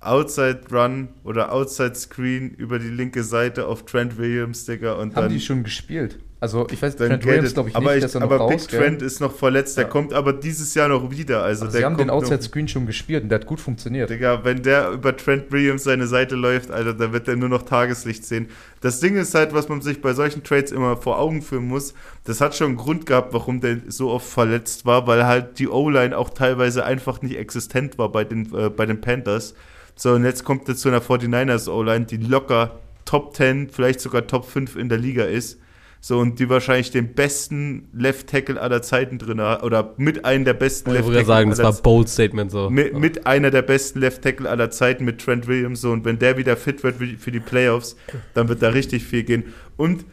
Outside 0.00 0.62
Run 0.72 1.08
oder 1.24 1.52
Outside 1.52 1.94
Screen 1.94 2.50
über 2.50 2.78
die 2.78 2.88
linke 2.88 3.22
Seite 3.22 3.66
auf 3.66 3.84
Trent 3.84 4.16
Williams, 4.16 4.64
Digga, 4.64 4.94
und 4.94 5.14
Haben 5.14 5.24
dann. 5.26 5.28
die 5.28 5.40
schon 5.40 5.62
gespielt? 5.62 6.18
Also, 6.42 6.66
ich 6.70 6.80
weiß, 6.80 6.96
Trent 6.96 7.22
Williams 7.26 7.52
glaube 7.52 7.68
ich 7.68 7.76
aber 7.76 7.88
nicht, 7.90 7.96
ich, 7.96 8.02
dass 8.02 8.14
er 8.14 8.20
noch 8.22 8.30
aber 8.30 8.46
Big 8.48 8.54
raus, 8.56 8.66
gell? 8.68 8.80
Trent 8.80 9.02
ist 9.02 9.20
noch 9.20 9.34
verletzt, 9.34 9.76
der 9.76 9.84
Ja. 9.84 9.90
kommt 9.90 10.14
aber 10.14 10.32
dieses 10.32 10.74
Jahr 10.74 10.88
noch 10.88 11.10
wieder. 11.10 11.42
Also 11.42 11.64
Aber 11.64 11.72
der 11.72 11.78
sie 11.80 11.84
haben 11.84 11.92
den 11.98 12.08
kommt 12.08 12.22
noch- 12.22 12.28
Outside 12.30 12.42
Screen 12.42 12.66
schon 12.66 12.86
gespielt 12.86 13.24
und 13.24 13.28
der 13.28 13.40
hat 13.40 13.46
gut 13.46 13.60
funktioniert. 13.60 14.08
Digga, 14.08 14.42
wenn 14.42 14.62
der 14.62 14.90
über 14.92 15.14
Trent 15.14 15.52
Williams 15.52 15.84
seine 15.84 16.06
Seite 16.06 16.36
läuft, 16.36 16.70
Alter, 16.70 16.94
dann 16.94 17.12
wird 17.12 17.28
der 17.28 17.36
nur 17.36 17.50
noch 17.50 17.62
Tageslicht 17.64 18.24
sehen. 18.24 18.48
Das 18.80 19.00
Ding 19.00 19.16
ist 19.16 19.34
halt, 19.34 19.52
was 19.52 19.68
man 19.68 19.82
sich 19.82 20.00
bei 20.00 20.14
solchen 20.14 20.42
Trades 20.42 20.72
immer 20.72 20.96
vor 20.96 21.18
Augen 21.18 21.42
führen 21.42 21.68
muss, 21.68 21.92
das 22.24 22.40
hat 22.40 22.54
schon 22.56 22.68
einen 22.68 22.76
Grund 22.78 23.04
gehabt, 23.04 23.34
warum 23.34 23.60
der 23.60 23.76
so 23.88 24.08
oft 24.10 24.26
verletzt 24.26 24.86
war, 24.86 25.06
weil 25.06 25.26
halt 25.26 25.58
die 25.58 25.68
O-Line 25.68 26.16
auch 26.16 26.30
teilweise 26.30 26.84
einfach 26.86 27.20
nicht 27.20 27.36
existent 27.36 27.98
war 27.98 28.10
bei 28.10 28.24
den, 28.24 28.46
äh, 28.54 28.70
bei 28.70 28.86
den 28.86 29.02
Panthers. 29.02 29.54
So, 29.94 30.12
und 30.12 30.24
jetzt 30.24 30.44
kommt 30.44 30.66
er 30.70 30.74
zu 30.76 30.88
einer 30.88 31.02
49ers 31.02 31.68
O-Line, 31.68 32.06
die 32.06 32.16
locker 32.16 32.78
Top 33.04 33.36
10, 33.36 33.68
vielleicht 33.68 34.00
sogar 34.00 34.26
Top 34.26 34.46
5 34.46 34.76
in 34.76 34.88
der 34.88 34.96
Liga 34.96 35.24
ist. 35.24 35.58
So, 36.02 36.18
und 36.18 36.38
die 36.38 36.48
wahrscheinlich 36.48 36.90
den 36.90 37.12
besten 37.14 37.88
Left 37.92 38.28
Tackle 38.28 38.58
aller 38.58 38.80
Zeiten 38.80 39.18
drin 39.18 39.38
hat, 39.40 39.62
oder 39.62 39.92
mit 39.98 40.24
einem 40.24 40.46
der 40.46 40.54
besten 40.54 40.90
Ich 40.90 40.94
Left 40.96 41.06
wollte 41.08 41.18
Tackle 41.18 41.26
gerade 41.26 41.40
sagen, 41.40 41.50
das 41.50 41.58
aller 41.60 41.68
war 41.68 41.76
ein 41.78 41.82
bold 41.82 42.08
Statement 42.08 42.50
so. 42.50 42.70
mit, 42.70 42.94
mit 42.98 43.26
einer 43.26 43.50
der 43.50 43.60
besten 43.62 44.00
Left 44.00 44.22
Tackle 44.22 44.48
aller 44.48 44.70
Zeiten 44.70 45.04
mit 45.04 45.20
Trent 45.20 45.46
Williams. 45.46 45.82
So, 45.82 45.92
und 45.92 46.06
wenn 46.06 46.18
der 46.18 46.38
wieder 46.38 46.56
fit 46.56 46.82
wird 46.82 46.96
für- 46.96 47.30
die 47.30 47.40
Playoffs, 47.40 47.96
dann 48.32 48.48
wird 48.48 48.62
da 48.62 48.70
richtig 48.70 49.04
viel 49.04 49.24
gehen. 49.24 49.44
Und 49.76 50.06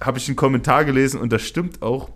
habe 0.00 0.18
ich 0.18 0.28
einen 0.28 0.36
Kommentar 0.36 0.84
gelesen 0.84 1.20
und 1.20 1.32
das 1.32 1.42
stimmt 1.42 1.82
auch. 1.82 2.10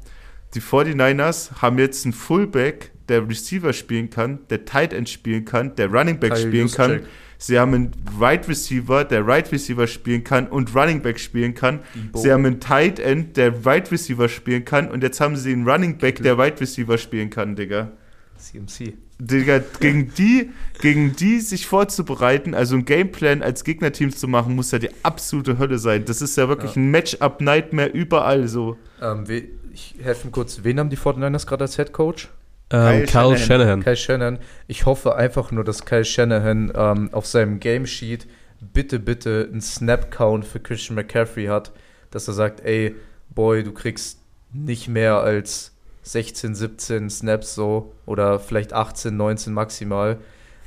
Die 0.54 0.60
49ers 0.62 1.60
haben 1.60 1.78
jetzt 1.78 2.04
einen 2.06 2.12
Fullback, 2.14 2.92
der 3.08 3.28
Receiver 3.28 3.72
spielen 3.74 4.08
kann, 4.10 4.40
der 4.48 4.64
Tight 4.64 4.92
End 4.94 5.08
spielen 5.08 5.44
kann, 5.44 5.74
der 5.76 5.88
Running 5.92 6.18
Back 6.18 6.32
Kyle 6.34 6.46
spielen 6.48 6.70
kann. 6.70 7.00
Sie 7.40 7.58
haben 7.58 7.72
einen 7.72 7.90
Right 8.18 8.48
Receiver, 8.48 9.04
der 9.04 9.24
Right 9.26 9.50
Receiver 9.52 9.86
spielen 9.86 10.24
kann 10.24 10.48
und 10.48 10.74
Running 10.74 11.00
Back 11.02 11.20
spielen 11.20 11.54
kann. 11.54 11.80
Debo. 11.94 12.18
Sie 12.18 12.32
haben 12.32 12.44
einen 12.44 12.58
Tight 12.60 12.98
End, 12.98 13.36
der 13.36 13.64
Right 13.64 13.90
Receiver 13.92 14.28
spielen 14.28 14.64
kann 14.64 14.90
und 14.90 15.02
jetzt 15.04 15.20
haben 15.20 15.36
sie 15.36 15.52
einen 15.52 15.68
Running 15.68 15.98
Back, 15.98 16.20
der 16.22 16.36
Right 16.36 16.60
Receiver 16.60 16.98
spielen 16.98 17.30
kann, 17.30 17.54
Digga. 17.54 17.92
CMC. 18.36 18.94
Digga, 19.20 19.60
gegen 19.80 20.12
die, 20.18 20.50
gegen 20.80 21.14
die 21.16 21.40
sich 21.40 21.66
vorzubereiten, 21.66 22.54
also 22.54 22.76
ein 22.76 22.84
Gameplan 22.84 23.42
als 23.42 23.62
Gegnerteam 23.64 24.10
zu 24.10 24.26
machen, 24.28 24.54
muss 24.56 24.70
ja 24.72 24.78
die 24.78 24.90
absolute 25.02 25.58
Hölle 25.58 25.78
sein. 25.78 26.04
Das 26.04 26.20
ist 26.22 26.36
ja 26.36 26.48
wirklich 26.48 26.74
Ja. 26.74 26.82
ein 26.82 26.90
Matchup-Nightmare 26.90 27.88
überall 27.88 28.48
so. 28.48 28.76
Ähm, 29.00 29.24
ich 29.72 29.94
helfe 30.02 30.28
kurz. 30.30 30.60
Wen 30.64 30.78
haben 30.80 30.90
die 30.90 30.96
49ers 30.96 31.46
gerade 31.46 31.64
als 31.64 31.76
Head 31.76 31.92
Coach? 31.92 32.28
Ähm, 32.70 33.04
Kyle 33.04 33.06
Kyle 33.06 33.38
Shanahan. 33.38 33.38
Shanahan. 33.38 33.82
Kyle 33.82 33.96
Shanahan. 33.96 34.38
Ich 34.66 34.86
hoffe 34.86 35.16
einfach 35.16 35.50
nur, 35.50 35.64
dass 35.64 35.84
Kyle 35.84 36.04
Shanahan 36.04 36.72
ähm, 36.74 37.08
auf 37.12 37.26
seinem 37.26 37.60
Game 37.60 37.86
Sheet 37.86 38.26
bitte, 38.60 38.98
bitte 38.98 39.48
einen 39.50 39.60
Snap-Count 39.60 40.44
für 40.44 40.60
Christian 40.60 40.96
McCaffrey 40.96 41.46
hat, 41.46 41.72
dass 42.10 42.28
er 42.28 42.34
sagt, 42.34 42.60
ey, 42.60 42.94
Boy, 43.34 43.62
du 43.62 43.72
kriegst 43.72 44.20
nicht 44.52 44.88
mehr 44.88 45.18
als 45.20 45.74
16, 46.02 46.54
17 46.54 47.10
Snaps 47.10 47.54
so 47.54 47.92
oder 48.06 48.38
vielleicht 48.38 48.72
18, 48.72 49.16
19 49.16 49.52
maximal, 49.52 50.18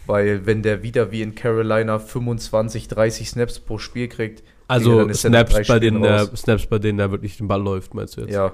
weil 0.05 0.45
wenn 0.45 0.61
der 0.61 0.83
wieder 0.83 1.11
wie 1.11 1.21
in 1.21 1.35
Carolina 1.35 1.99
25, 1.99 2.87
30 2.87 3.29
Snaps 3.29 3.59
pro 3.59 3.77
Spiel 3.77 4.07
kriegt, 4.07 4.39
Digga, 4.39 4.45
Also 4.67 4.99
dann 4.99 5.09
ist 5.09 5.23
er 5.23 5.31
nach 5.31 5.49
Snaps 5.49 5.67
bei, 5.67 5.79
denen 5.79 6.01
der. 6.01 6.25
Snaps, 6.35 6.65
bei 6.67 6.79
denen 6.79 6.97
der 6.97 7.11
wirklich 7.11 7.37
den 7.37 7.47
Ball 7.47 7.61
läuft, 7.61 7.93
meinst 7.93 8.15
du 8.17 8.21
jetzt? 8.21 8.33
ja, 8.33 8.53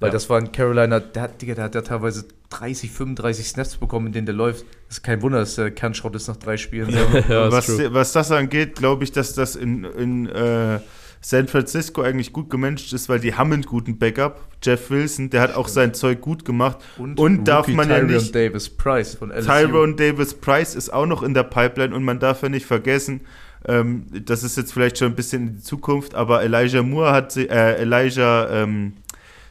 Weil 0.00 0.08
Ja. 0.08 0.12
das 0.12 0.28
war 0.28 0.38
ein 0.38 0.50
Carolina, 0.52 1.00
der 1.00 1.22
hat, 1.22 1.40
Digga, 1.40 1.54
der 1.54 1.64
hat 1.64 1.74
ja 1.74 1.82
teilweise 1.82 2.24
30, 2.50 2.90
35 2.90 3.48
Snaps 3.48 3.76
bekommen, 3.76 4.08
in 4.08 4.12
denen 4.12 4.26
der 4.26 4.34
läuft. 4.34 4.64
Das 4.88 4.98
ist 4.98 5.02
kein 5.02 5.22
Wunder, 5.22 5.38
dass 5.38 5.54
der 5.56 5.70
Kernschrott 5.70 6.14
ist 6.16 6.28
nach 6.28 6.36
drei 6.36 6.56
Spielen. 6.56 6.90
Ja, 7.28 7.50
was, 7.50 7.68
was 7.92 8.12
das 8.12 8.30
angeht, 8.30 8.76
glaube 8.76 9.04
ich, 9.04 9.12
dass 9.12 9.34
das 9.34 9.56
in, 9.56 9.84
in 9.84 10.26
äh, 10.28 10.78
San 11.20 11.48
Francisco 11.48 12.02
eigentlich 12.02 12.32
gut 12.32 12.50
gemanagt 12.50 12.92
ist, 12.92 13.08
weil 13.08 13.18
die 13.18 13.34
haben 13.34 13.52
einen 13.52 13.62
guten 13.62 13.96
Backup. 13.98 14.40
Jeff 14.62 14.90
Wilson, 14.90 15.30
der 15.30 15.40
hat 15.40 15.54
auch 15.54 15.68
sein 15.68 15.94
Zeug 15.94 16.20
gut 16.20 16.44
gemacht. 16.44 16.78
Und 16.98 17.44
darf 17.46 17.66
man 17.68 17.88
ja 17.88 17.96
Tyrion 18.00 18.14
nicht- 18.18 18.34
Davis 18.34 18.68
Price 18.68 19.14
von 19.14 19.30
LSU. 19.30 19.46
Tyrone 19.50 19.94
Davis 19.94 20.34
Price 20.34 20.74
ist 20.74 20.92
auch 20.92 21.06
noch 21.06 21.22
in 21.22 21.32
der 21.34 21.44
Pipeline 21.44 21.94
und 21.94 22.04
man 22.04 22.18
darf 22.18 22.42
ja 22.42 22.48
nicht 22.50 22.66
vergessen, 22.66 23.22
ähm, 23.66 24.04
das 24.26 24.42
ist 24.44 24.56
jetzt 24.58 24.74
vielleicht 24.74 24.98
schon 24.98 25.08
ein 25.12 25.14
bisschen 25.14 25.48
in 25.48 25.54
die 25.56 25.62
Zukunft, 25.62 26.14
aber 26.14 26.42
Elijah 26.42 26.82
Moore 26.82 27.12
hat 27.12 27.32
sie, 27.32 27.48
äh, 27.48 27.76
Elijah, 27.80 28.50
ähm, 28.50 28.92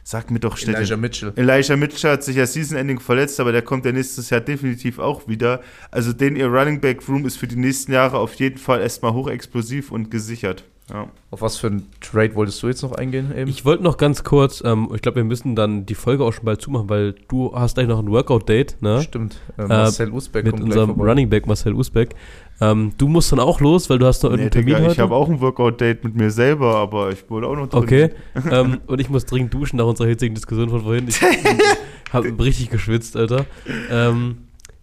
sag 0.04 0.30
mir 0.30 0.38
doch, 0.38 0.56
steht 0.56 0.76
Elijah 0.76 0.96
Mitchell. 0.96 1.32
Elijah 1.34 1.76
Mitchell 1.76 2.12
hat 2.12 2.22
sich 2.22 2.36
ja 2.36 2.46
Season 2.46 2.76
Ending 2.76 3.00
verletzt, 3.00 3.40
aber 3.40 3.50
der 3.50 3.62
kommt 3.62 3.84
ja 3.86 3.92
nächstes 3.92 4.30
Jahr 4.30 4.40
definitiv 4.40 4.98
auch 4.98 5.26
wieder. 5.26 5.62
Also 5.90 6.12
den 6.12 6.36
ihr 6.36 6.46
Running 6.46 6.80
Back 6.80 7.08
Room 7.08 7.24
ist 7.26 7.36
für 7.36 7.48
die 7.48 7.56
nächsten 7.56 7.92
Jahre 7.92 8.18
auf 8.18 8.34
jeden 8.34 8.58
Fall 8.58 8.80
erstmal 8.80 9.14
hochexplosiv 9.14 9.90
und 9.90 10.10
gesichert. 10.10 10.64
Ja. 10.92 11.08
Auf 11.30 11.40
was 11.40 11.56
für 11.56 11.68
ein 11.68 11.86
Trade 12.00 12.34
wolltest 12.34 12.62
du 12.62 12.68
jetzt 12.68 12.82
noch 12.82 12.92
eingehen? 12.92 13.32
Eben? 13.34 13.48
Ich 13.48 13.64
wollte 13.64 13.82
noch 13.82 13.96
ganz 13.96 14.22
kurz, 14.22 14.62
ähm, 14.64 14.90
ich 14.94 15.00
glaube, 15.00 15.16
wir 15.16 15.24
müssen 15.24 15.56
dann 15.56 15.86
die 15.86 15.94
Folge 15.94 16.24
auch 16.24 16.32
schon 16.32 16.44
bald 16.44 16.60
zumachen, 16.60 16.90
weil 16.90 17.14
du 17.28 17.54
hast 17.54 17.76
gleich 17.76 17.86
noch 17.86 17.98
ein 17.98 18.10
Workout-Date, 18.10 18.82
ne? 18.82 19.00
Stimmt. 19.00 19.40
Äh, 19.56 19.66
Marcel 19.66 20.10
Usbeck 20.10 20.44
Mit 20.44 20.52
kommt 20.52 20.66
gleich 20.66 20.78
unserem. 20.78 21.00
Running 21.00 21.30
Back 21.30 21.46
Marcel 21.46 21.72
Usbeck. 21.72 22.14
Ähm, 22.60 22.92
du 22.98 23.08
musst 23.08 23.32
dann 23.32 23.40
auch 23.40 23.60
los, 23.60 23.90
weil 23.90 23.98
du 23.98 24.06
hast 24.06 24.22
noch 24.22 24.30
Nee, 24.30 24.44
irgendeinen 24.44 24.64
Digga, 24.66 24.76
Termin 24.76 24.90
ich 24.92 24.98
heute. 24.98 25.02
habe 25.02 25.14
auch 25.14 25.28
ein 25.28 25.40
Workout-Date 25.40 26.04
mit 26.04 26.14
mir 26.14 26.30
selber, 26.30 26.76
aber 26.76 27.10
ich 27.10 27.28
wollte 27.28 27.48
auch 27.48 27.56
noch 27.56 27.68
drin. 27.68 27.82
Okay. 27.82 28.10
ähm, 28.50 28.80
und 28.86 29.00
ich 29.00 29.10
muss 29.10 29.24
dringend 29.26 29.52
duschen 29.52 29.76
nach 29.78 29.86
unserer 29.86 30.06
hitzigen 30.08 30.34
Diskussion 30.34 30.70
von 30.70 30.82
vorhin. 30.82 31.08
Ich 31.08 31.20
habe 32.12 32.44
richtig 32.44 32.70
geschwitzt, 32.70 33.16
Alter. 33.16 33.46
Ähm, 33.90 34.38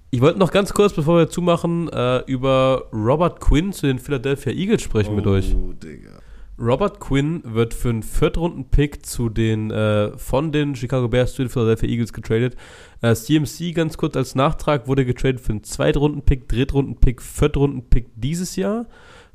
ich 0.10 0.20
wollte 0.20 0.40
noch 0.40 0.52
ganz 0.52 0.74
kurz, 0.74 0.92
bevor 0.94 1.18
wir 1.18 1.30
zumachen, 1.30 1.88
äh, 1.90 2.20
über 2.26 2.84
Robert 2.92 3.40
Quinn 3.40 3.72
zu 3.72 3.88
den 3.88 4.00
Philadelphia 4.00 4.52
Eagles 4.52 4.82
sprechen 4.82 5.16
mit 5.16 5.26
euch. 5.26 5.56
Oh, 5.56 5.72
Digga. 5.72 6.20
Robert 6.60 7.00
Quinn 7.00 7.42
wird 7.44 7.74
für 7.74 7.90
einen 7.90 8.04
Viertrunden-Pick 8.04 9.06
zu 9.06 9.30
den, 9.30 9.72
äh, 9.72 10.16
von 10.18 10.52
den 10.52 10.76
Chicago 10.76 11.08
Bears 11.08 11.34
zu 11.34 11.42
den 11.42 11.50
Philadelphia 11.50 11.90
Eagles 11.90 12.14
getradet. 12.14 12.56
Äh, 13.02 13.16
CMC, 13.16 13.74
ganz 13.74 13.98
kurz 13.98 14.16
als 14.16 14.36
Nachtrag, 14.36 14.88
wurde 14.88 15.06
getradet 15.06 15.42
für 15.42 15.52
einen 15.54 15.64
Zweitrunden-Pick, 15.64 16.48
Drittrunden-Pick, 16.48 17.22
Viertrunden-Pick 17.22 18.08
dieses 18.16 18.56
Jahr 18.56 18.86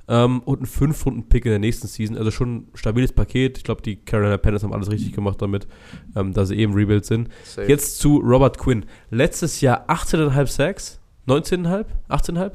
ähm, 0.08 0.40
und 0.44 0.58
einen 0.58 0.66
Fünftrunden-Pick 0.66 1.44
in 1.46 1.50
der 1.50 1.58
nächsten 1.58 1.88
Season. 1.88 2.16
Also 2.16 2.30
schon 2.30 2.54
ein 2.56 2.68
stabiles 2.74 3.12
Paket. 3.12 3.58
Ich 3.58 3.64
glaube, 3.64 3.82
die 3.82 3.96
Carolina 3.96 4.36
Panthers 4.36 4.62
haben 4.62 4.72
alles 4.72 4.90
richtig 4.90 5.12
gemacht 5.12 5.42
damit, 5.42 5.66
ähm, 6.14 6.32
da 6.32 6.44
sie 6.44 6.54
eben 6.56 6.74
Rebuild 6.74 7.04
sind. 7.04 7.28
Safe. 7.44 7.66
Jetzt 7.68 7.98
zu 7.98 8.18
Robert 8.18 8.56
Quinn. 8.58 8.84
Letztes 9.10 9.60
Jahr 9.60 9.88
18,5 9.90 10.46
Sacks, 10.46 11.00
19,5, 11.26 11.86
18,5? 12.08 12.52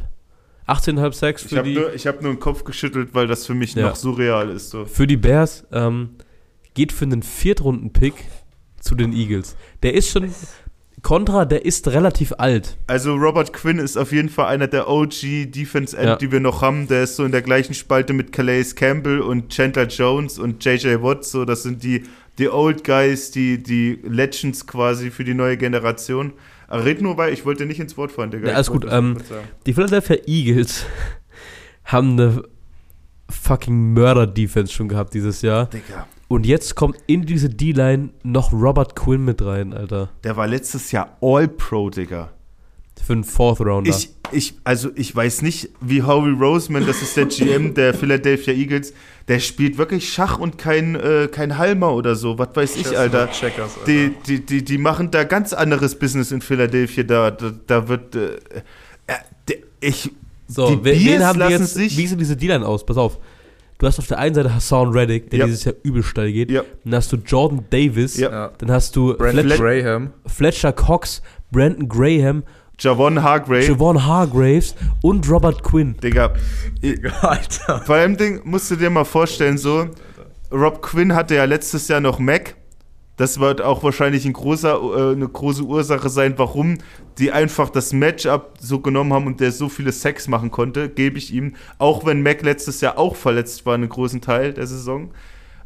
18,5 0.68 1.14
Sacks 1.14 1.44
Ich 1.44 1.50
für 1.50 1.58
habe 1.58 1.68
die... 1.68 1.76
nur, 1.76 1.94
ich 1.94 2.08
hab 2.08 2.22
nur 2.22 2.32
den 2.32 2.40
Kopf 2.40 2.64
geschüttelt, 2.64 3.10
weil 3.14 3.28
das 3.28 3.46
für 3.46 3.54
mich 3.54 3.74
Ja. 3.76 3.90
noch 3.90 3.96
surreal 3.98 4.50
ist. 4.50 4.70
So. 4.70 4.86
für 4.86 5.08
die 5.08 5.18
Bears 5.18 5.66
ähm, 5.74 6.12
geht 6.74 6.94
für 6.94 7.04
einen 7.04 7.22
Viertrunden-Pick 7.24 8.14
zu 8.80 8.96
den 8.96 9.12
Eagles. 9.12 9.58
Der 9.84 9.94
ist 9.94 10.10
schon. 10.10 10.34
Contra, 11.04 11.46
der 11.46 11.66
ist 11.66 11.88
relativ 11.88 12.34
alt. 12.38 12.78
Also 12.88 13.16
Robert 13.16 13.54
Quinn 13.54 13.80
ist 13.80 13.98
auf 13.98 14.12
jeden 14.12 14.30
Fall 14.30 14.48
einer 14.48 14.68
der 14.68 14.88
OG 14.88 15.46
Defense 15.52 15.98
End, 15.98 16.06
Ja. 16.08 16.16
die 16.16 16.32
wir 16.32 16.40
noch 16.40 16.62
haben. 16.62 16.88
Der 16.88 17.04
ist 17.04 17.16
so 17.16 17.26
in 17.26 17.32
der 17.32 17.42
gleichen 17.42 17.74
Spalte 17.74 18.14
mit 18.14 18.32
Calais 18.32 18.76
Campbell 18.76 19.20
und 19.22 19.50
Chandler 19.50 19.88
Jones 19.88 20.38
und 20.38 20.64
JJ 20.64 21.02
Watt. 21.02 21.26
So, 21.26 21.44
das 21.44 21.64
sind 21.64 21.84
die, 21.84 22.04
die 22.38 22.50
Old 22.50 22.84
Guys, 22.84 23.32
die, 23.32 23.62
die 23.62 24.00
Legends 24.04 24.68
quasi 24.68 25.10
für 25.10 25.24
die 25.24 25.34
neue 25.34 25.58
Generation. 25.58 26.34
Aber 26.68 26.86
red 26.86 27.02
nur, 27.02 27.18
weil 27.18 27.34
ich 27.34 27.46
wollte 27.46 27.66
nicht 27.66 27.80
ins 27.80 27.98
Wort 27.98 28.12
fallen, 28.12 28.32
Digga. 28.32 28.50
Ja, 28.50 28.56
alles 28.56 28.70
gut, 28.70 28.86
ähm. 28.90 29.18
Die 29.66 29.74
Philadelphia 29.74 30.18
Eagles 30.28 30.86
haben 31.84 32.12
eine 32.12 32.44
fucking 33.30 33.94
Mörder-Defense 33.94 34.72
schon 34.72 34.88
gehabt 34.88 35.14
dieses 35.14 35.42
Jahr. 35.42 35.66
Digga. 35.66 36.08
Und 36.32 36.46
jetzt 36.46 36.76
kommt 36.76 36.96
in 37.08 37.26
diese 37.26 37.50
D-Line 37.50 38.12
noch 38.24 38.54
Robert 38.54 38.96
Quinn 38.96 39.26
mit 39.26 39.42
rein, 39.44 39.74
Alter. 39.74 40.08
Der 40.24 40.38
war 40.38 40.48
letztes 40.48 40.94
Jahr 40.94 41.18
All-Pro, 41.20 41.90
Digga. 41.90 42.30
Für 43.06 43.14
einen 43.14 43.26
Fourth 43.26 43.60
Rounder. 43.60 43.90
Ich, 43.90 44.12
ich, 44.32 44.54
also 44.64 44.92
ich 44.96 45.14
weiß 45.14 45.42
nicht, 45.42 45.72
wie 45.82 46.04
Howie 46.04 46.32
Roseman, 46.32 46.86
das 46.88 47.02
ist 47.02 47.18
der 47.18 47.26
GM 47.26 47.74
der 47.74 47.94
Philadelphia 48.02 48.54
Eagles, 48.54 48.94
der 49.28 49.40
spielt 49.40 49.78
wirklich 49.78 50.14
Schach 50.14 50.40
und 50.40 50.58
kein, 50.58 50.96
äh, 50.96 51.28
kein 51.30 51.58
Halmer 51.58 51.94
oder 51.94 52.16
so. 52.16 52.38
Was 52.38 52.56
weiß 52.56 52.78
ich, 52.78 52.98
Alter. 52.98 53.30
Checkers, 53.32 53.78
Alter. 53.80 53.86
Die, 53.88 54.14
die, 54.26 54.46
die, 54.46 54.64
die 54.64 54.78
machen 54.78 55.12
da 55.12 55.26
ganz 55.26 55.52
anderes 55.52 56.00
Business 56.00 56.32
in 56.32 56.40
Philadelphia. 56.42 57.04
Da, 57.04 57.32
da, 57.32 57.52
da 57.68 57.88
wird. 57.90 58.16
Äh, 58.16 58.36
äh, 59.08 59.56
ich. 59.82 60.10
So, 60.48 60.76
Die 60.76 60.84
wen, 60.86 61.26
haben 61.26 61.34
die 61.36 61.40
lassen 61.40 61.52
jetzt, 61.64 61.74
sich- 61.74 61.98
wie 61.98 62.08
sieht 62.08 62.20
diese 62.22 62.38
D-Line 62.38 62.66
aus? 62.66 62.86
Pass 62.86 62.96
auf. 62.98 63.20
Du 63.82 63.88
hast 63.88 63.98
auf 63.98 64.06
der 64.06 64.20
einen 64.20 64.36
Seite 64.36 64.54
Hassan 64.54 64.90
Reddick, 64.90 65.32
der 65.32 65.40
Ja. 65.40 65.46
dieses 65.48 65.64
Jahr 65.64 65.74
übel 65.82 66.04
steil 66.04 66.32
geht. 66.32 66.52
Ja. 66.52 66.62
Dann 66.84 66.94
hast 66.94 67.12
du 67.12 67.18
Jordan 67.18 67.66
Davis. 67.72 68.16
Ja. 68.16 68.52
Dann 68.60 68.70
hast 68.70 68.96
du 68.96 69.16
Brandon 69.18 69.48
Fletcher, 69.50 69.82
Graham. 69.82 70.10
Fletcher 70.28 70.72
Cox, 70.72 71.24
Brandon 71.52 71.90
Graham, 71.90 72.44
Javon 72.80 73.24
Hargrave. 73.24 73.64
Javon 73.66 74.06
Hargraves 74.06 74.76
und 75.02 75.28
Robert 75.28 75.64
Quinn. 75.64 75.96
Digga. 75.98 76.32
Alter. 77.22 77.82
Vor 77.84 77.96
allem 77.96 78.18
Ding 78.18 78.42
musst 78.44 78.70
du 78.70 78.76
dir 78.76 78.92
mal 78.92 79.04
vorstellen, 79.04 79.58
so. 79.58 79.88
Rob 80.52 80.84
Quinn 80.84 81.16
hatte 81.16 81.34
ja 81.34 81.46
letztes 81.46 81.88
Jahr 81.88 82.02
noch 82.02 82.20
Mac. 82.20 82.56
Das 83.18 83.40
wird 83.40 83.62
auch 83.62 83.84
wahrscheinlich 83.84 84.26
ein 84.26 84.34
großer, 84.34 84.80
äh, 84.80 85.12
eine 85.14 85.28
große 85.28 85.64
Ursache 85.64 86.10
sein, 86.10 86.36
warum 86.38 86.78
die 87.18 87.32
einfach 87.32 87.70
das 87.70 87.94
Matchup 87.94 88.54
so 88.60 88.80
genommen 88.80 89.14
haben 89.14 89.28
und 89.28 89.40
der 89.40 89.52
so 89.52 89.70
viele 89.70 89.92
Sex 89.92 90.28
machen 90.28 90.52
konnte, 90.52 90.90
gebe 90.90 91.18
ich 91.18 91.34
ihm. 91.34 91.54
Auch 91.78 92.06
wenn 92.06 92.22
Mac 92.22 92.42
letztes 92.42 92.82
Jahr 92.82 92.98
auch 92.98 93.16
verletzt 93.16 93.66
war, 93.66 93.76
einen 93.76 93.90
großen 93.90 94.22
Teil 94.22 94.54
der 94.54 94.68
Saison. 94.68 95.12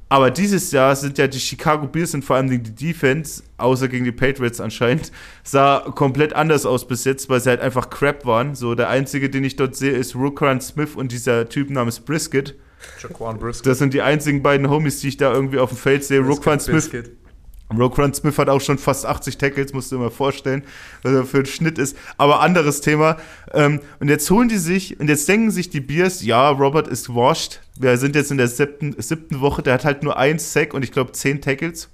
Aber 0.08 0.30
dieses 0.30 0.72
Jahr 0.72 0.96
sind 0.96 1.18
ja 1.18 1.28
die 1.28 1.40
Chicago 1.40 1.88
Bears 1.88 2.14
und 2.14 2.24
vor 2.24 2.36
allem 2.36 2.50
die 2.50 2.60
Defense, 2.60 3.42
außer 3.58 3.88
gegen 3.88 4.06
die 4.06 4.12
Patriots 4.12 4.62
anscheinend, 4.62 5.12
sah 5.44 5.80
komplett 5.96 6.34
anders 6.34 6.66
aus 6.66 6.88
bis 6.88 7.06
jetzt, 7.06 7.28
weil 7.28 7.40
sie 7.42 7.50
halt 7.50 7.62
einfach 7.62 7.90
crap 7.90 8.26
waren. 8.26 8.54
So, 8.54 8.76
der 8.76 8.90
einzige, 8.90 9.30
den 9.30 9.44
ich 9.44 9.56
dort 9.56 9.76
sehe, 9.76 9.92
ist 9.92 10.16
Rookran 10.16 10.62
Smith 10.62 10.96
und 10.96 11.12
dieser 11.12 11.50
Typ 11.50 11.72
namens 11.72 12.00
Brisket. 12.00 12.56
Jaquan 13.02 13.40
Brisket. 13.40 13.66
Das 13.66 13.80
sind 13.80 13.94
die 13.96 14.04
einzigen 14.04 14.44
beiden 14.44 14.70
Homies, 14.70 15.00
die 15.00 15.08
ich 15.08 15.18
da 15.18 15.34
irgendwie 15.34 15.58
auf 15.58 15.70
dem 15.70 15.78
Feld 15.78 16.04
sehe. 16.04 16.20
Roquan 16.20 16.60
Smith, 16.60 16.90
Roquan 17.74 18.14
Smith 18.14 18.38
hat 18.38 18.50
auch 18.50 18.62
schon 18.62 18.78
fast 18.78 19.06
80 19.06 19.38
Tackles, 19.38 19.74
musst 19.74 19.92
du 19.92 19.96
dir 19.96 20.04
mal 20.04 20.12
vorstellen, 20.12 20.64
was 21.02 21.14
er 21.14 21.26
für 21.26 21.40
ein 21.40 21.46
Schnitt 21.46 21.80
ist. 21.80 21.98
Aber 22.18 22.42
anderes 22.42 22.82
Thema. 22.82 23.18
Ähm, 23.54 23.80
und 24.00 24.10
jetzt 24.10 24.30
holen 24.30 24.50
die 24.50 24.58
sich, 24.58 25.00
und 25.00 25.10
jetzt 25.10 25.28
denken 25.28 25.52
sich 25.52 25.70
die 25.70 25.82
Bears, 25.82 26.24
ja, 26.24 26.50
Robert 26.50 26.88
ist 26.88 27.10
washed. 27.10 27.62
Wir 27.80 27.98
sind 27.98 28.16
jetzt 28.16 28.32
in 28.32 28.38
der 28.38 28.48
siebten, 28.48 28.96
siebten 29.02 29.42
Woche, 29.42 29.64
der 29.64 29.74
hat 29.74 29.86
halt 29.86 30.04
nur 30.04 30.18
ein 30.18 30.38
Sack 30.38 30.74
und 30.74 30.84
ich 30.84 30.92
glaube 30.92 31.12
10 31.12 31.42
Tackles. 31.42 31.90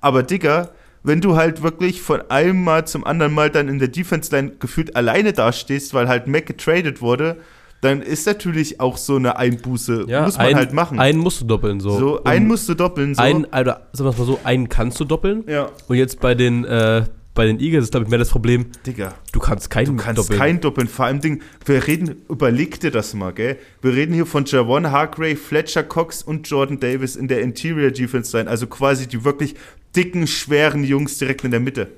Aber 0.00 0.22
Digga, 0.22 0.70
wenn 1.02 1.20
du 1.20 1.36
halt 1.36 1.62
wirklich 1.62 2.02
von 2.02 2.30
einem 2.30 2.62
Mal 2.62 2.86
zum 2.86 3.04
anderen 3.06 3.32
Mal 3.32 3.50
dann 3.50 3.68
in 3.68 3.78
der 3.78 3.88
Defense-Line 3.88 4.56
gefühlt 4.58 4.96
alleine 4.96 5.32
dastehst, 5.32 5.94
weil 5.94 6.08
halt 6.08 6.26
Mac 6.26 6.46
getradet 6.46 7.00
wurde, 7.00 7.38
dann 7.80 8.02
ist 8.02 8.26
natürlich 8.26 8.80
auch 8.80 8.96
so 8.96 9.16
eine 9.16 9.36
Einbuße. 9.36 10.06
muss 10.24 10.36
man 10.36 10.46
ein, 10.46 10.54
halt 10.56 10.72
machen. 10.72 10.98
Einen 10.98 11.18
musst 11.18 11.40
du 11.40 11.44
doppeln, 11.44 11.80
so. 11.80 11.98
so, 11.98 12.18
Und 12.20 12.26
einen 12.26 12.46
musst 12.48 12.68
du 12.68 12.74
doppeln. 12.74 13.14
So. 13.14 13.22
Ein, 13.22 13.44
oder 13.44 13.88
sagen 13.92 14.10
wir 14.10 14.18
mal 14.18 14.26
so, 14.26 14.40
einen 14.44 14.68
kannst 14.68 14.98
du 15.00 15.04
doppeln. 15.04 15.44
ja, 15.46 15.68
Und 15.86 15.96
jetzt 15.96 16.20
bei 16.20 16.34
den, 16.34 16.64
äh, 16.64 17.04
bei 17.34 17.44
den 17.46 17.60
Eagles 17.60 17.84
ist, 17.84 17.90
glaube 17.90 18.04
ich, 18.04 18.10
mehr 18.10 18.18
das 18.18 18.30
Problem, 18.30 18.66
Digga. 18.86 19.14
du 19.30 19.40
kannst 19.40 19.68
keinen 19.68 19.84
Du 19.84 19.96
kannst 19.96 20.18
doppeln. 20.18 20.38
kein 20.38 20.60
Doppeln. 20.60 20.88
Vor 20.88 21.04
allem 21.04 21.20
Ding, 21.20 21.42
wir 21.66 21.86
reden, 21.86 22.22
überleg 22.30 22.80
dir 22.80 22.90
das 22.90 23.12
mal, 23.12 23.32
gell? 23.32 23.58
Wir 23.82 23.92
reden 23.92 24.14
hier 24.14 24.24
von 24.24 24.46
Javon 24.46 24.90
Hargrave, 24.90 25.36
Fletcher 25.36 25.82
Cox 25.82 26.22
und 26.22 26.48
Jordan 26.48 26.80
Davis 26.80 27.14
in 27.14 27.28
der 27.28 27.42
Interior 27.42 27.90
Defense 27.90 28.30
sein. 28.30 28.48
Also 28.48 28.66
quasi 28.66 29.06
die 29.06 29.22
wirklich 29.24 29.54
dicken, 29.94 30.26
schweren 30.26 30.82
Jungs 30.82 31.18
direkt 31.18 31.44
in 31.44 31.50
der 31.50 31.60
Mitte. 31.60 31.88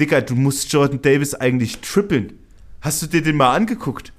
Digga, 0.00 0.20
du 0.20 0.34
musst 0.34 0.72
Jordan 0.72 1.00
Davis 1.00 1.32
eigentlich 1.34 1.78
trippeln. 1.78 2.32
Hast 2.80 3.00
du 3.02 3.06
dir 3.06 3.22
den 3.22 3.36
mal 3.36 3.54
angeguckt? 3.54 4.12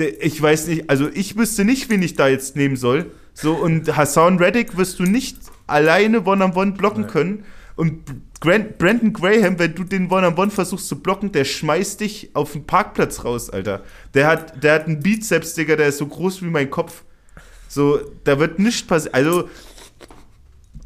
Der, 0.00 0.24
ich 0.24 0.40
weiß 0.40 0.68
nicht, 0.68 0.88
also 0.88 1.08
ich 1.12 1.36
wüsste 1.36 1.64
nicht, 1.64 1.90
wen 1.90 2.02
ich 2.02 2.16
da 2.16 2.26
jetzt 2.26 2.56
nehmen 2.56 2.76
soll. 2.76 3.12
So, 3.34 3.52
und 3.54 3.96
Hassan 3.96 4.38
Reddick 4.38 4.76
wirst 4.76 4.98
du 4.98 5.04
nicht 5.04 5.36
alleine 5.66 6.24
One-on-One 6.24 6.72
blocken 6.72 7.06
können. 7.06 7.44
Und 7.76 8.00
Grant, 8.40 8.78
Brandon 8.78 9.12
Graham, 9.12 9.58
wenn 9.58 9.74
du 9.74 9.84
den 9.84 10.10
One-on-One 10.10 10.50
versuchst 10.50 10.88
zu 10.88 11.00
blocken, 11.00 11.32
der 11.32 11.44
schmeißt 11.44 12.00
dich 12.00 12.30
auf 12.34 12.52
den 12.52 12.64
Parkplatz 12.64 13.24
raus, 13.24 13.50
Alter. 13.50 13.82
Der 14.14 14.26
hat, 14.26 14.62
der 14.64 14.74
hat 14.74 14.86
einen 14.86 15.00
Bizeps, 15.00 15.54
Digga, 15.54 15.76
der 15.76 15.88
ist 15.88 15.98
so 15.98 16.06
groß 16.06 16.42
wie 16.42 16.46
mein 16.46 16.70
Kopf. 16.70 17.04
So, 17.68 18.00
da 18.24 18.38
wird 18.38 18.58
nichts 18.58 18.86
passieren. 18.86 19.14
Also, 19.14 19.48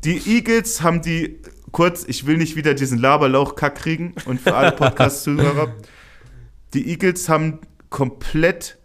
die 0.04 0.20
Eagles 0.26 0.82
haben 0.82 1.00
die, 1.02 1.40
kurz, 1.70 2.04
ich 2.06 2.26
will 2.26 2.36
nicht 2.36 2.56
wieder 2.56 2.74
diesen 2.74 2.98
Laberlauch-Kack 2.98 3.76
kriegen 3.76 4.14
und 4.26 4.40
für 4.40 4.54
alle 4.54 4.72
Podcast-Zuhörer, 4.76 5.72
die 6.74 6.90
Eagles 6.90 7.28
haben 7.28 7.60
komplett 7.88 8.76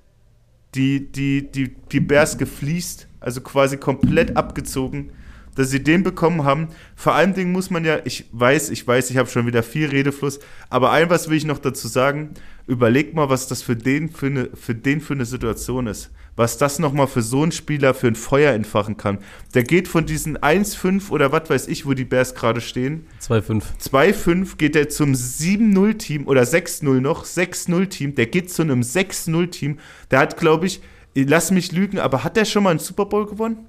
die, 0.75 1.11
die, 1.11 1.51
die, 1.51 1.75
die 1.91 1.99
Bears 1.99 2.37
gefliest, 2.37 3.07
also 3.19 3.41
quasi 3.41 3.77
komplett 3.77 4.37
abgezogen. 4.37 5.11
Dass 5.55 5.69
sie 5.69 5.83
den 5.83 6.03
bekommen 6.03 6.43
haben. 6.43 6.67
Vor 6.95 7.13
allen 7.13 7.33
Dingen 7.33 7.51
muss 7.51 7.69
man 7.69 7.85
ja, 7.85 7.99
ich 8.05 8.25
weiß, 8.31 8.69
ich 8.69 8.87
weiß, 8.87 9.09
ich 9.09 9.17
habe 9.17 9.29
schon 9.29 9.45
wieder 9.45 9.63
viel 9.63 9.87
Redefluss, 9.87 10.39
aber 10.69 10.91
ein 10.91 11.09
was 11.09 11.29
will 11.29 11.37
ich 11.37 11.45
noch 11.45 11.59
dazu 11.59 11.87
sagen. 11.87 12.31
Überleg 12.67 13.15
mal, 13.15 13.29
was 13.29 13.47
das 13.47 13.63
für 13.63 13.75
den 13.75 14.09
für 14.09 14.27
eine, 14.27 14.49
für 14.53 14.75
den 14.75 15.01
für 15.01 15.13
eine 15.13 15.25
Situation 15.25 15.87
ist. 15.87 16.11
Was 16.35 16.57
das 16.57 16.79
nochmal 16.79 17.07
für 17.07 17.21
so 17.21 17.41
einen 17.41 17.51
Spieler 17.51 17.93
für 17.93 18.07
ein 18.07 18.15
Feuer 18.15 18.53
entfachen 18.53 18.95
kann. 18.95 19.17
Der 19.55 19.63
geht 19.63 19.87
von 19.87 20.05
diesen 20.05 20.37
1-5 20.37 21.09
oder 21.09 21.31
was 21.31 21.49
weiß 21.49 21.67
ich, 21.67 21.85
wo 21.85 21.93
die 21.93 22.05
Bears 22.05 22.35
gerade 22.35 22.61
stehen. 22.61 23.05
2-5. 23.21 23.63
2-5 23.81 24.57
geht 24.57 24.75
er 24.75 24.87
zum 24.87 25.13
7-0-Team 25.13 26.27
oder 26.27 26.43
6-0 26.43 27.01
noch, 27.01 27.25
6-0-Team. 27.25 28.15
Der 28.15 28.27
geht 28.27 28.51
zu 28.51 28.61
einem 28.61 28.81
6-0-Team. 28.81 29.79
Der 30.11 30.19
hat, 30.19 30.37
glaube 30.37 30.67
ich, 30.67 30.81
lass 31.15 31.51
mich 31.51 31.71
lügen, 31.71 31.99
aber 31.99 32.23
hat 32.23 32.37
der 32.37 32.45
schon 32.45 32.63
mal 32.63 32.69
einen 32.69 32.79
Super 32.79 33.05
Bowl 33.05 33.25
gewonnen? 33.25 33.67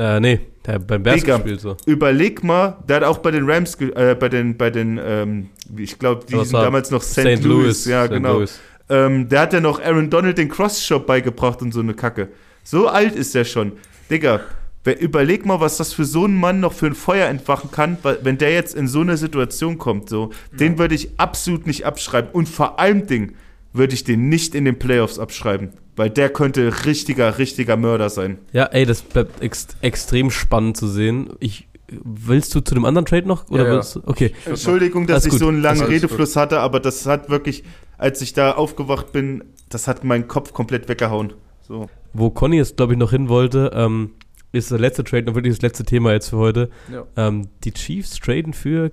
Äh, 0.00 0.18
nee, 0.18 0.40
der 0.64 0.76
hat 0.76 0.86
beim 0.86 1.02
Bears 1.02 1.20
Digga, 1.20 1.36
gespielt 1.36 1.60
so. 1.60 1.76
Überleg 1.84 2.42
mal, 2.42 2.78
der 2.88 2.96
hat 2.96 3.04
auch 3.04 3.18
bei 3.18 3.32
den 3.32 3.48
Rams, 3.48 3.74
äh, 3.74 4.16
bei 4.18 4.30
den, 4.30 4.56
bei 4.56 4.70
den, 4.70 4.98
ähm, 5.02 5.50
ich 5.76 5.98
glaube, 5.98 6.24
die 6.26 6.36
war 6.36 6.62
damals 6.64 6.90
noch 6.90 7.02
St. 7.02 7.42
Louis. 7.42 7.84
Ja, 7.84 8.06
St. 8.06 8.12
genau. 8.12 8.38
Louis. 8.38 8.58
Ähm, 8.88 9.28
der 9.28 9.40
hat 9.42 9.52
ja 9.52 9.60
noch 9.60 9.78
Aaron 9.78 10.08
Donald 10.08 10.38
den 10.38 10.48
Cross-Shop 10.48 11.06
beigebracht 11.06 11.60
und 11.60 11.72
so 11.72 11.80
eine 11.80 11.92
Kacke. 11.92 12.28
So 12.64 12.88
alt 12.88 13.14
ist 13.14 13.34
der 13.34 13.44
schon. 13.44 13.72
Digga, 14.10 14.40
wer, 14.84 14.98
überleg 14.98 15.44
mal, 15.44 15.60
was 15.60 15.76
das 15.76 15.92
für 15.92 16.06
so 16.06 16.24
einen 16.24 16.40
Mann 16.40 16.60
noch 16.60 16.72
für 16.72 16.86
ein 16.86 16.94
Feuer 16.94 17.28
entfachen 17.28 17.70
kann, 17.70 17.98
wenn 18.22 18.38
der 18.38 18.54
jetzt 18.54 18.74
in 18.74 18.88
so 18.88 19.02
eine 19.02 19.18
Situation 19.18 19.76
kommt. 19.76 20.08
So, 20.08 20.30
Den 20.50 20.78
würde 20.78 20.94
ich 20.94 21.10
absolut 21.18 21.66
nicht 21.66 21.84
abschreiben. 21.84 22.30
Und 22.32 22.48
vor 22.48 22.80
allem 22.80 23.06
Ding 23.06 23.34
würde 23.72 23.94
ich 23.94 24.04
den 24.04 24.28
nicht 24.28 24.54
in 24.54 24.64
den 24.64 24.78
Playoffs 24.78 25.18
abschreiben. 25.18 25.70
Weil 25.96 26.10
der 26.10 26.30
könnte 26.30 26.86
richtiger, 26.86 27.38
richtiger 27.38 27.76
Mörder 27.76 28.08
sein. 28.08 28.38
Ja, 28.52 28.64
ey, 28.66 28.86
das 28.86 29.02
bleibt 29.02 29.42
ex 29.42 29.68
extrem 29.80 30.30
spannend 30.30 30.76
zu 30.76 30.88
sehen. 30.88 31.30
Ich, 31.40 31.68
willst 31.88 32.54
du 32.54 32.60
zu 32.60 32.74
dem 32.74 32.84
anderen 32.84 33.06
Trade 33.06 33.28
noch? 33.28 33.48
Oder 33.50 33.62
Ja, 33.62 33.68
ja. 33.68 33.74
willst 33.76 33.96
du? 33.96 34.02
Okay. 34.06 34.32
Entschuldigung, 34.46 35.06
dass 35.06 35.24
ich 35.26 35.32
gut. 35.32 35.40
so 35.40 35.48
einen 35.48 35.60
langen 35.60 35.82
Redefluss 35.82 36.36
hatte, 36.36 36.60
aber 36.60 36.80
das 36.80 37.06
hat 37.06 37.28
wirklich, 37.28 37.64
als 37.98 38.22
ich 38.22 38.32
da 38.32 38.52
aufgewacht 38.52 39.12
bin, 39.12 39.44
das 39.68 39.88
hat 39.88 40.04
meinen 40.04 40.26
Kopf 40.26 40.52
komplett 40.52 40.88
weggehauen. 40.88 41.34
So. 41.60 41.88
Wo 42.12 42.30
Conny 42.30 42.56
jetzt, 42.56 42.76
glaube 42.76 42.94
ich, 42.94 42.98
noch 42.98 43.10
hin 43.10 43.28
wollte, 43.28 43.70
ähm, 43.74 44.12
ist 44.52 44.70
der 44.70 44.78
letzte 44.78 45.04
Trade 45.04 45.26
und 45.28 45.34
wirklich 45.34 45.54
das 45.54 45.62
letzte 45.62 45.84
Thema 45.84 46.12
jetzt 46.12 46.30
für 46.30 46.38
heute. 46.38 46.70
Ja. 46.92 47.06
Ähm, 47.16 47.48
die 47.62 47.72
Chiefs 47.72 48.18
traden 48.18 48.52
für 48.52 48.90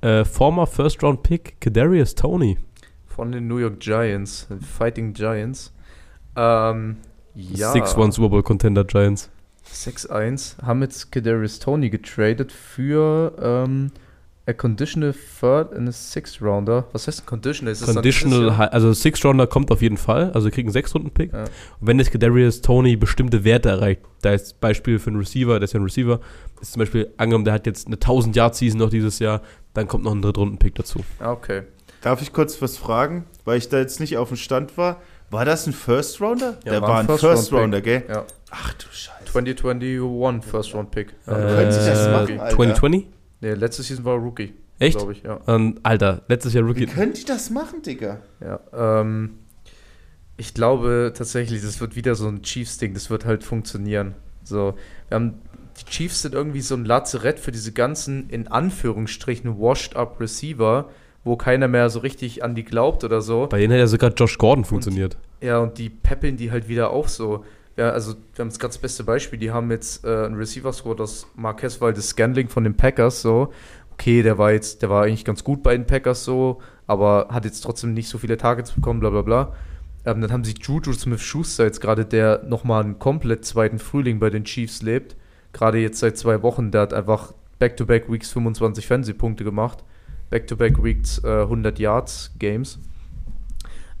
äh, 0.00 0.24
former 0.24 0.66
First-Round-Pick 0.66 1.60
Kadarius 1.60 2.14
Tony. 2.14 2.58
Von 3.18 3.32
den 3.32 3.48
New 3.48 3.56
York 3.58 3.80
Giants, 3.80 4.46
Fighting 4.78 5.12
Giants. 5.12 5.72
Ähm, 6.36 6.98
ja. 7.34 7.72
6-1 7.72 8.12
Super 8.12 8.28
Bowl 8.28 8.44
Contender 8.44 8.84
Giants. 8.84 9.28
6-1. 9.74 10.62
Haben 10.62 10.82
jetzt 10.82 11.10
Kadarius 11.10 11.58
Tony 11.58 11.90
getradet 11.90 12.52
für 12.52 13.32
ähm, 13.42 13.90
a 14.46 14.52
conditional 14.52 15.12
third 15.40 15.74
and 15.74 15.88
a 15.88 15.90
sixth 15.92 16.40
rounder. 16.40 16.84
Was 16.92 17.08
heißt 17.08 17.22
ein 17.22 17.26
conditional? 17.26 17.72
Ist 17.72 17.88
dann 17.88 17.96
Conditional? 17.96 18.56
Hi- 18.56 18.68
also 18.68 18.92
Six-Rounder 18.92 19.48
kommt 19.48 19.72
auf 19.72 19.82
jeden 19.82 19.96
Fall. 19.96 20.30
Also 20.30 20.44
wir 20.44 20.52
kriegen 20.52 20.68
einen 20.68 20.76
6-Runden-Pick. 20.84 21.32
Ja. 21.32 21.40
Und 21.42 21.48
wenn 21.80 21.98
jetzt 21.98 22.12
Kadarius 22.12 22.60
Tony 22.60 22.94
bestimmte 22.94 23.42
Werte 23.42 23.70
erreicht, 23.70 24.02
da 24.22 24.32
ist 24.32 24.60
Beispiel 24.60 25.00
für 25.00 25.10
einen 25.10 25.18
Receiver, 25.18 25.54
der 25.58 25.64
ist 25.64 25.72
ja 25.74 25.80
ein 25.80 25.84
Receiver, 25.84 26.20
ist 26.60 26.74
zum 26.74 26.78
Beispiel 26.80 27.12
angenommen, 27.16 27.44
der 27.44 27.54
hat 27.54 27.66
jetzt 27.66 27.88
eine 27.88 27.96
1000-Yard-Season 27.96 28.78
noch 28.78 28.90
dieses 28.90 29.18
Jahr, 29.18 29.42
dann 29.74 29.88
kommt 29.88 30.04
noch 30.04 30.14
ein 30.14 30.22
Drittrunden-Pick 30.22 30.76
dazu. 30.76 31.00
Ah, 31.18 31.32
okay. 31.32 31.62
Darf 32.02 32.22
ich 32.22 32.32
kurz 32.32 32.60
was 32.62 32.76
fragen, 32.76 33.26
weil 33.44 33.58
ich 33.58 33.68
da 33.68 33.78
jetzt 33.78 33.98
nicht 34.00 34.16
auf 34.16 34.28
dem 34.28 34.36
Stand 34.36 34.76
war? 34.78 35.00
War 35.30 35.44
das 35.44 35.66
ein 35.66 35.72
First 35.72 36.20
Rounder? 36.20 36.58
Ja, 36.64 36.72
Der 36.72 36.82
war 36.82 36.88
war 36.88 37.00
ein 37.00 37.06
First 37.06 37.20
First 37.20 37.52
Round 37.52 37.62
Rounder, 37.64 37.80
gell? 37.80 38.04
Ja. 38.08 38.24
Ach 38.50 38.72
du 38.74 38.86
Scheiße. 38.90 39.24
2021 39.26 40.50
First 40.50 40.74
Round 40.74 40.90
Pick. 40.90 41.14
Äh, 41.26 41.30
Ja, 41.30 41.36
können 41.56 41.72
Sie 41.72 41.78
das 41.80 42.08
machen, 42.08 42.40
Alter? 42.40 42.56
2020? 42.56 43.06
Nee, 43.40 43.52
letzte 43.54 43.82
Season 43.82 44.04
war 44.04 44.14
er 44.14 44.20
Rookie. 44.20 44.54
Echt? 44.78 45.04
Ich, 45.10 45.22
ja. 45.22 45.40
Ähm, 45.46 45.78
Alter, 45.82 46.22
letztes 46.28 46.54
Jahr 46.54 46.64
Wie 46.64 46.68
Rookie. 46.68 46.86
können 46.86 47.12
die 47.12 47.24
das 47.24 47.50
machen, 47.50 47.82
Digga? 47.82 48.20
Ja, 48.40 48.60
ähm, 49.00 49.38
ich 50.36 50.54
glaube 50.54 51.12
tatsächlich, 51.16 51.62
das 51.62 51.80
wird 51.80 51.96
wieder 51.96 52.14
so 52.14 52.28
ein 52.28 52.42
Chiefs-Ding, 52.42 52.94
das 52.94 53.10
wird 53.10 53.24
halt 53.24 53.42
funktionieren. 53.44 54.14
So, 54.44 54.74
wir 55.08 55.14
haben, 55.16 55.34
die 55.80 55.84
Chiefs 55.84 56.22
sind 56.22 56.32
irgendwie 56.34 56.60
so 56.60 56.74
ein 56.76 56.84
Lazarett 56.84 57.38
für 57.40 57.50
diese 57.52 57.72
ganzen, 57.72 58.30
in 58.30 58.46
Anführungsstrichen, 58.48 59.58
washed-up 59.58 60.20
Receiver, 60.20 60.88
wo 61.24 61.36
keiner 61.36 61.68
mehr 61.68 61.90
so 61.90 62.00
richtig 62.00 62.42
an 62.44 62.54
die 62.54 62.64
glaubt 62.64 63.04
oder 63.04 63.20
so. 63.20 63.46
Bei 63.48 63.58
denen 63.58 63.72
hat 63.72 63.80
ja 63.80 63.86
sogar 63.86 64.12
Josh 64.12 64.38
Gordon 64.38 64.64
funktioniert. 64.64 65.16
Ja, 65.40 65.58
und 65.58 65.78
die 65.78 65.90
peppeln 65.90 66.36
die 66.36 66.50
halt 66.50 66.68
wieder 66.68 66.90
auf 66.90 67.08
so. 67.08 67.44
Ja, 67.76 67.90
also 67.90 68.14
wir 68.34 68.42
haben 68.42 68.48
das 68.48 68.58
ganz 68.58 68.76
beste 68.78 69.04
Beispiel, 69.04 69.38
die 69.38 69.52
haben 69.52 69.70
jetzt 69.70 70.04
äh, 70.04 70.08
einen 70.08 70.34
Receiver-Squad 70.34 71.00
aus 71.00 71.28
Marquez 71.36 71.80
Valdez 71.80 72.08
Scandling 72.08 72.48
von 72.48 72.64
den 72.64 72.76
Packers 72.76 73.22
so. 73.22 73.52
Okay, 73.92 74.22
der 74.22 74.36
war 74.36 74.52
jetzt, 74.52 74.82
der 74.82 74.90
war 74.90 75.04
eigentlich 75.04 75.24
ganz 75.24 75.44
gut 75.44 75.62
bei 75.62 75.76
den 75.76 75.86
Packers 75.86 76.24
so, 76.24 76.60
aber 76.88 77.28
hat 77.30 77.44
jetzt 77.44 77.60
trotzdem 77.60 77.94
nicht 77.94 78.08
so 78.08 78.18
viele 78.18 78.36
Targets 78.36 78.72
bekommen, 78.72 79.00
bla 79.00 79.10
bla 79.10 79.22
bla. 79.22 79.52
Ähm, 80.04 80.20
dann 80.20 80.32
haben 80.32 80.44
sie 80.44 80.54
Juju 80.60 80.92
Smith-Schuster 80.92 81.64
jetzt 81.64 81.80
gerade, 81.80 82.04
der 82.04 82.42
nochmal 82.44 82.82
einen 82.82 82.98
komplett 82.98 83.44
zweiten 83.44 83.78
Frühling 83.78 84.18
bei 84.18 84.30
den 84.30 84.44
Chiefs 84.44 84.82
lebt. 84.82 85.16
Gerade 85.52 85.78
jetzt 85.78 85.98
seit 86.00 86.16
zwei 86.16 86.42
Wochen, 86.42 86.70
der 86.70 86.82
hat 86.82 86.94
einfach 86.94 87.32
Back-to-Back 87.58 88.10
Weeks 88.10 88.32
25 88.32 88.86
Fantasy-Punkte 88.86 89.44
gemacht. 89.44 89.84
Back-to-Back 90.30 90.82
Weeks 90.82 91.22
äh, 91.24 91.42
100 91.42 91.78
Yards 91.78 92.32
Games. 92.38 92.78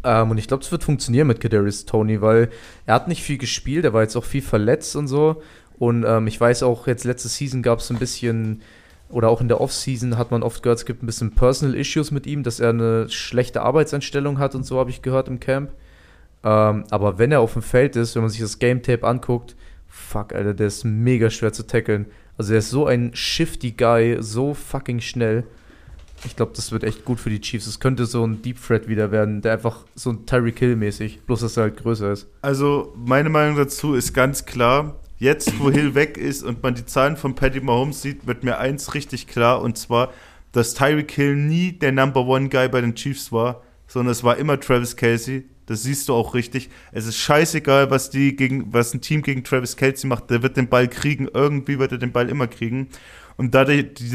Ähm, 0.04 0.30
und 0.30 0.38
ich 0.38 0.48
glaube, 0.48 0.62
es 0.62 0.70
wird 0.70 0.84
funktionieren 0.84 1.26
mit 1.26 1.40
Kadarius 1.40 1.84
Tony, 1.84 2.20
weil 2.20 2.50
er 2.86 2.94
hat 2.94 3.08
nicht 3.08 3.22
viel 3.22 3.38
gespielt, 3.38 3.84
er 3.84 3.92
war 3.92 4.02
jetzt 4.02 4.16
auch 4.16 4.24
viel 4.24 4.42
verletzt 4.42 4.94
und 4.96 5.08
so. 5.08 5.42
Und 5.78 6.04
ähm, 6.06 6.26
ich 6.26 6.40
weiß 6.40 6.62
auch, 6.62 6.86
jetzt 6.86 7.04
letzte 7.04 7.28
Season 7.28 7.62
gab 7.62 7.80
es 7.80 7.90
ein 7.90 7.98
bisschen, 7.98 8.62
oder 9.08 9.28
auch 9.28 9.40
in 9.40 9.48
der 9.48 9.60
Offseason 9.60 10.18
hat 10.18 10.30
man 10.30 10.42
oft 10.42 10.62
gehört, 10.62 10.78
es 10.78 10.86
gibt 10.86 11.02
ein 11.02 11.06
bisschen 11.06 11.32
Personal 11.32 11.74
Issues 11.74 12.10
mit 12.10 12.26
ihm, 12.26 12.42
dass 12.42 12.60
er 12.60 12.70
eine 12.70 13.08
schlechte 13.08 13.62
Arbeitseinstellung 13.62 14.38
hat 14.38 14.54
und 14.54 14.64
so, 14.64 14.78
habe 14.78 14.90
ich 14.90 15.02
gehört 15.02 15.28
im 15.28 15.40
Camp. 15.40 15.72
Ähm, 16.44 16.84
aber 16.90 17.18
wenn 17.18 17.32
er 17.32 17.40
auf 17.40 17.54
dem 17.54 17.62
Feld 17.62 17.96
ist, 17.96 18.14
wenn 18.14 18.22
man 18.22 18.30
sich 18.30 18.40
das 18.40 18.58
Game 18.58 18.82
Tape 18.82 19.06
anguckt, 19.06 19.56
fuck, 19.88 20.32
Alter, 20.32 20.54
der 20.54 20.68
ist 20.68 20.84
mega 20.84 21.30
schwer 21.30 21.52
zu 21.52 21.66
tackeln. 21.66 22.06
Also 22.36 22.52
er 22.52 22.60
ist 22.60 22.70
so 22.70 22.86
ein 22.86 23.10
shifty 23.14 23.72
Guy, 23.72 24.16
so 24.20 24.54
fucking 24.54 25.00
schnell. 25.00 25.44
Ich 26.24 26.36
glaube, 26.36 26.52
das 26.54 26.72
wird 26.72 26.84
echt 26.84 27.04
gut 27.04 27.20
für 27.20 27.30
die 27.30 27.40
Chiefs. 27.40 27.66
Es 27.66 27.80
könnte 27.80 28.06
so 28.06 28.24
ein 28.24 28.42
Deep 28.42 28.60
Threat 28.64 28.88
wieder 28.88 29.10
werden, 29.10 29.40
der 29.40 29.52
einfach 29.52 29.84
so 29.94 30.10
ein 30.10 30.26
Tyreek 30.26 30.58
Hill 30.58 30.76
mäßig, 30.76 31.20
bloß 31.26 31.40
dass 31.40 31.56
er 31.56 31.64
halt 31.64 31.76
größer 31.76 32.12
ist. 32.12 32.28
Also, 32.42 32.92
meine 32.96 33.28
Meinung 33.28 33.56
dazu 33.56 33.94
ist 33.94 34.12
ganz 34.12 34.44
klar. 34.44 34.96
Jetzt, 35.18 35.58
wo 35.58 35.70
Hill 35.70 35.94
weg 35.94 36.16
ist 36.16 36.44
und 36.44 36.62
man 36.62 36.74
die 36.74 36.86
Zahlen 36.86 37.16
von 37.16 37.34
Patty 37.34 37.60
Mahomes 37.60 38.02
sieht, 38.02 38.26
wird 38.26 38.44
mir 38.44 38.58
eins 38.58 38.94
richtig 38.94 39.26
klar 39.26 39.62
und 39.62 39.76
zwar, 39.76 40.12
dass 40.52 40.74
Tyreek 40.74 41.10
Hill 41.10 41.36
nie 41.36 41.72
der 41.72 41.92
Number 41.92 42.24
One 42.26 42.48
Guy 42.48 42.68
bei 42.68 42.80
den 42.80 42.94
Chiefs 42.94 43.32
war, 43.32 43.62
sondern 43.86 44.12
es 44.12 44.22
war 44.22 44.36
immer 44.36 44.60
Travis 44.60 44.96
Kelsey. 44.96 45.44
Das 45.66 45.82
siehst 45.82 46.08
du 46.08 46.14
auch 46.14 46.34
richtig. 46.34 46.70
Es 46.92 47.06
ist 47.06 47.18
scheißegal, 47.18 47.90
was 47.90 48.10
die 48.10 48.36
gegen, 48.36 48.72
was 48.72 48.94
ein 48.94 49.02
Team 49.02 49.22
gegen 49.22 49.44
Travis 49.44 49.76
Kelsey 49.76 50.08
macht. 50.08 50.30
Der 50.30 50.42
wird 50.42 50.56
den 50.56 50.68
Ball 50.68 50.88
kriegen. 50.88 51.28
Irgendwie 51.32 51.78
wird 51.78 51.92
er 51.92 51.98
den 51.98 52.12
Ball 52.12 52.30
immer 52.30 52.46
kriegen. 52.46 52.88
Und 53.36 53.54
da, 53.54 53.66
die, 53.66 53.92
die, 53.92 54.08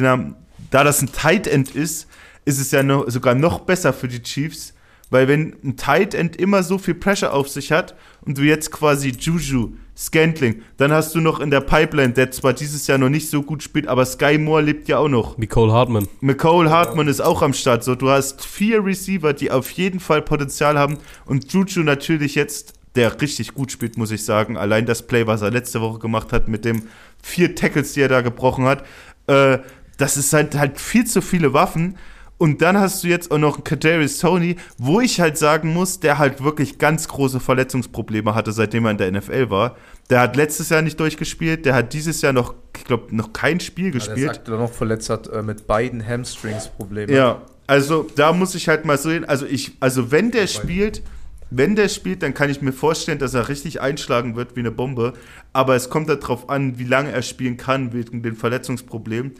da 0.71 0.83
das 0.83 1.01
ein 1.01 1.11
Tight 1.11 1.47
End 1.47 1.75
ist, 1.75 2.07
ist 2.45 2.59
es 2.59 2.71
ja 2.71 2.83
noch, 2.83 3.09
sogar 3.09 3.35
noch 3.35 3.61
besser 3.61 3.93
für 3.93 4.07
die 4.07 4.21
Chiefs, 4.21 4.73
weil 5.09 5.27
wenn 5.27 5.55
ein 5.63 5.77
Tight 5.77 6.13
End 6.13 6.35
immer 6.37 6.63
so 6.63 6.77
viel 6.77 6.95
Pressure 6.95 7.33
auf 7.33 7.47
sich 7.47 7.71
hat 7.71 7.95
und 8.21 8.37
du 8.37 8.41
jetzt 8.41 8.71
quasi 8.71 9.09
Juju, 9.09 9.73
Scantling, 9.95 10.63
dann 10.77 10.91
hast 10.91 11.13
du 11.13 11.21
noch 11.21 11.39
in 11.39 11.51
der 11.51 11.61
Pipeline, 11.61 12.13
der 12.13 12.31
zwar 12.31 12.53
dieses 12.53 12.87
Jahr 12.87 12.97
noch 12.97 13.09
nicht 13.09 13.29
so 13.29 13.43
gut 13.43 13.61
spielt, 13.61 13.87
aber 13.87 14.05
Sky 14.05 14.39
Moore 14.39 14.63
lebt 14.63 14.87
ja 14.87 14.97
auch 14.97 15.07
noch. 15.07 15.37
Nicole 15.37 15.71
Hartman. 15.71 16.07
McCole 16.21 16.71
Hartman 16.71 17.07
ist 17.07 17.21
auch 17.21 17.43
am 17.43 17.53
Start. 17.53 17.83
So, 17.83 17.93
du 17.93 18.09
hast 18.09 18.43
vier 18.43 18.83
Receiver, 18.83 19.33
die 19.33 19.51
auf 19.51 19.69
jeden 19.71 19.99
Fall 19.99 20.23
Potenzial 20.23 20.79
haben 20.79 20.97
und 21.25 21.53
Juju 21.53 21.83
natürlich 21.83 22.33
jetzt, 22.33 22.73
der 22.95 23.21
richtig 23.21 23.53
gut 23.53 23.71
spielt, 23.71 23.97
muss 23.97 24.09
ich 24.09 24.25
sagen. 24.25 24.57
Allein 24.57 24.87
das 24.87 25.05
Play, 25.05 25.27
was 25.27 25.43
er 25.43 25.51
letzte 25.51 25.79
Woche 25.81 25.99
gemacht 25.99 26.33
hat 26.33 26.47
mit 26.47 26.65
dem 26.65 26.83
vier 27.21 27.53
Tackles, 27.53 27.93
die 27.93 28.01
er 28.01 28.09
da 28.09 28.21
gebrochen 28.21 28.65
hat, 28.65 28.83
äh, 29.27 29.59
das 29.97 30.17
ist 30.17 30.33
halt, 30.33 30.55
halt 30.55 30.79
viel 30.79 31.05
zu 31.05 31.21
viele 31.21 31.53
Waffen. 31.53 31.97
Und 32.37 32.61
dann 32.61 32.77
hast 32.77 33.03
du 33.03 33.07
jetzt 33.07 33.31
auch 33.31 33.37
noch 33.37 33.55
einen 33.55 33.63
Kadarius 33.63 34.17
Tony, 34.17 34.57
wo 34.77 34.99
ich 34.99 35.21
halt 35.21 35.37
sagen 35.37 35.71
muss, 35.71 35.99
der 35.99 36.17
halt 36.17 36.43
wirklich 36.43 36.77
ganz 36.77 37.07
große 37.07 37.39
Verletzungsprobleme 37.39 38.35
hatte, 38.35 38.51
seitdem 38.51 38.85
er 38.85 38.91
in 38.91 38.97
der 38.97 39.11
NFL 39.11 39.49
war. 39.49 39.77
Der 40.09 40.19
hat 40.19 40.35
letztes 40.35 40.69
Jahr 40.69 40.81
nicht 40.81 40.99
durchgespielt, 40.99 41.65
der 41.65 41.75
hat 41.75 41.93
dieses 41.93 42.21
Jahr 42.21 42.33
noch, 42.33 42.55
ich 42.75 42.83
glaube, 42.83 43.15
noch 43.15 43.31
kein 43.31 43.59
Spiel 43.59 43.91
Der 43.91 43.99
gespielt. 43.99 44.31
ist 44.31 44.39
aktuell 44.39 44.57
noch 44.57 44.73
verletzt 44.73 45.09
hat 45.09 45.27
äh, 45.27 45.41
mit 45.41 45.67
beiden 45.67 46.05
Hamstrings 46.05 46.67
Probleme. 46.67 47.13
Ja, 47.13 47.43
also 47.67 48.07
da 48.15 48.33
muss 48.33 48.55
ich 48.55 48.67
halt 48.67 48.83
mal 48.83 48.97
sehen, 48.97 49.23
also 49.23 49.45
ich, 49.45 49.77
also 49.79 50.11
wenn 50.11 50.31
der 50.31 50.47
spielt, 50.47 51.01
wenn 51.49 51.75
der 51.75 51.87
spielt, 51.87 52.23
dann 52.23 52.33
kann 52.33 52.49
ich 52.49 52.61
mir 52.61 52.73
vorstellen, 52.73 53.19
dass 53.19 53.35
er 53.35 53.47
richtig 53.47 53.79
einschlagen 53.79 54.35
wird 54.35 54.55
wie 54.55 54.61
eine 54.61 54.71
Bombe. 54.71 55.13
Aber 55.53 55.75
es 55.75 55.89
kommt 55.89 56.09
darauf 56.09 56.49
an, 56.49 56.79
wie 56.79 56.83
lange 56.83 57.11
er 57.11 57.21
spielen 57.21 57.57
kann 57.57 57.93
wegen 57.93 58.23
den 58.23 58.35
Verletzungsproblemen. 58.35 59.33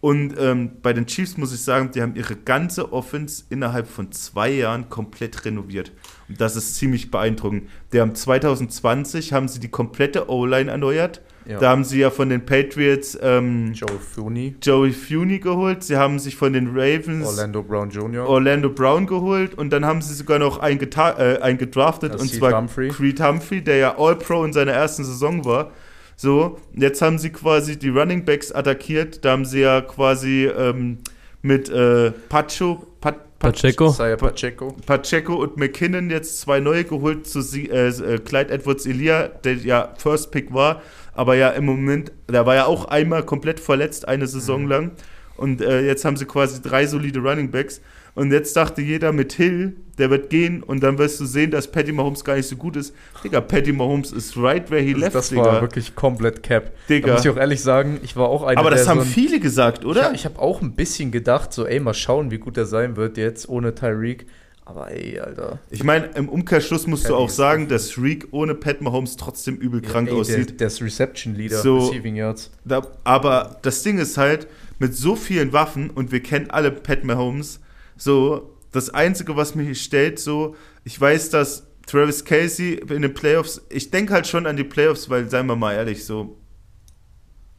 Und 0.00 0.34
ähm, 0.38 0.70
bei 0.80 0.92
den 0.92 1.06
Chiefs 1.06 1.36
muss 1.36 1.52
ich 1.52 1.62
sagen, 1.62 1.90
die 1.92 2.02
haben 2.02 2.14
ihre 2.14 2.36
ganze 2.36 2.92
Offense 2.92 3.44
innerhalb 3.50 3.88
von 3.88 4.12
zwei 4.12 4.50
Jahren 4.50 4.88
komplett 4.88 5.44
renoviert. 5.44 5.90
Und 6.28 6.40
das 6.40 6.54
ist 6.54 6.76
ziemlich 6.76 7.10
beeindruckend. 7.10 7.68
Die 7.92 8.00
haben 8.00 8.14
2020 8.14 9.32
haben 9.32 9.48
sie 9.48 9.58
die 9.58 9.68
komplette 9.68 10.30
O-Line 10.30 10.70
erneuert. 10.70 11.20
Ja. 11.46 11.58
Da 11.58 11.70
haben 11.70 11.82
sie 11.82 11.98
ja 11.98 12.10
von 12.10 12.28
den 12.28 12.44
Patriots 12.44 13.18
ähm, 13.22 13.72
Joe 13.72 13.98
Funi, 13.98 14.54
Joey 14.62 14.92
Funi 14.92 15.38
geholt. 15.38 15.82
Sie 15.82 15.96
haben 15.96 16.18
sich 16.18 16.36
von 16.36 16.52
den 16.52 16.68
Ravens 16.68 17.26
Orlando 17.26 17.62
Brown 17.62 17.88
Jr. 17.88 18.28
Orlando 18.28 18.68
Brown 18.68 19.06
geholt 19.06 19.54
und 19.54 19.70
dann 19.70 19.86
haben 19.86 20.02
sie 20.02 20.12
sogar 20.12 20.38
noch 20.38 20.58
einen, 20.58 20.78
äh, 20.78 21.38
einen 21.40 21.56
gedraftet 21.56 22.12
Ja, 22.12 22.20
und 22.20 22.28
Steve 22.28 22.40
zwar 22.40 22.60
Humphrey. 22.60 22.90
Creed 22.90 23.22
Humphrey, 23.22 23.62
der 23.62 23.76
ja 23.78 23.98
All-Pro 23.98 24.44
in 24.44 24.52
seiner 24.52 24.72
ersten 24.72 25.04
Saison 25.04 25.44
war. 25.46 25.72
So, 26.20 26.58
jetzt 26.74 27.00
haben 27.00 27.16
sie 27.16 27.30
quasi 27.30 27.78
die 27.78 27.90
Running 27.90 28.24
Backs 28.24 28.50
attackiert. 28.50 29.24
Da 29.24 29.30
haben 29.30 29.44
sie 29.44 29.60
ja 29.60 29.80
quasi 29.80 30.46
ähm, 30.46 30.98
mit 31.42 31.68
äh, 31.68 32.10
Pacho, 32.28 32.88
Pat, 33.00 33.38
Pacheco. 33.38 33.92
Pacheco. 33.92 34.76
Pacheco 34.84 35.36
und 35.36 35.56
McKinnon 35.56 36.10
jetzt 36.10 36.40
zwei 36.40 36.58
neue 36.58 36.82
geholt 36.82 37.28
zu 37.28 37.40
sie, 37.40 37.70
äh, 37.70 37.86
äh, 37.86 38.18
Clyde 38.18 38.50
Edwards 38.52 38.84
Elia, 38.84 39.28
der 39.28 39.54
ja 39.58 39.94
First 39.96 40.32
Pick 40.32 40.52
war, 40.52 40.82
aber 41.14 41.36
ja 41.36 41.50
im 41.50 41.66
Moment, 41.66 42.10
der 42.28 42.44
war 42.46 42.56
ja 42.56 42.66
auch 42.66 42.86
einmal 42.86 43.24
komplett 43.24 43.60
verletzt, 43.60 44.08
eine 44.08 44.26
Saison 44.26 44.62
Mhm. 44.62 44.68
lang. 44.68 44.90
Und 45.36 45.60
äh, 45.60 45.82
jetzt 45.82 46.04
haben 46.04 46.16
sie 46.16 46.24
quasi 46.24 46.60
drei 46.60 46.88
solide 46.88 47.20
Running 47.20 47.52
Backs. 47.52 47.80
Und 48.18 48.32
jetzt 48.32 48.56
dachte 48.56 48.82
jeder 48.82 49.12
mit 49.12 49.32
Hill, 49.34 49.76
der 49.96 50.10
wird 50.10 50.28
gehen 50.28 50.62
und 50.62 50.82
dann 50.82 50.98
wirst 50.98 51.20
du 51.20 51.24
sehen, 51.24 51.50
dass 51.52 51.70
Patty 51.70 51.92
Mahomes 51.92 52.24
gar 52.24 52.34
nicht 52.34 52.48
so 52.48 52.56
gut 52.56 52.74
ist. 52.76 52.92
Digga, 53.22 53.40
Patty 53.40 53.72
Mahomes 53.72 54.10
ist 54.12 54.36
right 54.36 54.68
where 54.70 54.80
he 54.82 54.92
Das, 54.92 55.00
left, 55.00 55.14
das 55.14 55.28
Digga. 55.28 55.44
war 55.44 55.60
wirklich 55.60 55.94
komplett 55.94 56.42
cap. 56.42 56.72
Da 56.88 56.94
Digga. 56.94 57.12
muss 57.12 57.24
ich 57.24 57.30
auch 57.30 57.36
ehrlich 57.36 57.60
sagen, 57.62 58.00
ich 58.02 58.16
war 58.16 58.28
auch 58.28 58.42
einer, 58.42 58.60
aber 58.60 58.70
das 58.70 58.82
der 58.82 58.90
haben 58.90 58.98
so 59.00 59.04
ein, 59.06 59.10
viele 59.10 59.38
gesagt, 59.38 59.84
oder? 59.84 60.02
Ja, 60.02 60.12
ich 60.12 60.24
habe 60.24 60.38
auch 60.40 60.62
ein 60.62 60.72
bisschen 60.72 61.12
gedacht, 61.12 61.52
so, 61.52 61.64
ey, 61.64 61.78
mal 61.78 61.94
schauen, 61.94 62.30
wie 62.32 62.38
gut 62.38 62.56
er 62.56 62.66
sein 62.66 62.96
wird 62.96 63.16
jetzt 63.18 63.48
ohne 63.48 63.74
Tyreek. 63.74 64.26
Aber 64.64 64.90
ey, 64.90 65.18
Alter. 65.20 65.60
Ich 65.70 65.82
meine, 65.84 66.06
im 66.16 66.28
Umkehrschluss 66.28 66.86
musst 66.88 67.04
du 67.04 67.10
Patty 67.10 67.22
auch 67.22 67.28
ist 67.28 67.36
sagen, 67.36 67.68
dass 67.68 67.96
Reek 67.98 68.28
ohne 68.32 68.54
Pat 68.54 68.82
Mahomes 68.82 69.16
trotzdem 69.16 69.56
übel 69.56 69.80
krank 69.80 70.08
ey, 70.08 70.14
aussieht. 70.14 70.60
der 70.60 70.66
ist 70.66 70.82
Reception 70.82 71.34
Leader, 71.36 71.58
So- 71.62 71.78
Receiving 71.88 72.16
Yards. 72.16 72.50
Da, 72.64 72.82
aber 73.04 73.58
das 73.62 73.82
Ding 73.84 73.98
ist 73.98 74.18
halt, 74.18 74.46
mit 74.80 74.94
so 74.94 75.16
vielen 75.16 75.52
Waffen, 75.52 75.88
und 75.90 76.12
wir 76.12 76.20
kennen 76.20 76.50
alle 76.50 76.70
Pat 76.70 77.02
Mahomes, 77.04 77.60
so, 77.98 78.54
das 78.72 78.90
Einzige, 78.90 79.36
was 79.36 79.54
mich 79.54 79.66
hier 79.66 79.74
stellt, 79.74 80.18
so, 80.18 80.56
ich 80.84 80.98
weiß, 80.98 81.30
dass 81.30 81.66
Travis 81.86 82.24
Casey 82.24 82.74
in 82.88 83.02
den 83.02 83.12
Playoffs, 83.12 83.60
ich 83.68 83.90
denke 83.90 84.14
halt 84.14 84.26
schon 84.26 84.46
an 84.46 84.56
die 84.56 84.64
Playoffs, 84.64 85.10
weil, 85.10 85.28
seien 85.28 85.46
wir 85.46 85.56
mal 85.56 85.74
ehrlich, 85.74 86.04
so, 86.04 86.38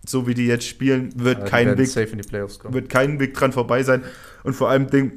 so 0.05 0.27
wie 0.27 0.33
die 0.33 0.47
jetzt 0.47 0.65
spielen, 0.65 1.11
wird 1.15 1.39
Ja, 1.39 1.45
kein 1.45 1.77
Weg 1.77 1.95
wird 1.95 2.89
kein 2.89 3.19
Weg 3.19 3.33
dran 3.33 3.51
vorbei 3.51 3.83
sein. 3.83 4.03
Und 4.43 4.55
vor 4.55 4.69
allem, 4.69 4.89
Ding, 4.89 5.11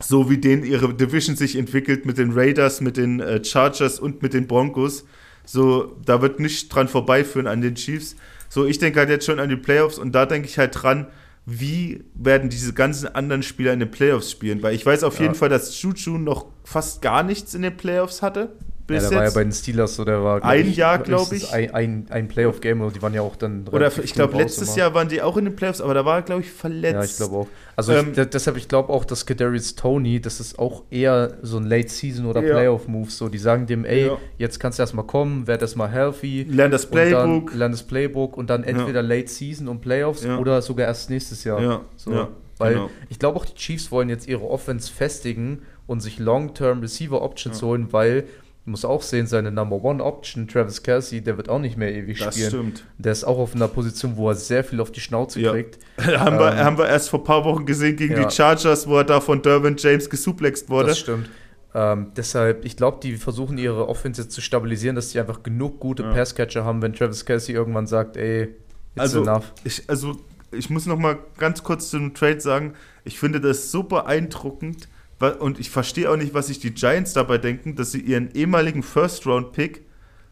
so 0.00 0.30
wie 0.30 0.38
denen 0.38 0.64
ihre 0.64 0.94
Division 0.94 1.36
sich 1.36 1.56
entwickelt 1.56 2.06
mit 2.06 2.18
den 2.18 2.32
Raiders, 2.32 2.80
mit 2.80 2.96
den 2.96 3.20
äh, 3.20 3.42
Chargers 3.44 3.98
und 3.98 4.22
mit 4.22 4.34
den 4.34 4.46
Broncos, 4.46 5.04
so, 5.44 5.96
da 6.04 6.22
wird 6.22 6.38
nicht 6.40 6.68
dran 6.68 6.88
vorbeiführen 6.88 7.46
an 7.46 7.60
den 7.60 7.74
Chiefs. 7.74 8.16
So, 8.48 8.66
ich 8.66 8.78
denke 8.78 9.00
halt 9.00 9.08
jetzt 9.08 9.26
schon 9.26 9.40
an 9.40 9.48
die 9.48 9.56
Playoffs 9.56 9.98
und 9.98 10.12
da 10.12 10.26
denke 10.26 10.46
ich 10.46 10.58
halt 10.58 10.82
dran, 10.82 11.08
wie 11.44 12.04
werden 12.14 12.50
diese 12.50 12.72
ganzen 12.72 13.08
anderen 13.14 13.42
Spieler 13.42 13.72
in 13.72 13.80
den 13.80 13.90
Playoffs 13.90 14.30
spielen? 14.30 14.62
Weil 14.62 14.74
ich 14.74 14.86
weiß 14.86 15.02
auf 15.02 15.16
Ja. 15.16 15.22
jeden 15.22 15.34
Fall, 15.34 15.48
dass 15.48 15.80
Juju 15.82 16.18
noch 16.18 16.46
fast 16.64 17.02
gar 17.02 17.22
nichts 17.22 17.54
in 17.54 17.62
den 17.62 17.76
Playoffs 17.76 18.22
hatte. 18.22 18.52
Ja, 18.90 18.96
Bis 18.98 19.08
der 19.08 19.18
war 19.18 19.24
ja 19.24 19.30
bei 19.32 19.42
den 19.44 19.52
Steelers 19.52 19.94
so, 19.94 20.04
der 20.04 20.22
war 20.22 20.44
Ein 20.44 20.66
ich, 20.66 20.76
Jahr, 20.76 20.98
glaub 20.98 21.20
höchstens 21.30 21.44
ich. 21.44 21.52
Ein, 21.54 21.70
ein, 21.74 22.06
ein 22.10 22.28
Playoff-Game 22.28 22.80
und 22.80 22.94
die 22.96 23.00
waren 23.00 23.14
ja 23.14 23.22
auch 23.22 23.36
dann 23.36 23.66
Oder 23.70 23.90
ich 24.02 24.12
glaube, 24.12 24.36
letztes. 24.36 24.74
Jahr 24.76 24.92
waren 24.92 25.08
die 25.08 25.22
auch 25.22 25.36
in 25.36 25.44
den 25.46 25.56
Playoffs, 25.56 25.80
aber 25.80 25.94
da 25.94 26.04
war 26.04 26.16
er, 26.16 26.22
glaube 26.22 26.42
ich, 26.42 26.50
verletzt. 26.50 26.94
Ja, 26.94 27.04
ich 27.04 27.16
glaube 27.16 27.36
auch. 27.36 27.46
Also 27.76 27.92
Ähm, 27.92 28.08
ich, 28.08 28.14
de- 28.16 28.26
deshalb, 28.26 28.56
ich 28.56 28.68
glaube 28.68 28.92
auch, 28.92 29.04
dass 29.04 29.24
Kadarius 29.24 29.76
Tony, 29.76 30.20
das 30.20 30.40
ist 30.40 30.58
auch 30.58 30.82
eher 30.90 31.38
so 31.42 31.56
ein 31.58 31.64
Late-Season 31.64 32.26
oder 32.26 32.42
Ja. 32.42 32.52
Playoff-Move. 32.54 33.08
So, 33.10 33.28
die 33.28 33.38
sagen 33.38 33.66
dem, 33.66 33.84
ey, 33.84 34.06
Ja. 34.08 34.18
jetzt 34.36 34.58
kannst 34.60 34.78
du 34.78 34.82
erstmal 34.82 35.06
kommen, 35.06 35.46
werd 35.46 35.62
erstmal 35.62 35.88
healthy. 35.90 36.42
Lern 36.50 36.70
das 36.70 36.90
dann 36.90 36.90
Playbook. 37.08 37.54
lern 37.54 37.70
das 37.72 37.84
Playbook 37.84 38.36
und 38.36 38.50
dann 38.50 38.64
entweder 38.64 39.00
Late 39.02 39.28
Season 39.28 39.68
und 39.68 39.80
Playoffs 39.80 40.24
Ja. 40.24 40.38
oder 40.38 40.60
sogar 40.60 40.86
erst 40.86 41.08
nächstes 41.08 41.44
Jahr. 41.44 41.62
Ja, 41.62 41.80
So, 41.96 42.12
ja, 42.12 42.28
weil 42.58 42.74
genau. 42.74 42.90
ich 43.08 43.18
glaube 43.18 43.38
auch, 43.38 43.44
die 43.46 43.54
Chiefs 43.54 43.90
wollen 43.90 44.08
jetzt 44.08 44.28
ihre 44.28 44.44
Offense 44.48 44.92
festigen 44.92 45.62
und 45.86 46.00
sich 46.00 46.18
Long-Term 46.18 46.80
Receiver 46.80 47.22
Options 47.22 47.60
Ja. 47.60 47.66
holen, 47.68 47.88
weil 47.92 48.24
du 48.64 48.70
musst 48.70 48.86
auch 48.86 49.02
sehen, 49.02 49.26
seine 49.26 49.50
Number 49.50 49.82
One 49.82 50.02
Option, 50.02 50.46
Travis 50.48 50.82
Kelsey, 50.82 51.20
der 51.20 51.36
wird 51.36 51.48
auch 51.48 51.58
nicht 51.58 51.76
mehr 51.76 51.92
ewig 51.94 52.18
Das 52.20 52.34
spielen. 52.34 52.48
stimmt. 52.50 52.84
Der 52.98 53.12
ist 53.12 53.24
auch 53.24 53.38
auf 53.38 53.54
einer 53.54 53.68
Position, 53.68 54.16
wo 54.16 54.28
er 54.28 54.34
sehr 54.34 54.62
viel 54.64 54.80
auf 54.80 54.92
die 54.92 55.00
Schnauze 55.00 55.40
Ja. 55.40 55.52
kriegt. 55.52 55.78
haben, 55.98 56.38
wir, 56.38 56.52
Ähm, 56.52 56.58
haben 56.58 56.78
wir 56.78 56.88
erst 56.88 57.10
vor 57.10 57.20
ein 57.20 57.24
paar 57.24 57.44
Wochen 57.44 57.66
gesehen 57.66 57.96
gegen 57.96 58.14
ja. 58.14 58.24
die 58.24 58.34
Chargers, 58.34 58.86
wo 58.86 58.96
er 58.98 59.04
da 59.04 59.20
von 59.20 59.42
Derwin 59.42 59.76
James 59.78 60.08
gesuplext 60.08 60.68
wurde. 60.70 60.88
Das 60.88 60.98
stimmt. 61.00 61.28
Ähm, 61.74 62.12
deshalb, 62.16 62.64
ich 62.66 62.76
glaube, 62.76 62.98
die 63.02 63.16
versuchen 63.16 63.56
ihre 63.56 63.88
Offense 63.88 64.28
zu 64.28 64.40
stabilisieren, 64.42 64.94
dass 64.94 65.10
sie 65.10 65.18
einfach 65.18 65.42
genug 65.42 65.80
gute 65.80 66.02
Ja. 66.02 66.12
Passcatcher 66.12 66.64
haben, 66.64 66.82
wenn 66.82 66.92
Travis 66.92 67.24
Kelsey 67.24 67.54
irgendwann 67.54 67.86
sagt, 67.86 68.16
ey, 68.18 68.42
it's 68.42 68.54
Also, 68.98 69.22
enough. 69.22 69.52
Ich, 69.64 69.88
also, 69.88 70.16
ich 70.50 70.68
muss 70.68 70.84
noch 70.84 70.98
mal 70.98 71.18
ganz 71.38 71.62
kurz 71.62 71.88
zu 71.88 71.98
dem 71.98 72.12
Trade 72.12 72.40
sagen, 72.40 72.74
ich 73.04 73.18
finde 73.18 73.40
das 73.40 73.70
so 73.70 73.84
beeindruckend 73.84 74.86
und 75.30 75.58
ich 75.58 75.70
verstehe 75.70 76.10
auch 76.10 76.16
nicht, 76.16 76.34
was 76.34 76.48
sich 76.48 76.58
die 76.58 76.74
Giants 76.74 77.12
dabei 77.12 77.38
denken, 77.38 77.76
dass 77.76 77.92
sie 77.92 78.00
ihren 78.00 78.32
ehemaligen 78.34 78.82
First-Round-Pick 78.82 79.82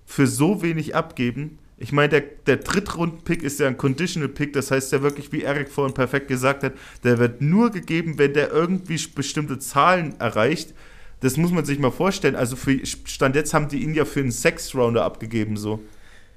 für 0.04 0.26
so 0.26 0.62
wenig 0.62 0.94
abgeben. 0.94 1.58
Ich 1.78 1.92
meine, 1.92 2.08
der, 2.08 2.20
der 2.46 2.56
Drittrunden-Pick 2.56 3.42
ist 3.42 3.58
ja 3.60 3.68
ein 3.68 3.76
Conditional-Pick, 3.76 4.52
das 4.52 4.70
heißt 4.70 4.92
ja 4.92 5.02
wirklich, 5.02 5.32
wie 5.32 5.42
Eric 5.42 5.70
vorhin 5.70 5.94
perfekt 5.94 6.28
gesagt 6.28 6.62
hat, 6.62 6.74
der 7.04 7.18
wird 7.18 7.40
nur 7.40 7.70
gegeben, 7.70 8.18
wenn 8.18 8.34
der 8.34 8.50
irgendwie 8.50 9.00
bestimmte 9.14 9.58
Zahlen 9.58 10.18
erreicht. 10.20 10.74
Das 11.20 11.36
muss 11.36 11.52
man 11.52 11.64
sich 11.64 11.78
mal 11.78 11.90
vorstellen. 11.90 12.36
Also 12.36 12.56
für 12.56 12.84
Stand 12.84 13.36
jetzt 13.36 13.54
haben 13.54 13.68
die 13.68 13.82
ihn 13.82 13.94
ja 13.94 14.04
für 14.04 14.20
einen 14.20 14.32
Six-Rounder 14.32 15.04
abgegeben, 15.04 15.56
so. 15.56 15.80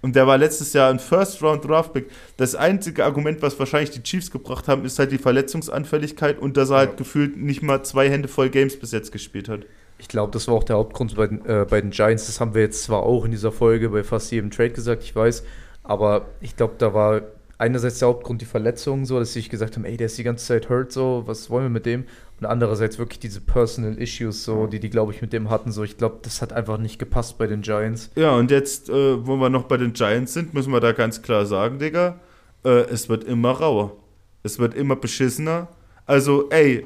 Und 0.04 0.18
der 0.18 0.28
war 0.28 0.38
letztes 0.38 0.74
Jahr 0.74 0.90
ein 0.90 1.00
First-Round-Draft-Pick. 1.00 2.08
Das 2.36 2.56
einzige 2.56 3.06
Argument, 3.06 3.42
was 3.42 3.58
wahrscheinlich 3.58 3.92
die 3.92 4.04
Chiefs 4.04 4.32
gebracht 4.32 4.68
haben, 4.68 4.84
ist 4.84 5.00
halt 5.00 5.14
die 5.14 5.18
Verletzungsanfälligkeit 5.18 6.40
und 6.40 6.58
dass 6.58 6.72
er 6.72 6.78
halt 6.78 6.98
gefühlt 6.98 7.38
nicht 7.38 7.64
mal 7.64 7.84
zwei 7.84 8.10
Hände 8.10 8.28
voll 8.28 8.50
Games 8.50 8.78
bis 8.78 8.92
jetzt 8.92 9.14
gespielt 9.14 9.48
hat. 9.48 9.62
Ich 9.98 10.10
glaube, 10.10 10.34
das 10.34 10.50
war 10.50 10.56
auch 10.56 10.66
der 10.66 10.76
Hauptgrund 10.76 11.16
bei 11.16 11.28
den, 11.28 11.46
äh, 11.46 11.66
bei 11.70 11.80
den 11.80 11.92
Giants. 11.92 12.26
Das 12.26 12.42
haben 12.42 12.54
wir 12.54 12.64
jetzt 12.64 12.84
zwar 12.84 13.04
auch 13.04 13.24
in 13.24 13.32
dieser 13.32 13.54
Folge 13.54 13.90
bei 13.90 14.04
fast 14.04 14.30
jedem 14.34 14.52
Trade 14.52 14.72
gesagt, 14.72 15.04
ich 15.04 15.16
weiß, 15.16 15.46
aber 15.84 16.26
ich 16.42 16.58
glaube, 16.58 16.74
da 16.78 16.94
war 16.94 17.22
einerseits 17.58 18.00
der 18.00 18.08
Hauptgrund 18.08 18.42
die 18.42 18.46
Verletzung, 18.46 19.06
so, 19.06 19.20
dass 19.20 19.34
sie 19.34 19.40
sich 19.40 19.50
gesagt 19.50 19.76
haben, 19.76 19.86
ey, 19.86 19.98
der 19.98 20.08
ist 20.08 20.18
die 20.18 20.24
ganze 20.24 20.46
Zeit 20.46 20.70
hurt, 20.70 20.92
so, 20.92 21.24
was 21.26 21.50
wollen 21.50 21.66
wir 21.66 21.70
mit 21.70 21.86
dem? 21.86 22.06
Und 22.40 22.48
andererseits 22.48 22.98
wirklich 22.98 23.20
diese 23.20 23.42
Personal 23.42 23.98
Issues, 23.98 24.44
so, 24.44 24.68
die 24.68 24.80
die, 24.80 24.90
glaube 24.90 25.14
ich, 25.14 25.22
mit 25.22 25.32
dem 25.34 25.50
hatten, 25.50 25.72
so, 25.72 25.84
ich 25.84 25.98
glaube, 25.98 26.20
das 26.24 26.42
hat 26.42 26.52
einfach 26.52 26.78
nicht 26.78 27.00
gepasst 27.00 27.38
bei 27.38 27.48
den 27.48 27.62
Giants. 27.62 28.10
Ja, 28.16 28.36
und 28.36 28.52
jetzt, 28.52 28.90
äh, 28.90 29.26
wo 29.26 29.38
wir 29.38 29.50
noch 29.50 29.64
bei 29.64 29.78
den 29.78 29.94
Giants 29.94 30.34
sind, 30.34 30.54
müssen 30.54 30.74
wir 30.74 30.80
da 30.80 30.92
ganz 30.92 31.22
klar 31.22 31.46
sagen, 31.46 31.80
Digga, 31.80 32.20
äh, 32.66 32.82
es 32.90 33.08
wird 33.08 33.24
immer 33.24 33.52
rauer. 33.52 33.96
Es 34.42 34.60
wird 34.60 34.74
immer 34.74 34.96
beschissener. 34.96 35.70
Also, 36.06 36.50
ey, 36.50 36.86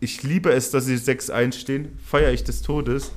ich 0.00 0.22
liebe 0.22 0.50
es, 0.50 0.70
dass 0.70 0.84
sie 0.84 0.96
6-1 0.96 1.54
stehen, 1.54 1.98
feiere 2.04 2.32
ich 2.32 2.44
des 2.44 2.62
Todes. 2.62 3.12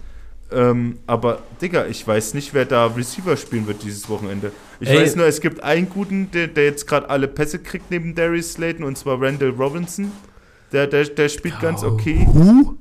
Ähm, 0.52 1.00
aber, 1.08 1.40
Digga, 1.62 1.86
ich 1.88 2.06
weiß 2.06 2.34
nicht, 2.34 2.54
wer 2.54 2.66
da 2.66 2.88
Receiver 2.88 3.38
spielen 3.38 3.68
wird 3.68 3.84
dieses 3.84 4.10
Wochenende. 4.10 4.52
Ich 4.82 4.90
Ey. 4.90 5.00
weiß 5.02 5.16
nur, 5.16 5.26
es 5.28 5.40
gibt 5.40 5.64
einen 5.64 5.88
guten, 5.90 6.30
der, 6.32 6.48
der 6.48 6.66
jetzt 6.66 6.88
gerade 6.88 7.10
alle 7.10 7.28
Pässe 7.28 7.60
kriegt 7.60 7.90
neben 7.92 8.16
Darius 8.16 8.54
Slayton, 8.54 8.84
und 8.84 8.98
zwar 8.98 9.22
Randall 9.22 9.52
Robinson. 9.52 10.12
Der, 10.74 10.88
der, 10.88 11.06
der 11.06 11.30
spielt 11.30 11.60
ganz 11.60 11.84
okay. 11.84 12.28
Huh? 12.34 12.76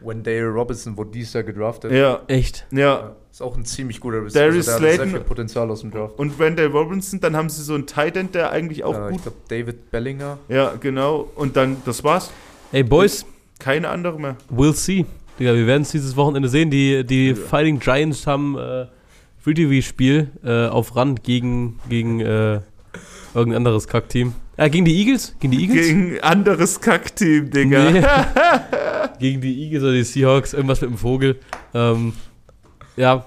Wendale 0.00 0.48
Robinson 0.48 0.96
wurde 0.96 1.10
dieses 1.12 1.32
Jahr 1.32 1.42
gedraftet. 1.44 1.92
Ja, 1.92 2.22
Echt? 2.28 2.66
ja. 2.70 3.14
Ist 3.30 3.42
auch 3.42 3.56
ein 3.56 3.64
ziemlich 3.64 4.00
guter 4.00 4.22
Receiver. 4.24 4.44
Darius 4.46 4.66
der 4.66 4.74
hat 4.74 4.80
sehr 4.80 4.94
Slayton- 4.94 5.10
viel 5.10 5.20
Potenzial 5.20 5.70
aus 5.70 5.80
dem 5.80 5.90
Draft. 5.90 6.18
Und 6.18 6.38
Randall 6.38 6.66
Robinson, 6.68 7.20
dann 7.20 7.34
haben 7.36 7.48
sie 7.48 7.62
so 7.62 7.74
einen 7.74 7.86
Tight 7.86 8.16
End, 8.16 8.34
der 8.34 8.50
eigentlich 8.52 8.84
auch 8.84 8.94
Äh, 8.94 9.08
gut. 9.08 9.16
ich 9.16 9.22
glaube, 9.22 9.36
David 9.48 9.90
Bellinger. 9.90 10.38
Ja, 10.48 10.74
genau. 10.78 11.28
Und 11.34 11.56
dann, 11.56 11.78
das 11.84 12.04
war's. 12.04 12.30
Ey, 12.70 12.82
Boys, 12.84 13.26
Keine 13.58 13.88
andere 13.88 14.20
mehr. 14.20 14.36
we'll 14.54 14.72
see. 14.74 15.04
Digga, 15.38 15.52
wir 15.54 15.66
werden 15.66 15.82
es 15.82 15.90
dieses 15.90 16.14
Wochenende 16.16 16.48
sehen. 16.48 16.70
Die, 16.70 17.02
die 17.04 17.30
Ja. 17.30 17.34
Fighting 17.34 17.80
Giants 17.80 18.24
haben 18.26 18.56
äh, 18.56 18.86
Free 19.44 19.52
TV-Spiel 19.52 20.30
äh, 20.42 20.68
auf 20.68 20.96
Rand 20.96 21.22
gegen, 21.22 21.78
gegen 21.90 22.20
äh, 22.20 22.60
irgendein 23.34 23.58
anderes 23.58 23.86
Kackteam. 23.86 24.32
Ja, 24.56 24.68
gegen 24.68 24.86
die 24.86 24.96
Eagles? 24.98 25.36
Gegen 25.38 25.50
die 25.50 25.60
Eagles? 25.66 25.86
Gegen 25.86 26.12
ein 26.14 26.20
anderes 26.22 26.80
Kackteam, 26.80 27.50
Digga. 27.50 27.90
Nee. 27.90 28.02
gegen 29.20 29.42
die 29.42 29.64
Eagles 29.64 29.82
oder 29.82 29.92
die 29.92 30.02
Seahawks, 30.02 30.54
irgendwas 30.54 30.80
mit 30.80 30.88
dem 30.88 30.96
Vogel. 30.96 31.38
Ähm, 31.74 32.14
ja, 32.96 33.26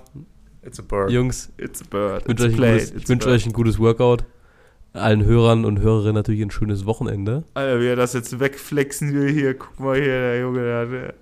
It's 0.65 0.80
a 0.80 0.82
bird. 0.82 1.11
Jungs, 1.11 1.53
It's 1.55 1.84
a 1.84 1.86
bird. 1.88 2.24
ich 2.24 2.30
wünsche 2.30 2.45
euch, 2.45 2.57
gutes- 2.57 2.93
ich 2.97 3.05
bird. 3.05 3.28
euch 3.28 3.45
ein 3.45 3.53
gutes 3.53 3.78
Workout. 3.78 4.26
Allen 4.93 5.24
Hörern 5.24 5.65
und 5.65 5.82
Hörerinnen 5.82 6.15
natürlich 6.15 6.41
ein 6.41 6.49
schönes 6.49 6.88
Wochenende. 6.88 7.43
Alter, 7.53 7.80
wie 7.80 7.86
er 7.89 7.95
das 7.95 8.13
jetzt 8.13 8.39
wegflexen 8.39 9.13
will 9.13 9.32
hier. 9.32 9.53
Guck 9.53 9.80
mal 9.80 9.95
hier, 9.97 10.07
der 10.07 10.39
Junge, 10.39 10.61
der 10.61 11.13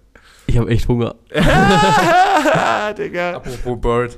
Ich 0.48 0.58
habe 0.58 0.70
echt 0.70 0.88
Hunger. 0.88 1.16
Digga. 2.98 3.34
Apropos 3.34 3.82
Bird. 3.82 4.16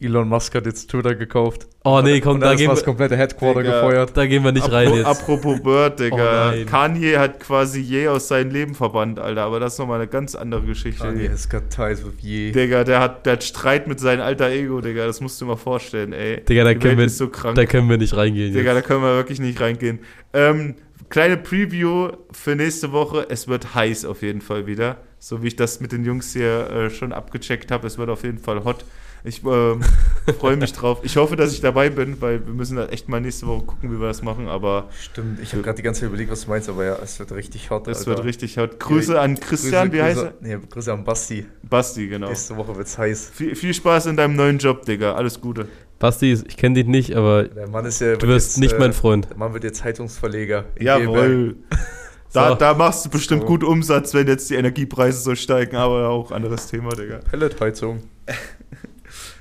Elon 0.00 0.28
Musk 0.28 0.54
hat 0.54 0.64
jetzt 0.66 0.90
Twitter 0.90 1.14
gekauft. 1.14 1.66
Oh 1.84 2.00
nee, 2.02 2.20
komm, 2.20 2.34
Und 2.34 2.40
da 2.40 2.52
ist 2.52 2.58
gehen, 2.58 2.68
das 2.70 2.80
wir, 2.80 2.84
komplette 2.84 3.16
Headquarter 3.16 3.62
Digga. 3.62 3.80
gefeuert. 3.80 4.16
da 4.16 4.26
gehen 4.26 4.44
wir 4.44 4.52
nicht 4.52 4.66
Apro- 4.66 4.72
rein 4.72 4.94
jetzt. 4.94 5.06
Apropos 5.06 5.60
Bird, 5.62 5.98
Digga. 5.98 6.52
Oh. 6.54 6.64
Kanye 6.66 7.18
hat 7.18 7.40
quasi 7.40 7.80
je 7.80 8.08
aus 8.08 8.28
seinem 8.28 8.50
Leben 8.52 8.74
verbannt, 8.74 9.18
Alter. 9.18 9.42
Aber 9.42 9.58
das 9.60 9.72
ist 9.72 9.78
nochmal 9.78 10.00
eine 10.00 10.08
ganz 10.08 10.34
andere 10.34 10.62
Geschichte. 10.62 11.02
Kanye 11.02 11.28
has 11.28 11.48
got 11.48 11.70
ties 11.70 12.04
with 12.04 12.14
Ye. 12.22 12.52
Digga, 12.52 12.84
der 12.84 13.00
hat, 13.00 13.26
der 13.26 13.34
hat 13.34 13.44
Streit 13.44 13.88
mit 13.88 13.98
seinem 13.98 14.20
alter 14.20 14.50
Ego, 14.50 14.80
Digga. 14.80 15.06
Das 15.06 15.20
musst 15.20 15.40
du 15.40 15.44
dir 15.46 15.50
mal 15.50 15.56
vorstellen, 15.56 16.12
ey. 16.12 16.44
Digga, 16.44 16.64
da 16.64 16.74
können 16.74 16.98
wir, 16.98 17.06
ist 17.06 17.18
so 17.18 17.28
krank. 17.28 17.56
da 17.56 17.64
können 17.66 17.88
wir 17.88 17.96
nicht 17.98 18.16
reingehen. 18.16 18.52
Digga, 18.54 18.70
da 18.72 18.78
jetzt. 18.78 18.86
können 18.86 19.02
wir 19.02 19.14
wirklich 19.16 19.40
nicht 19.40 19.60
reingehen. 19.60 19.98
Ähm, 20.32 20.74
kleine 21.08 21.36
Preview 21.36 22.10
für 22.30 22.54
nächste 22.54 22.92
Woche. 22.92 23.26
Es 23.30 23.48
wird 23.48 23.74
heiß 23.74 24.04
auf 24.04 24.22
jeden 24.22 24.42
Fall 24.42 24.66
wieder. 24.66 24.98
So 25.18 25.42
wie 25.42 25.48
ich 25.48 25.56
das 25.56 25.80
mit 25.80 25.90
den 25.90 26.04
Jungs 26.04 26.32
hier 26.34 26.70
äh, 26.70 26.90
schon 26.90 27.12
abgecheckt 27.12 27.72
habe. 27.72 27.86
Es 27.88 27.98
wird 27.98 28.08
auf 28.10 28.22
jeden 28.22 28.38
Fall 28.38 28.62
hot. 28.64 28.84
Ich 29.24 29.42
ähm, 29.44 29.80
freue 30.38 30.56
mich 30.56 30.72
drauf. 30.72 31.00
Ich 31.02 31.16
hoffe, 31.16 31.36
dass 31.36 31.52
ich 31.52 31.60
dabei 31.60 31.90
bin, 31.90 32.20
weil 32.20 32.46
wir 32.46 32.54
müssen 32.54 32.76
da 32.76 32.86
echt 32.86 33.08
mal 33.08 33.20
nächste 33.20 33.46
Woche 33.46 33.64
gucken, 33.66 33.90
wie 33.92 34.00
wir 34.00 34.06
das 34.08 34.22
machen. 34.22 34.48
Aber 34.48 34.88
Stimmt, 35.00 35.40
ich 35.40 35.52
habe 35.52 35.62
gerade 35.62 35.76
die 35.76 35.82
ganze 35.82 36.00
Zeit 36.00 36.08
überlegt, 36.08 36.30
was 36.30 36.42
du 36.44 36.50
meinst, 36.50 36.68
aber 36.68 36.84
ja, 36.84 36.96
es 37.02 37.18
wird 37.18 37.32
richtig 37.32 37.70
hot. 37.70 37.88
es 37.88 37.98
Alter. 37.98 38.10
wird 38.10 38.24
richtig 38.24 38.58
hot. 38.58 38.78
Grüße 38.80 39.20
an 39.20 39.38
Christian, 39.40 39.88
Grüße, 39.90 39.92
wie 39.98 40.02
heißt 40.02 40.16
Grüße, 40.20 40.34
er? 40.42 40.58
Nee, 40.58 40.66
Grüße 40.70 40.92
an 40.92 41.04
Basti. 41.04 41.46
Basti, 41.68 42.08
genau. 42.08 42.28
Nächste 42.28 42.56
Woche 42.56 42.76
wird's 42.76 42.96
heiß. 42.96 43.30
Viel, 43.34 43.54
viel 43.54 43.74
Spaß 43.74 44.06
in 44.06 44.16
deinem 44.16 44.36
neuen 44.36 44.58
Job, 44.58 44.84
Digga. 44.84 45.14
Alles 45.14 45.40
Gute. 45.40 45.66
Basti, 45.98 46.32
ich 46.46 46.56
kenne 46.56 46.76
dich 46.76 46.86
nicht, 46.86 47.16
aber 47.16 47.44
Der 47.44 47.68
Mann 47.68 47.84
ist 47.84 48.00
ja. 48.00 48.14
du 48.14 48.28
wirst 48.28 48.58
nicht 48.58 48.78
mein 48.78 48.92
Freund. 48.92 49.28
Der 49.30 49.36
Mann 49.36 49.52
wird 49.52 49.64
jetzt 49.64 49.82
Heizungsverleger. 49.84 50.64
Jawohl. 50.78 51.56
Da, 52.30 52.50
So. 52.50 52.54
da 52.56 52.74
machst 52.74 53.06
du 53.06 53.08
bestimmt 53.08 53.40
So. 53.40 53.46
gut 53.48 53.64
Umsatz, 53.64 54.12
wenn 54.12 54.26
jetzt 54.26 54.50
die 54.50 54.56
Energiepreise 54.56 55.18
so 55.18 55.34
steigen, 55.34 55.76
aber 55.76 56.10
auch 56.10 56.30
anderes 56.30 56.66
Thema, 56.66 56.90
Digga. 56.90 57.20
Pelletheizung. 57.30 58.02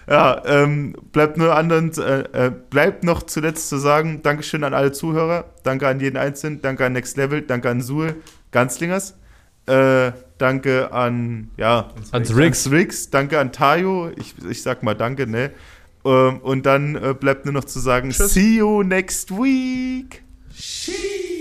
Ja, 0.09 0.41
ähm, 0.45 0.95
bleibt 1.11 1.37
nur 1.37 1.53
anderen, 1.53 1.91
äh, 1.97 2.45
äh, 2.47 2.51
bleibt 2.69 3.03
noch 3.03 3.23
zuletzt 3.23 3.67
zu 3.67 3.77
sagen, 3.77 4.21
Dankeschön 4.23 4.63
an 4.63 4.73
alle 4.73 4.93
Zuhörer, 4.93 5.45
danke 5.63 5.85
an 5.87 5.99
jeden 5.99 6.15
Einzelnen, 6.15 6.61
danke 6.61 6.85
an 6.85 6.93
Next 6.93 7.17
Level, 7.17 7.41
danke 7.41 7.69
an 7.69 7.81
Suhl 7.81 8.15
Ganzlingers, 8.51 9.17
äh, 9.65 10.13
danke 10.37 10.93
an, 10.93 11.51
ja, 11.57 11.89
Ans 12.11 12.29
Rix. 12.29 12.37
Riggs. 12.37 12.71
Rix, 12.71 13.09
danke 13.09 13.37
an 13.37 13.51
Tayo, 13.51 14.09
ich, 14.15 14.33
ich 14.49 14.63
sag 14.63 14.81
mal 14.81 14.95
danke, 14.95 15.27
ne? 15.27 15.51
Ähm, 16.05 16.37
und 16.39 16.65
dann 16.65 16.95
äh, 16.95 17.13
bleibt 17.13 17.43
nur 17.43 17.53
noch 17.53 17.65
zu 17.65 17.79
sagen, 17.79 18.11
Tschüss. 18.11 18.33
see 18.33 18.57
you 18.59 18.83
next 18.83 19.29
week. 19.31 20.23
She 20.53 21.36